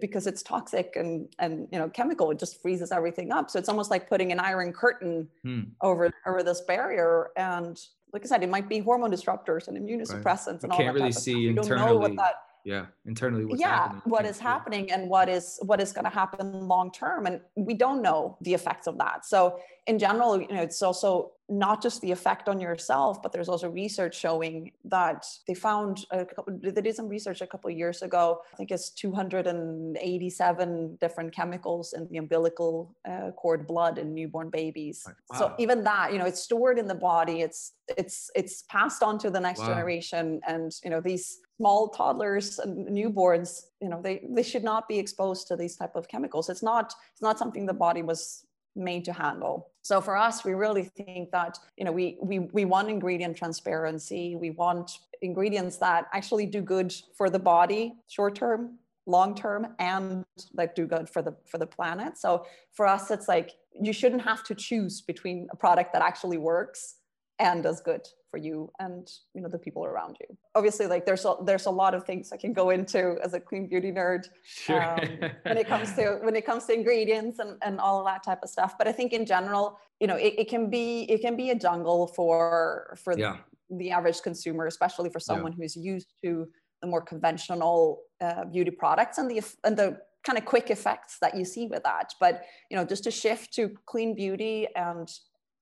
because 0.00 0.26
it's 0.26 0.42
toxic 0.42 0.96
and 0.96 1.28
and 1.38 1.66
you 1.72 1.78
know 1.78 1.88
chemical 1.88 2.30
it 2.30 2.38
just 2.38 2.60
freezes 2.60 2.92
everything 2.92 3.32
up 3.32 3.50
so 3.50 3.58
it's 3.58 3.70
almost 3.70 3.90
like 3.90 4.08
putting 4.08 4.32
an 4.32 4.38
iron 4.38 4.72
curtain 4.72 5.26
mm. 5.44 5.66
over 5.80 6.10
over 6.26 6.42
this 6.42 6.60
barrier 6.62 7.30
and 7.36 7.78
like 8.12 8.22
i 8.22 8.26
said 8.26 8.42
it 8.42 8.50
might 8.50 8.68
be 8.68 8.80
hormone 8.80 9.10
disruptors 9.10 9.68
and 9.68 9.78
immunosuppressants 9.78 10.46
right. 10.46 10.62
and 10.64 10.72
all 10.72 10.78
can't 10.78 10.94
that 10.94 11.00
really 11.00 11.12
see 11.12 11.48
internally. 11.48 11.70
you 11.70 11.76
don't 11.76 11.86
know 11.86 11.96
what 11.96 12.16
that 12.16 12.34
yeah 12.68 12.84
internally 13.06 13.46
what's 13.46 13.60
yeah 13.60 13.84
happening. 13.84 14.02
what 14.04 14.26
is 14.26 14.38
happening 14.38 14.92
and 14.92 15.08
what 15.08 15.26
is 15.26 15.58
what 15.62 15.80
is 15.80 15.90
going 15.90 16.04
to 16.04 16.10
happen 16.10 16.68
long 16.68 16.92
term 16.92 17.24
and 17.24 17.40
we 17.56 17.72
don't 17.72 18.02
know 18.02 18.36
the 18.42 18.52
effects 18.52 18.86
of 18.86 18.98
that 18.98 19.24
so 19.24 19.58
in 19.88 19.98
general 19.98 20.40
you 20.40 20.48
know 20.48 20.62
it's 20.62 20.82
also 20.82 21.32
not 21.50 21.82
just 21.82 22.02
the 22.02 22.12
effect 22.12 22.46
on 22.48 22.60
yourself 22.60 23.22
but 23.22 23.32
there's 23.32 23.48
also 23.48 23.70
research 23.70 24.18
showing 24.18 24.70
that 24.84 25.24
they 25.46 25.54
found 25.54 26.04
a 26.10 26.26
couple, 26.26 26.58
they 26.62 26.82
did 26.82 26.94
some 26.94 27.08
research 27.08 27.40
a 27.40 27.46
couple 27.46 27.70
of 27.70 27.76
years 27.76 28.02
ago. 28.02 28.42
I 28.52 28.56
think 28.56 28.70
it's 28.70 28.90
287 28.90 30.98
different 31.00 31.34
chemicals 31.34 31.94
in 31.94 32.06
the 32.10 32.18
umbilical 32.18 32.94
uh, 33.08 33.30
cord 33.32 33.66
blood 33.66 33.96
in 33.98 34.14
newborn 34.14 34.50
babies. 34.50 35.04
Wow. 35.30 35.38
so 35.38 35.54
even 35.58 35.82
that 35.84 36.12
you 36.12 36.18
know 36.18 36.26
it's 36.26 36.42
stored 36.42 36.78
in 36.78 36.86
the 36.86 36.94
body. 36.94 37.40
It's 37.40 37.72
it's 37.96 38.30
it's 38.34 38.64
passed 38.64 39.02
on 39.02 39.18
to 39.20 39.30
the 39.30 39.40
next 39.40 39.60
wow. 39.60 39.68
generation. 39.68 40.42
And 40.46 40.70
you 40.84 40.90
know 40.90 41.00
these 41.00 41.38
small 41.56 41.88
toddlers 41.88 42.58
and 42.58 42.86
newborns 42.88 43.62
you 43.80 43.88
know 43.88 44.00
they 44.00 44.24
they 44.30 44.42
should 44.42 44.62
not 44.62 44.86
be 44.88 44.98
exposed 44.98 45.48
to 45.48 45.56
these 45.56 45.76
type 45.76 45.96
of 45.96 46.08
chemicals. 46.08 46.50
It's 46.50 46.62
not 46.62 46.94
it's 47.12 47.22
not 47.22 47.38
something 47.38 47.64
the 47.66 47.72
body 47.72 48.02
was 48.02 48.44
made 48.78 49.04
to 49.04 49.12
handle. 49.12 49.68
So 49.82 50.00
for 50.00 50.16
us 50.16 50.44
we 50.44 50.54
really 50.54 50.84
think 50.84 51.30
that 51.30 51.58
you 51.76 51.84
know 51.84 51.92
we 51.92 52.18
we, 52.20 52.38
we 52.38 52.64
want 52.64 52.88
ingredient 52.88 53.36
transparency. 53.36 54.36
We 54.36 54.50
want 54.50 54.98
ingredients 55.22 55.76
that 55.78 56.06
actually 56.12 56.46
do 56.46 56.60
good 56.62 56.94
for 57.16 57.28
the 57.28 57.38
body 57.38 57.94
short 58.08 58.34
term 58.34 58.78
long 59.06 59.34
term 59.34 59.74
and 59.78 60.24
like 60.52 60.74
do 60.74 60.86
good 60.86 61.08
for 61.08 61.22
the 61.22 61.34
for 61.46 61.58
the 61.58 61.66
planet. 61.66 62.18
So 62.18 62.46
for 62.72 62.86
us 62.86 63.10
it's 63.10 63.28
like 63.28 63.52
you 63.72 63.92
shouldn't 63.92 64.22
have 64.22 64.44
to 64.44 64.54
choose 64.54 65.00
between 65.00 65.48
a 65.50 65.56
product 65.56 65.92
that 65.92 66.02
actually 66.02 66.38
works 66.38 66.96
and 67.38 67.62
does 67.62 67.80
good 67.80 68.06
for 68.30 68.38
you 68.38 68.70
and 68.78 69.10
you 69.34 69.40
know 69.40 69.48
the 69.48 69.58
people 69.58 69.84
around 69.84 70.16
you 70.20 70.36
obviously 70.54 70.86
like 70.86 71.06
there's 71.06 71.24
a 71.24 71.34
there's 71.44 71.66
a 71.66 71.70
lot 71.70 71.94
of 71.94 72.04
things 72.04 72.32
i 72.32 72.36
can 72.36 72.52
go 72.52 72.70
into 72.70 73.16
as 73.22 73.34
a 73.34 73.40
clean 73.40 73.66
beauty 73.66 73.90
nerd 73.90 74.28
sure. 74.44 74.82
um, 74.82 74.98
when 75.42 75.56
it 75.56 75.66
comes 75.66 75.92
to 75.94 76.18
when 76.22 76.36
it 76.36 76.44
comes 76.44 76.64
to 76.66 76.72
ingredients 76.74 77.38
and, 77.38 77.56
and 77.62 77.80
all 77.80 77.98
of 77.98 78.06
that 78.06 78.22
type 78.22 78.40
of 78.42 78.50
stuff 78.50 78.76
but 78.78 78.86
i 78.86 78.92
think 78.92 79.12
in 79.12 79.24
general 79.24 79.78
you 80.00 80.06
know 80.06 80.16
it, 80.16 80.34
it 80.38 80.48
can 80.48 80.68
be 80.68 81.02
it 81.04 81.20
can 81.20 81.36
be 81.36 81.50
a 81.50 81.54
jungle 81.54 82.06
for 82.06 82.96
for 83.02 83.18
yeah. 83.18 83.36
the, 83.70 83.76
the, 83.78 83.90
average 83.90 84.20
consumer 84.22 84.66
especially 84.66 85.08
for 85.10 85.20
someone 85.20 85.52
yeah. 85.52 85.58
who's 85.62 85.76
used 85.76 86.12
to 86.22 86.46
the 86.82 86.86
more 86.86 87.02
conventional 87.02 88.02
uh, 88.20 88.44
beauty 88.44 88.70
products 88.70 89.18
and 89.18 89.30
the 89.30 89.42
and 89.64 89.76
the 89.76 89.98
kind 90.24 90.36
of 90.36 90.44
quick 90.44 90.70
effects 90.70 91.16
that 91.20 91.36
you 91.36 91.44
see 91.44 91.66
with 91.66 91.82
that 91.82 92.12
but 92.20 92.42
you 92.70 92.76
know 92.76 92.84
just 92.84 93.04
to 93.04 93.10
shift 93.10 93.52
to 93.54 93.70
clean 93.86 94.14
beauty 94.14 94.66
and 94.76 95.08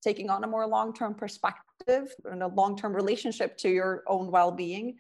taking 0.03 0.31
on 0.31 0.45
a 0.45 0.47
more 0.47 0.67
long-term 0.67 1.15
perspective 1.15 1.66
and 1.89 2.43
a 2.43 2.49
long-term 2.49 2.93
relationship 2.93 3.57
to 3.59 3.69
your 3.69 4.03
own 4.07 4.31
well-being 4.31 4.97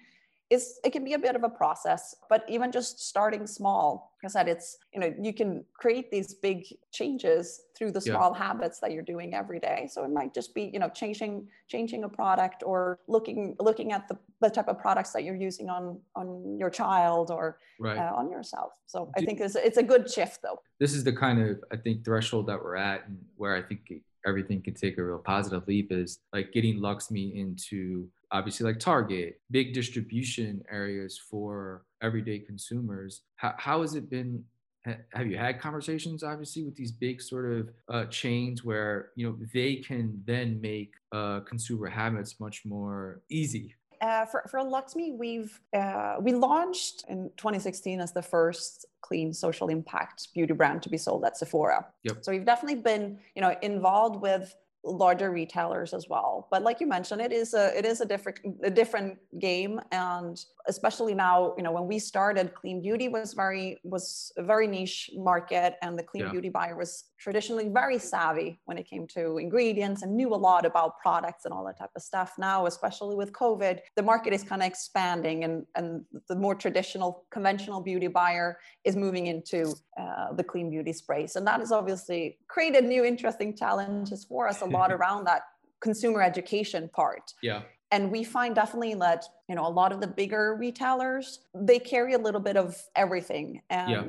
is 0.48 0.78
it 0.84 0.92
can 0.92 1.04
be 1.04 1.14
a 1.14 1.18
bit 1.18 1.34
of 1.34 1.42
a 1.42 1.48
process 1.48 2.14
but 2.30 2.44
even 2.48 2.70
just 2.70 3.00
starting 3.00 3.46
small 3.46 4.12
like 4.22 4.30
i 4.30 4.32
said 4.32 4.46
it's 4.46 4.78
you 4.94 5.00
know 5.00 5.12
you 5.20 5.32
can 5.32 5.64
create 5.74 6.08
these 6.10 6.34
big 6.34 6.64
changes 6.92 7.62
through 7.76 7.90
the 7.90 8.00
small 8.00 8.32
yeah. 8.32 8.44
habits 8.46 8.78
that 8.78 8.92
you're 8.92 9.02
doing 9.02 9.34
every 9.34 9.58
day 9.58 9.88
so 9.90 10.04
it 10.04 10.10
might 10.10 10.32
just 10.32 10.54
be 10.54 10.70
you 10.72 10.78
know 10.78 10.88
changing 10.88 11.48
changing 11.66 12.04
a 12.04 12.08
product 12.08 12.62
or 12.64 13.00
looking 13.08 13.56
looking 13.58 13.90
at 13.90 14.06
the, 14.08 14.16
the 14.40 14.48
type 14.48 14.68
of 14.68 14.78
products 14.78 15.10
that 15.10 15.24
you're 15.24 15.34
using 15.34 15.68
on 15.68 15.98
on 16.14 16.56
your 16.58 16.70
child 16.70 17.30
or 17.30 17.58
right. 17.80 17.98
uh, 17.98 18.12
on 18.14 18.30
yourself 18.30 18.72
so 18.86 19.10
i 19.16 19.20
think 19.20 19.40
it's, 19.40 19.56
it's 19.56 19.78
a 19.78 19.82
good 19.82 20.08
shift 20.08 20.42
though 20.42 20.60
this 20.78 20.94
is 20.94 21.02
the 21.02 21.12
kind 21.12 21.42
of 21.42 21.58
i 21.72 21.76
think 21.76 22.04
threshold 22.04 22.46
that 22.46 22.62
we're 22.62 22.76
at 22.76 23.04
and 23.08 23.18
where 23.36 23.56
i 23.56 23.62
think 23.62 23.80
everything 24.26 24.60
can 24.60 24.74
take 24.74 24.98
a 24.98 25.04
real 25.04 25.18
positive 25.18 25.66
leap 25.68 25.92
is 25.92 26.18
like 26.32 26.52
getting 26.52 26.80
Luxme 26.80 27.34
into 27.36 28.08
obviously 28.32 28.66
like 28.66 28.78
Target, 28.78 29.40
big 29.50 29.72
distribution 29.72 30.62
areas 30.70 31.18
for 31.18 31.84
everyday 32.02 32.38
consumers. 32.38 33.22
How, 33.36 33.54
how 33.56 33.80
has 33.82 33.94
it 33.94 34.10
been? 34.10 34.44
Have 35.14 35.26
you 35.26 35.36
had 35.36 35.60
conversations, 35.60 36.22
obviously, 36.22 36.62
with 36.62 36.76
these 36.76 36.92
big 36.92 37.20
sort 37.20 37.50
of 37.50 37.70
uh, 37.88 38.04
chains 38.06 38.62
where 38.62 39.10
you 39.16 39.26
know 39.26 39.36
they 39.52 39.76
can 39.76 40.22
then 40.24 40.60
make 40.60 40.92
uh, 41.10 41.40
consumer 41.40 41.88
habits 41.88 42.38
much 42.38 42.64
more 42.64 43.20
easy? 43.28 43.74
Uh, 44.00 44.24
for, 44.26 44.44
for 44.50 44.60
Luxme, 44.60 45.16
we've 45.16 45.60
uh, 45.74 46.16
we 46.20 46.32
launched 46.32 47.04
in 47.08 47.30
2016 47.36 48.00
as 48.00 48.12
the 48.12 48.22
first 48.22 48.86
clean 49.00 49.32
social 49.32 49.68
impact 49.68 50.28
beauty 50.34 50.52
brand 50.52 50.82
to 50.82 50.88
be 50.88 50.98
sold 50.98 51.24
at 51.24 51.36
Sephora. 51.36 51.86
Yep. 52.02 52.24
So 52.24 52.32
we've 52.32 52.44
definitely 52.44 52.80
been, 52.80 53.18
you 53.34 53.42
know, 53.42 53.54
involved 53.62 54.20
with 54.20 54.54
larger 54.84 55.30
retailers 55.30 55.92
as 55.92 56.08
well. 56.08 56.48
But 56.50 56.62
like 56.62 56.80
you 56.80 56.86
mentioned, 56.86 57.20
it 57.20 57.32
is 57.32 57.54
a 57.54 57.76
it 57.76 57.84
is 57.84 58.00
a 58.00 58.06
different 58.06 58.38
a 58.62 58.70
different 58.70 59.18
game, 59.38 59.80
and 59.92 60.42
especially 60.68 61.14
now 61.14 61.54
you 61.56 61.62
know 61.62 61.72
when 61.72 61.86
we 61.86 61.98
started 61.98 62.54
clean 62.54 62.80
beauty 62.80 63.08
was 63.08 63.34
very 63.34 63.78
was 63.84 64.32
a 64.36 64.42
very 64.42 64.66
niche 64.66 65.10
market 65.14 65.74
and 65.82 65.98
the 65.98 66.02
clean 66.02 66.24
yeah. 66.24 66.30
beauty 66.30 66.48
buyer 66.48 66.76
was 66.76 67.04
traditionally 67.18 67.68
very 67.68 67.98
savvy 67.98 68.60
when 68.66 68.76
it 68.78 68.88
came 68.88 69.06
to 69.06 69.38
ingredients 69.38 70.02
and 70.02 70.14
knew 70.14 70.34
a 70.34 70.36
lot 70.36 70.64
about 70.66 70.98
products 70.98 71.44
and 71.44 71.54
all 71.54 71.64
that 71.64 71.78
type 71.78 71.90
of 71.96 72.02
stuff. 72.02 72.34
Now 72.38 72.66
especially 72.66 73.16
with 73.16 73.32
covid 73.32 73.78
the 73.96 74.02
market 74.02 74.32
is 74.32 74.42
kind 74.42 74.62
of 74.62 74.66
expanding 74.66 75.44
and 75.44 75.66
and 75.74 76.04
the 76.28 76.36
more 76.36 76.54
traditional 76.54 77.24
conventional 77.30 77.80
beauty 77.80 78.08
buyer 78.08 78.58
is 78.84 78.96
moving 78.96 79.26
into 79.26 79.74
uh, 80.00 80.32
the 80.32 80.44
clean 80.44 80.70
beauty 80.70 80.92
space. 80.92 81.36
And 81.36 81.46
that 81.46 81.60
has 81.60 81.72
obviously 81.72 82.38
created 82.48 82.84
new 82.84 83.04
interesting 83.04 83.56
challenges 83.56 84.24
for 84.24 84.48
us 84.48 84.60
a 84.62 84.66
lot 84.66 84.92
around 84.96 85.24
that 85.24 85.42
consumer 85.80 86.22
education 86.22 86.88
part. 86.94 87.32
Yeah 87.42 87.62
and 87.90 88.10
we 88.10 88.24
find 88.24 88.54
definitely 88.54 88.94
that 88.94 89.24
you 89.48 89.54
know 89.54 89.66
a 89.66 89.68
lot 89.68 89.92
of 89.92 90.00
the 90.00 90.06
bigger 90.06 90.56
retailers 90.58 91.40
they 91.54 91.78
carry 91.78 92.14
a 92.14 92.18
little 92.18 92.40
bit 92.40 92.56
of 92.56 92.80
everything 92.94 93.62
and 93.70 93.90
yeah. 93.90 94.02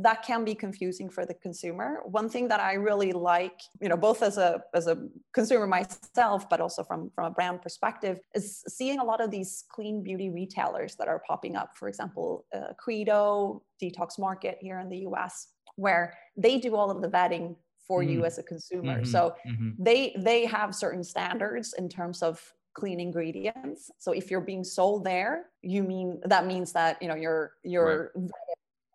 that 0.00 0.22
can 0.22 0.44
be 0.44 0.54
confusing 0.54 1.10
for 1.10 1.26
the 1.26 1.34
consumer 1.34 2.00
one 2.04 2.28
thing 2.28 2.48
that 2.48 2.60
i 2.60 2.74
really 2.74 3.12
like 3.12 3.60
you 3.80 3.88
know 3.88 3.96
both 3.96 4.22
as 4.22 4.38
a 4.38 4.62
as 4.74 4.86
a 4.86 4.96
consumer 5.32 5.66
myself 5.66 6.48
but 6.48 6.60
also 6.60 6.82
from 6.82 7.10
from 7.14 7.26
a 7.26 7.30
brand 7.30 7.60
perspective 7.60 8.20
is 8.34 8.62
seeing 8.68 8.98
a 8.98 9.04
lot 9.04 9.20
of 9.20 9.30
these 9.30 9.64
clean 9.70 10.02
beauty 10.02 10.30
retailers 10.30 10.94
that 10.96 11.08
are 11.08 11.22
popping 11.26 11.56
up 11.56 11.76
for 11.76 11.88
example 11.88 12.44
uh, 12.54 12.72
credo 12.78 13.62
Detox 13.82 14.18
Market 14.18 14.58
here 14.60 14.78
in 14.78 14.88
the 14.88 15.00
us 15.00 15.48
where 15.76 16.14
they 16.36 16.58
do 16.58 16.76
all 16.76 16.90
of 16.90 17.00
the 17.00 17.08
vetting 17.08 17.56
for 17.86 18.02
mm. 18.02 18.12
you 18.12 18.24
as 18.24 18.38
a 18.38 18.42
consumer 18.42 18.96
mm-hmm. 18.96 19.04
so 19.04 19.34
mm-hmm. 19.46 19.70
they 19.78 20.14
they 20.18 20.46
have 20.46 20.74
certain 20.74 21.02
standards 21.02 21.74
in 21.74 21.88
terms 21.88 22.22
of 22.22 22.40
clean 22.74 23.00
ingredients. 23.00 23.90
So 23.98 24.12
if 24.12 24.30
you're 24.30 24.40
being 24.40 24.64
sold 24.64 25.04
there, 25.04 25.46
you 25.62 25.82
mean 25.82 26.20
that 26.24 26.46
means 26.46 26.72
that 26.72 27.00
you 27.00 27.08
know 27.08 27.14
you're 27.14 27.52
you're 27.62 28.10
right. 28.14 28.30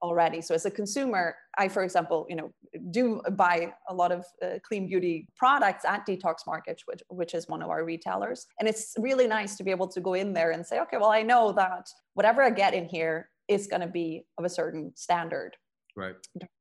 already. 0.01 0.41
So 0.41 0.55
as 0.55 0.65
a 0.65 0.71
consumer, 0.71 1.35
I 1.57 1.67
for 1.67 1.83
example, 1.83 2.25
you 2.29 2.35
know, 2.35 2.51
do 2.91 3.21
buy 3.31 3.73
a 3.89 3.93
lot 3.93 4.11
of 4.11 4.25
uh, 4.41 4.59
clean 4.63 4.87
beauty 4.87 5.27
products 5.35 5.85
at 5.85 6.05
Detox 6.05 6.45
Market, 6.45 6.81
which 6.85 7.03
which 7.09 7.33
is 7.33 7.47
one 7.47 7.61
of 7.61 7.69
our 7.69 7.83
retailers, 7.83 8.47
and 8.59 8.67
it's 8.67 8.95
really 8.99 9.27
nice 9.27 9.55
to 9.57 9.63
be 9.63 9.71
able 9.71 9.87
to 9.87 10.01
go 10.01 10.13
in 10.13 10.33
there 10.33 10.51
and 10.51 10.65
say, 10.65 10.79
okay, 10.81 10.97
well, 10.97 11.11
I 11.11 11.23
know 11.23 11.51
that 11.53 11.89
whatever 12.13 12.41
I 12.41 12.49
get 12.49 12.73
in 12.73 12.85
here 12.85 13.29
is 13.47 13.67
going 13.67 13.81
to 13.81 13.87
be 13.87 14.25
of 14.37 14.45
a 14.45 14.49
certain 14.49 14.91
standard 14.95 15.55
right 15.95 16.15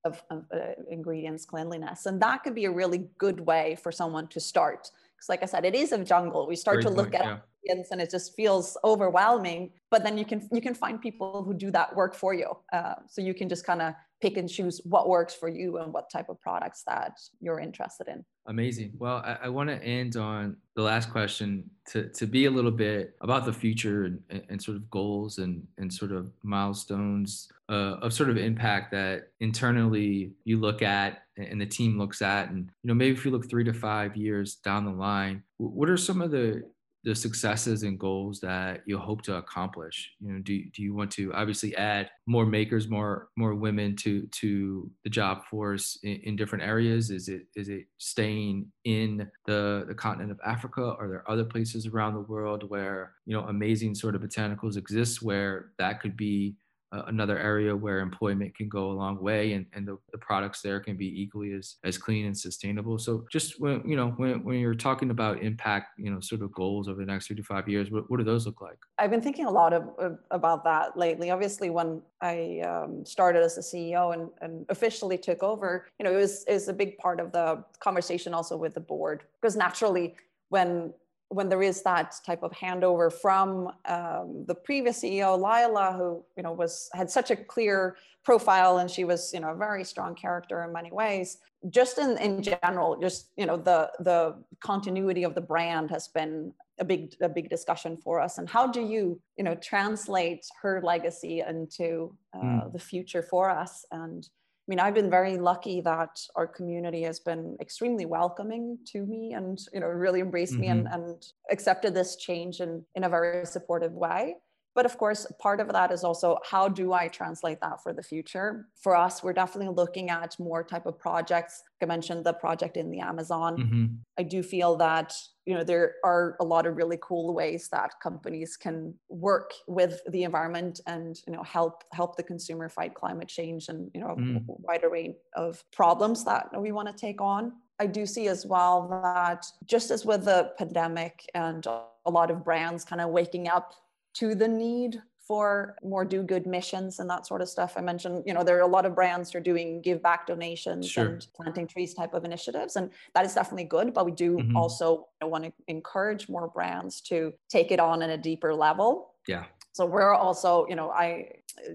of, 0.05 0.23
of 0.31 0.45
uh, 0.53 0.73
ingredients 0.91 1.45
cleanliness 1.45 2.07
and 2.07 2.21
that 2.23 2.43
could 2.43 2.55
be 2.55 2.65
a 2.65 2.71
really 2.71 3.07
good 3.19 3.41
way 3.41 3.77
for 3.83 3.93
someone 3.93 4.27
to 4.29 4.41
start 4.41 4.91
because 5.17 5.29
like 5.29 5.43
i 5.43 5.47
said 5.47 5.65
it 5.65 5.75
is 5.75 5.93
a 5.93 6.05
jungle. 6.05 6.47
We 6.47 6.57
start 6.57 6.77
Great 6.77 6.89
to 6.89 6.91
look 6.91 7.13
point, 7.13 7.25
at 7.25 7.43
yeah. 7.65 7.83
and 7.91 8.01
it 8.01 8.11
just 8.11 8.35
feels 8.37 8.77
overwhelming 8.85 9.73
but 9.91 10.03
then 10.03 10.19
you 10.19 10.25
can 10.25 10.47
you 10.53 10.61
can 10.61 10.75
find 10.75 11.01
people 11.01 11.43
who 11.43 11.55
do 11.55 11.71
that 11.71 11.95
work 11.95 12.15
for 12.15 12.35
you. 12.35 12.57
Uh, 12.73 12.95
so 13.09 13.23
you 13.23 13.35
can 13.35 13.49
just 13.49 13.65
kind 13.65 13.81
of 13.81 13.95
pick 14.21 14.37
and 14.37 14.49
choose 14.49 14.81
what 14.85 15.09
works 15.09 15.35
for 15.35 15.49
you 15.49 15.79
and 15.79 15.93
what 15.93 16.11
type 16.11 16.29
of 16.29 16.41
products 16.41 16.83
that 16.87 17.13
you're 17.41 17.61
interested 17.61 18.09
in. 18.09 18.25
Amazing. 18.47 18.93
Well 18.99 19.23
i, 19.25 19.39
I 19.45 19.49
want 19.49 19.69
to 19.71 19.83
end 19.83 20.17
on 20.17 20.57
the 20.75 20.83
last 20.83 21.11
question 21.11 21.71
to, 21.91 22.09
to 22.11 22.27
be 22.27 22.47
a 22.47 22.51
little 22.51 22.71
bit 22.71 23.15
about 23.21 23.45
the 23.45 23.53
future 23.53 24.05
and, 24.05 24.21
and 24.49 24.63
sort 24.63 24.77
of 24.77 24.91
goals 24.91 25.39
and, 25.39 25.67
and 25.79 25.93
sort 25.93 26.13
of 26.13 26.33
milestones 26.43 27.49
uh, 27.69 27.97
of 28.03 28.13
sort 28.13 28.29
of 28.29 28.37
impact 28.37 28.91
that 28.93 29.29
internally 29.41 30.33
you 30.45 30.59
look 30.59 30.83
at 30.83 31.23
and 31.37 31.61
the 31.61 31.67
team 31.67 31.99
looks 31.99 32.23
at 32.23 32.51
and 32.51 32.71
you 32.83 32.89
know 32.89 32.95
maybe 32.95 33.15
if 33.15 33.25
you 33.25 33.31
look 33.31 33.49
three 33.49 33.65
to 33.65 33.73
five 33.73 34.17
years 34.17 34.57
down 34.57 34.85
the 34.85 34.91
line 34.91 35.43
what 35.59 35.89
are 35.89 35.97
some 35.97 36.23
of 36.23 36.31
the 36.31 36.63
the 37.07 37.15
successes 37.15 37.85
and 37.85 38.01
goals 38.01 38.41
that 38.41 38.83
you 38.85 38.99
hope 38.99 39.23
to 39.23 39.37
accomplish? 39.37 40.11
You 40.21 40.33
know 40.33 40.41
do, 40.41 40.61
do 40.75 40.83
you 40.83 40.93
want 40.93 41.13
to 41.13 41.33
obviously 41.35 41.75
add 41.77 42.11
more 42.27 42.45
makers 42.45 42.89
more 42.89 43.29
more 43.37 43.55
women 43.55 43.95
to 43.97 44.27
to 44.27 44.91
the 45.05 45.11
job 45.11 45.45
force 45.49 46.01
in, 46.03 46.17
in, 46.25 46.37
different 46.37 46.65
areas? 46.65 47.11
Is 47.11 47.29
it 47.29 47.43
is 47.55 47.69
it 47.69 47.85
staying 47.99 48.73
in 48.85 49.31
the 49.47 49.85
the 49.87 49.95
continent 49.95 50.33
of 50.33 50.41
africa? 50.45 50.97
Are 50.99 51.09
there 51.09 51.31
other 51.31 51.45
places 51.45 51.87
around 51.87 52.15
the 52.15 52.21
world 52.21 52.69
where 52.69 53.13
you 53.25 53.37
know 53.37 53.47
amazing 53.47 53.95
sort 53.95 54.17
of 54.17 54.23
botanicals 54.23 54.77
exist 54.77 55.23
where 55.23 55.71
that 55.79 56.01
could 56.01 56.17
be 56.17 56.57
another 56.93 57.39
area 57.39 57.75
where 57.75 58.01
employment 58.01 58.55
can 58.55 58.69
go 58.69 58.91
a 58.91 58.93
long 58.93 59.21
way 59.21 59.53
and, 59.55 59.67
and 59.73 59.87
the, 59.87 59.99
the 60.13 60.19
products 60.19 60.63
there 60.63 60.79
can 60.81 60.97
be 60.97 61.21
equally 61.21 61.53
as, 61.53 61.77
as 61.85 61.99
clean 61.99 62.27
and 62.27 62.37
sustainable. 62.37 62.99
So 62.99 63.27
just 63.31 63.61
when, 63.61 63.83
you 63.89 63.97
know, 63.97 64.11
when, 64.11 64.45
when 64.45 64.59
you're 64.59 64.75
talking 64.75 65.11
about 65.11 65.43
impact, 65.43 65.99
you 65.99 66.11
know, 66.11 66.21
sort 66.21 66.43
of 66.43 66.53
goals 66.53 66.89
over 66.89 67.05
the 67.05 67.11
next 67.11 67.27
three 67.27 67.37
to 67.37 67.43
five 67.43 67.69
years, 67.69 67.91
what, 67.91 68.09
what 68.11 68.19
do 68.19 68.25
those 68.25 68.47
look 68.47 68.61
like? 68.61 68.79
I've 68.99 69.11
been 69.11 69.21
thinking 69.21 69.47
a 69.47 69.51
lot 69.51 69.73
of, 69.73 69.89
of 69.99 70.19
about 70.31 70.65
that 70.65 70.97
lately. 70.97 71.31
Obviously, 71.31 71.71
when 71.71 72.03
I 72.21 72.61
um, 72.61 73.05
started 73.05 73.43
as 73.43 73.59
a 73.59 73.63
CEO 73.63 74.15
and, 74.15 74.31
and 74.41 74.65
officially 74.69 75.19
took 75.19 75.43
over, 75.43 75.89
you 75.99 76.05
know, 76.05 76.13
it 76.13 76.17
was, 76.17 76.45
was 76.49 76.69
a 76.69 76.73
big 76.73 76.99
part 76.99 77.21
of 77.21 77.33
the 77.33 77.65
conversation 77.81 78.33
also 78.33 78.57
with 78.57 78.75
the 78.75 78.81
board 78.81 79.25
because 79.41 79.57
naturally 79.57 80.15
when 80.49 80.93
when 81.29 81.49
there 81.49 81.63
is 81.63 81.83
that 81.83 82.15
type 82.25 82.43
of 82.43 82.53
handover 82.53 83.13
from 83.13 83.69
um, 83.87 84.45
the 84.47 84.55
previous 84.55 85.03
CEO, 85.03 85.37
Leila, 85.37 85.93
who 85.93 86.25
you 86.37 86.43
know 86.43 86.53
was 86.53 86.89
had 86.93 87.11
such 87.11 87.31
a 87.31 87.37
clear 87.37 87.97
profile 88.25 88.79
and 88.79 88.91
she 88.91 89.05
was 89.05 89.33
you 89.33 89.41
know 89.41 89.51
a 89.51 89.57
very 89.57 89.85
strong 89.85 90.15
character 90.15 90.63
in 90.65 90.73
many 90.73 90.93
ways. 90.93 91.39
Just 91.71 91.99
in 91.99 92.17
in 92.19 92.43
general, 92.43 92.97
just 93.01 93.31
you 93.37 93.47
know 93.47 93.57
the 93.57 93.91
the 94.01 94.37
continuity 94.61 95.25
of 95.25 95.35
the 95.35 95.41
brand 95.41 95.91
has 95.91 96.09
been 96.09 96.53
a 96.79 96.85
big 96.85 97.15
a 97.21 97.29
big 97.29 97.51
discussion 97.51 97.97
for 97.97 98.21
us. 98.21 98.39
And 98.39 98.49
how 98.49 98.67
do 98.67 98.81
you 98.81 99.21
you 99.37 99.45
know 99.45 99.57
translate 99.57 100.47
her 100.63 100.81
legacy 100.83 101.41
into 101.41 102.15
uh, 102.35 102.39
mm. 102.39 102.73
the 102.73 102.79
future 102.79 103.23
for 103.23 103.51
us 103.51 103.85
and 103.91 104.29
I 104.67 104.69
mean, 104.69 104.81
I've 104.81 104.95
been 104.95 105.11
very 105.11 105.39
lucky 105.39 105.81
that 105.83 106.19
our 106.35 106.49
community 106.49 107.03
has 107.03 107.21
been 107.21 107.57
extremely 107.61 108.05
welcoming 108.05 108.79
to 108.87 109.07
me 109.07 109.33
and, 109.33 109.57
you 109.73 109.79
know, 109.79 109.87
really 109.87 110.21
embraced 110.21 110.55
mm-hmm. 110.55 110.61
me 110.63 110.69
and, 110.69 110.89
and 110.89 111.27
accepted 111.53 111.95
this 111.95 112.17
change 112.17 112.59
in, 112.59 112.85
in 112.97 113.05
a 113.05 113.09
very 113.09 113.47
supportive 113.47 113.93
way. 113.93 114.35
But 114.77 114.85
of 114.85 114.99
course, 114.99 115.27
part 115.39 115.59
of 115.61 115.73
that 115.73 115.91
is 115.91 116.05
also 116.05 116.39
how 116.49 116.69
do 116.69 116.93
I 116.93 117.09
translate 117.09 117.61
that 117.63 117.83
for 117.83 117.95
the 117.95 118.03
future? 118.03 118.69
For 118.79 118.95
us, 118.95 119.23
we're 119.23 119.33
definitely 119.33 119.75
looking 119.75 120.11
at 120.11 120.39
more 120.39 120.63
type 120.63 120.85
of 120.85 120.99
projects. 120.99 121.63
I 121.83 121.87
mentioned 121.87 122.25
the 122.25 122.35
project 122.35 122.77
in 122.77 122.91
the 122.91 123.01
Amazon. 123.01 123.57
Mm-hmm. 123.57 123.87
I 124.19 124.23
do 124.23 124.43
feel 124.43 124.77
that 124.77 125.15
you 125.47 125.55
know 125.55 125.65
there 125.65 125.95
are 126.05 126.37
a 126.41 126.45
lot 126.45 126.67
of 126.67 126.77
really 126.77 126.99
cool 127.01 127.33
ways 127.33 127.69
that 127.73 127.95
companies 128.03 128.59
can 128.59 128.93
work 129.09 129.53
with 129.67 130.03
the 130.11 130.25
environment 130.25 130.81
and 130.87 131.17
you 131.27 131.33
know 131.33 131.43
help 131.43 131.85
help 131.93 132.17
the 132.17 132.23
consumer 132.23 132.69
fight 132.69 132.95
climate 132.95 133.29
change 133.29 133.69
and 133.71 133.91
you 133.95 134.01
know 134.03 134.15
mm. 134.19 134.37
a 134.37 134.43
wider 134.47 134.91
range 134.91 135.17
of 135.37 135.65
problems 135.73 136.23
that 136.25 136.49
we 136.55 136.71
want 136.71 136.87
to 136.87 136.95
take 136.95 137.23
on. 137.23 137.53
I 137.79 137.87
do 137.87 138.05
see 138.05 138.29
as 138.29 138.45
well 138.45 138.89
that 139.05 139.47
just 139.65 139.91
as 139.91 140.05
with 140.05 140.27
the 140.27 140.53
pandemic 140.59 141.25
and 141.35 141.67
a 141.67 142.11
lot 142.11 142.31
of 142.31 142.45
brands 142.45 142.85
kind 142.85 143.01
of 143.01 143.11
waking 143.11 143.49
up 143.49 143.75
to 144.19 144.35
the 144.35 144.49
need 144.49 145.01
for 145.27 145.77
more 145.83 146.05
do 146.05 146.23
good 146.23 146.47
missions 146.47 147.01
and 147.01 147.11
that 147.11 147.27
sort 147.27 147.43
of 147.43 147.49
stuff. 147.49 147.75
I 147.77 147.81
mentioned, 147.81 148.23
you 148.27 148.33
know, 148.33 148.45
there 148.45 148.57
are 148.59 148.63
a 148.63 148.67
lot 148.67 148.87
of 148.87 148.95
brands 148.95 149.33
who 149.33 149.39
are 149.39 149.43
doing 149.43 149.83
give 149.83 150.01
back 150.01 150.27
donations 150.27 150.89
sure. 150.89 151.07
and 151.07 151.27
planting 151.35 151.67
trees 151.67 151.95
type 151.95 152.15
of 152.15 152.25
initiatives, 152.25 152.77
and 152.77 152.91
that 153.15 153.25
is 153.27 153.35
definitely 153.35 153.65
good. 153.65 153.93
But 153.93 154.07
we 154.07 154.13
do 154.13 154.37
mm-hmm. 154.37 154.57
also 154.57 155.09
want 155.21 155.45
to 155.45 155.53
encourage 155.67 156.29
more 156.29 156.49
brands 156.49 157.01
to 157.03 157.33
take 157.49 157.73
it 157.73 157.81
on 157.81 158.03
at 158.03 158.11
a 158.11 158.17
deeper 158.17 158.55
level. 158.55 159.15
Yeah. 159.27 159.47
So 159.73 159.85
we're 159.85 160.15
also, 160.15 160.65
you 160.69 160.77
know, 160.77 160.91
I 160.91 161.29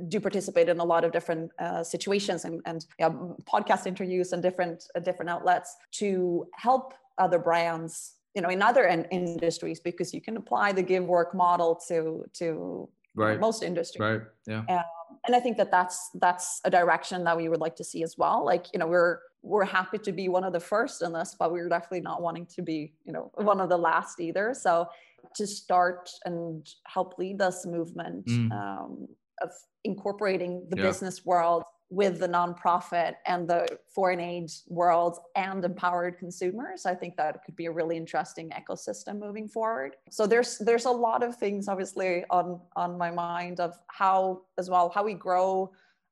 do 0.07 0.19
participate 0.19 0.69
in 0.69 0.79
a 0.79 0.83
lot 0.85 1.03
of 1.03 1.11
different 1.11 1.51
uh, 1.59 1.83
situations 1.83 2.45
and, 2.45 2.61
and 2.65 2.85
yeah, 2.97 3.09
podcast 3.45 3.85
interviews 3.85 4.31
and 4.31 4.41
different 4.41 4.85
uh, 4.95 5.01
different 5.01 5.29
outlets 5.29 5.75
to 5.99 6.47
help 6.55 6.93
other 7.17 7.37
brands 7.37 8.13
you 8.35 8.41
know 8.41 8.49
in 8.49 8.61
other 8.61 8.85
in- 8.85 9.05
industries 9.05 9.79
because 9.79 10.13
you 10.13 10.21
can 10.21 10.37
apply 10.37 10.71
the 10.71 10.81
give 10.81 11.05
work 11.05 11.33
model 11.33 11.75
to 11.87 12.25
to 12.33 12.87
right. 13.15 13.39
most 13.39 13.63
industries 13.63 13.99
right 13.99 14.21
yeah 14.47 14.59
um, 14.69 15.17
and 15.25 15.35
i 15.35 15.39
think 15.39 15.57
that 15.57 15.71
that's 15.71 16.09
that's 16.15 16.61
a 16.63 16.69
direction 16.69 17.23
that 17.23 17.35
we 17.35 17.49
would 17.49 17.59
like 17.59 17.75
to 17.75 17.83
see 17.83 18.03
as 18.03 18.17
well 18.17 18.43
like 18.45 18.67
you 18.73 18.79
know 18.79 18.87
we're 18.87 19.19
we're 19.43 19.65
happy 19.65 19.97
to 19.97 20.11
be 20.11 20.29
one 20.29 20.43
of 20.43 20.53
the 20.53 20.59
first 20.59 21.01
in 21.01 21.11
this 21.11 21.35
but 21.37 21.51
we're 21.51 21.69
definitely 21.69 22.01
not 22.01 22.21
wanting 22.21 22.45
to 22.45 22.61
be 22.61 22.93
you 23.05 23.13
know 23.13 23.31
one 23.35 23.59
of 23.59 23.69
the 23.69 23.77
last 23.77 24.19
either 24.19 24.53
so 24.53 24.87
to 25.35 25.47
start 25.47 26.09
and 26.25 26.67
help 26.87 27.17
lead 27.17 27.37
this 27.39 27.65
movement 27.65 28.25
mm. 28.25 28.51
um, 28.51 29.07
of 29.41 29.49
incorporating 29.83 30.65
the 30.69 30.77
yeah. 30.77 30.83
business 30.83 31.25
world 31.25 31.63
with 31.91 32.19
the 32.19 32.27
nonprofit 32.27 33.15
and 33.27 33.49
the 33.49 33.67
foreign 33.93 34.21
aid 34.21 34.49
world 34.67 35.19
and 35.35 35.63
empowered 35.65 36.17
consumers 36.17 36.85
i 36.85 36.95
think 36.95 37.17
that 37.17 37.43
could 37.43 37.55
be 37.55 37.65
a 37.65 37.71
really 37.71 37.97
interesting 37.97 38.49
ecosystem 38.51 39.19
moving 39.19 39.45
forward 39.45 39.97
so 40.09 40.25
there's 40.25 40.57
there's 40.59 40.85
a 40.85 40.91
lot 40.91 41.21
of 41.21 41.35
things 41.35 41.67
obviously 41.67 42.23
on 42.29 42.59
on 42.77 42.97
my 42.97 43.11
mind 43.11 43.59
of 43.59 43.77
how 43.87 44.41
as 44.57 44.69
well 44.69 44.89
how 44.95 45.03
we 45.03 45.13
grow 45.13 45.69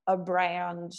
a 0.08 0.18
brand 0.18 0.94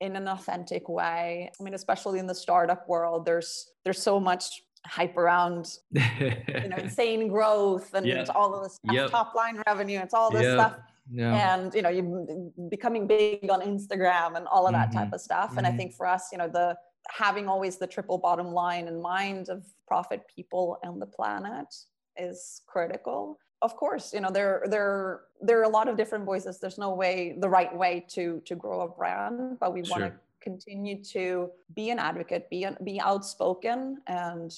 in 0.00 0.14
an 0.14 0.28
authentic 0.28 0.88
way 0.88 1.50
i 1.58 1.62
mean 1.62 1.74
especially 1.74 2.20
in 2.20 2.26
the 2.28 2.34
startup 2.34 2.88
world 2.88 3.26
there's 3.26 3.72
there's 3.84 4.00
so 4.00 4.20
much 4.20 4.62
hype 4.86 5.16
around 5.16 5.78
you 5.92 6.68
know 6.68 6.76
insane 6.78 7.26
growth 7.26 7.92
and 7.94 8.08
all 8.30 8.54
of 8.54 8.62
this 8.62 8.78
yep. 8.92 9.10
top 9.10 9.34
line 9.34 9.60
revenue 9.66 9.98
it's 9.98 10.14
all 10.14 10.30
this 10.30 10.44
yep. 10.44 10.52
stuff 10.52 10.76
yeah. 11.12 11.54
and 11.54 11.74
you 11.74 11.82
know 11.82 11.88
you 11.88 12.52
becoming 12.70 13.06
big 13.06 13.50
on 13.50 13.60
instagram 13.60 14.36
and 14.36 14.46
all 14.46 14.66
of 14.66 14.72
that 14.72 14.90
mm-hmm. 14.90 14.98
type 14.98 15.12
of 15.12 15.20
stuff 15.20 15.50
mm-hmm. 15.50 15.58
and 15.58 15.66
i 15.66 15.70
mm-hmm. 15.70 15.78
think 15.78 15.94
for 15.94 16.06
us 16.06 16.28
you 16.32 16.38
know 16.38 16.48
the 16.48 16.76
having 17.08 17.48
always 17.48 17.76
the 17.76 17.86
triple 17.86 18.18
bottom 18.18 18.52
line 18.52 18.86
in 18.86 19.00
mind 19.00 19.48
of 19.48 19.64
profit 19.86 20.22
people 20.34 20.78
and 20.82 21.00
the 21.00 21.06
planet 21.06 21.74
is 22.16 22.62
critical 22.66 23.38
of 23.62 23.76
course 23.76 24.12
you 24.12 24.20
know 24.20 24.30
there 24.30 24.64
there 24.68 25.22
there 25.40 25.58
are 25.60 25.64
a 25.64 25.68
lot 25.68 25.88
of 25.88 25.96
different 25.96 26.24
voices 26.24 26.58
there's 26.60 26.78
no 26.78 26.94
way 26.94 27.36
the 27.40 27.48
right 27.48 27.74
way 27.76 28.04
to 28.08 28.42
to 28.46 28.54
grow 28.54 28.82
a 28.82 28.88
brand 28.88 29.58
but 29.58 29.72
we 29.72 29.84
sure. 29.84 29.98
want 29.98 30.12
to 30.12 30.18
continue 30.40 31.02
to 31.04 31.50
be 31.74 31.90
an 31.90 31.98
advocate 31.98 32.48
be 32.48 32.66
be 32.82 33.00
outspoken 33.00 33.98
and 34.06 34.52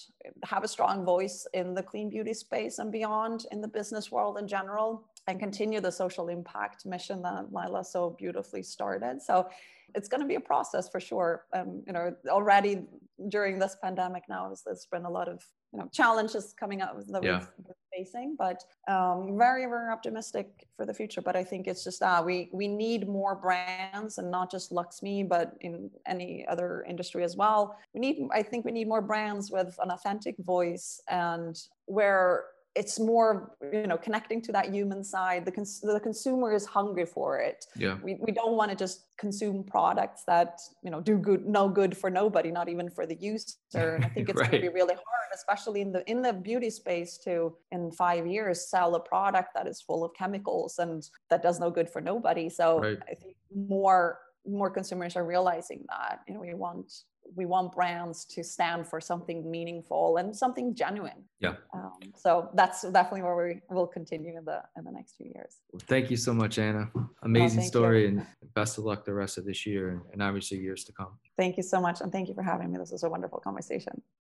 have 0.44 0.62
a 0.62 0.68
strong 0.68 1.04
voice 1.04 1.46
in 1.54 1.74
the 1.74 1.82
clean 1.82 2.08
beauty 2.08 2.32
space 2.32 2.78
and 2.78 2.92
beyond 2.92 3.46
in 3.50 3.60
the 3.60 3.68
business 3.68 4.10
world 4.10 4.38
in 4.38 4.46
general 4.46 5.04
and 5.28 5.38
continue 5.38 5.80
the 5.80 5.92
social 5.92 6.28
impact 6.28 6.84
mission 6.84 7.22
that 7.22 7.52
Leila 7.52 7.84
so 7.84 8.10
beautifully 8.18 8.62
started 8.62 9.22
so 9.22 9.48
it's 9.94 10.08
going 10.08 10.20
to 10.20 10.26
be 10.26 10.36
a 10.36 10.40
process 10.40 10.88
for 10.88 11.00
sure. 11.00 11.44
Um, 11.52 11.82
you 11.86 11.92
know, 11.92 12.14
already 12.28 12.82
during 13.28 13.58
this 13.58 13.76
pandemic 13.82 14.24
now, 14.28 14.52
there's 14.64 14.86
been 14.90 15.04
a 15.04 15.10
lot 15.10 15.28
of 15.28 15.44
you 15.72 15.78
know 15.78 15.88
challenges 15.92 16.54
coming 16.58 16.82
up 16.82 16.96
that 17.08 17.22
yeah. 17.22 17.44
we're 17.64 17.74
facing, 17.94 18.36
but 18.38 18.62
um, 18.88 19.36
very 19.38 19.66
very 19.66 19.90
optimistic 19.90 20.66
for 20.76 20.86
the 20.86 20.94
future. 20.94 21.20
But 21.20 21.36
I 21.36 21.44
think 21.44 21.66
it's 21.66 21.84
just 21.84 22.00
that 22.00 22.20
uh, 22.20 22.22
we 22.22 22.50
we 22.52 22.68
need 22.68 23.08
more 23.08 23.34
brands 23.34 24.18
and 24.18 24.30
not 24.30 24.50
just 24.50 24.70
Luxme, 24.70 25.28
but 25.28 25.54
in 25.60 25.90
any 26.06 26.46
other 26.48 26.84
industry 26.88 27.24
as 27.24 27.36
well. 27.36 27.76
We 27.94 28.00
need 28.00 28.28
I 28.32 28.42
think 28.42 28.64
we 28.64 28.72
need 28.72 28.88
more 28.88 29.02
brands 29.02 29.50
with 29.50 29.76
an 29.82 29.90
authentic 29.90 30.36
voice 30.38 31.00
and 31.08 31.58
where 31.86 32.44
it's 32.74 32.98
more 32.98 33.54
you 33.72 33.86
know 33.86 33.98
connecting 33.98 34.40
to 34.42 34.52
that 34.52 34.72
human 34.72 35.04
side. 35.04 35.44
The, 35.44 35.52
cons- 35.52 35.80
the 35.80 36.00
consumer 36.00 36.54
is 36.54 36.64
hungry 36.64 37.04
for 37.04 37.38
it. 37.38 37.66
Yeah. 37.76 37.98
We, 38.02 38.14
we 38.20 38.32
don't 38.32 38.56
want 38.56 38.70
to 38.70 38.76
just 38.76 39.04
consume 39.18 39.62
products 39.62 40.24
that 40.26 40.60
you 40.82 40.90
know 40.90 41.00
do 41.00 41.18
good 41.18 41.46
no 41.46 41.68
good 41.68 41.96
for 41.96 42.10
nobody 42.10 42.50
not 42.50 42.68
even 42.68 42.88
for 42.90 43.06
the 43.06 43.14
user. 43.14 43.56
And 43.74 44.04
i 44.04 44.08
think 44.08 44.28
it's 44.30 44.40
right. 44.40 44.50
going 44.50 44.62
to 44.62 44.68
be 44.68 44.74
really 44.74 44.94
hard 44.94 45.30
especially 45.34 45.80
in 45.80 45.92
the 45.92 46.08
in 46.10 46.22
the 46.22 46.32
beauty 46.32 46.70
space 46.70 47.18
to 47.18 47.54
in 47.70 47.90
five 47.92 48.26
years 48.26 48.68
sell 48.68 48.94
a 48.94 49.00
product 49.00 49.50
that 49.54 49.66
is 49.66 49.80
full 49.80 50.04
of 50.04 50.12
chemicals 50.14 50.78
and 50.78 51.08
that 51.30 51.42
does 51.42 51.60
no 51.60 51.70
good 51.70 51.88
for 51.88 52.00
nobody. 52.00 52.48
So 52.48 52.80
right. 52.80 52.98
i 53.08 53.14
think 53.14 53.36
more 53.54 54.18
more 54.46 54.70
consumers 54.70 55.16
are 55.16 55.24
realizing 55.24 55.84
that 55.88 56.20
you 56.26 56.34
know 56.34 56.40
we 56.40 56.54
want 56.54 56.92
we 57.34 57.46
want 57.46 57.72
brands 57.72 58.24
to 58.24 58.42
stand 58.42 58.86
for 58.86 59.00
something 59.00 59.48
meaningful 59.48 60.16
and 60.16 60.34
something 60.36 60.74
genuine. 60.74 61.24
Yeah. 61.40 61.54
Um, 61.72 61.92
so 62.16 62.50
that's 62.54 62.82
definitely 62.82 63.22
where 63.22 63.36
we 63.36 63.74
will 63.74 63.86
continue 63.86 64.36
in 64.36 64.44
the 64.44 64.62
in 64.76 64.84
the 64.84 64.90
next 64.90 65.16
few 65.16 65.30
years. 65.34 65.58
Well, 65.72 65.80
thank 65.86 66.10
you 66.10 66.16
so 66.16 66.34
much, 66.34 66.58
Anna. 66.58 66.90
Amazing 67.22 67.60
oh, 67.60 67.66
story, 67.66 68.02
you. 68.02 68.08
and 68.08 68.26
best 68.54 68.78
of 68.78 68.84
luck 68.84 69.04
the 69.04 69.14
rest 69.14 69.38
of 69.38 69.44
this 69.44 69.64
year 69.66 69.90
and, 69.90 70.02
and 70.12 70.22
obviously 70.22 70.58
years 70.58 70.84
to 70.84 70.92
come. 70.92 71.18
Thank 71.36 71.56
you 71.56 71.62
so 71.62 71.80
much, 71.80 72.00
and 72.00 72.10
thank 72.12 72.28
you 72.28 72.34
for 72.34 72.42
having 72.42 72.70
me. 72.72 72.78
This 72.78 72.92
was 72.92 73.04
a 73.04 73.08
wonderful 73.08 73.38
conversation. 73.38 74.02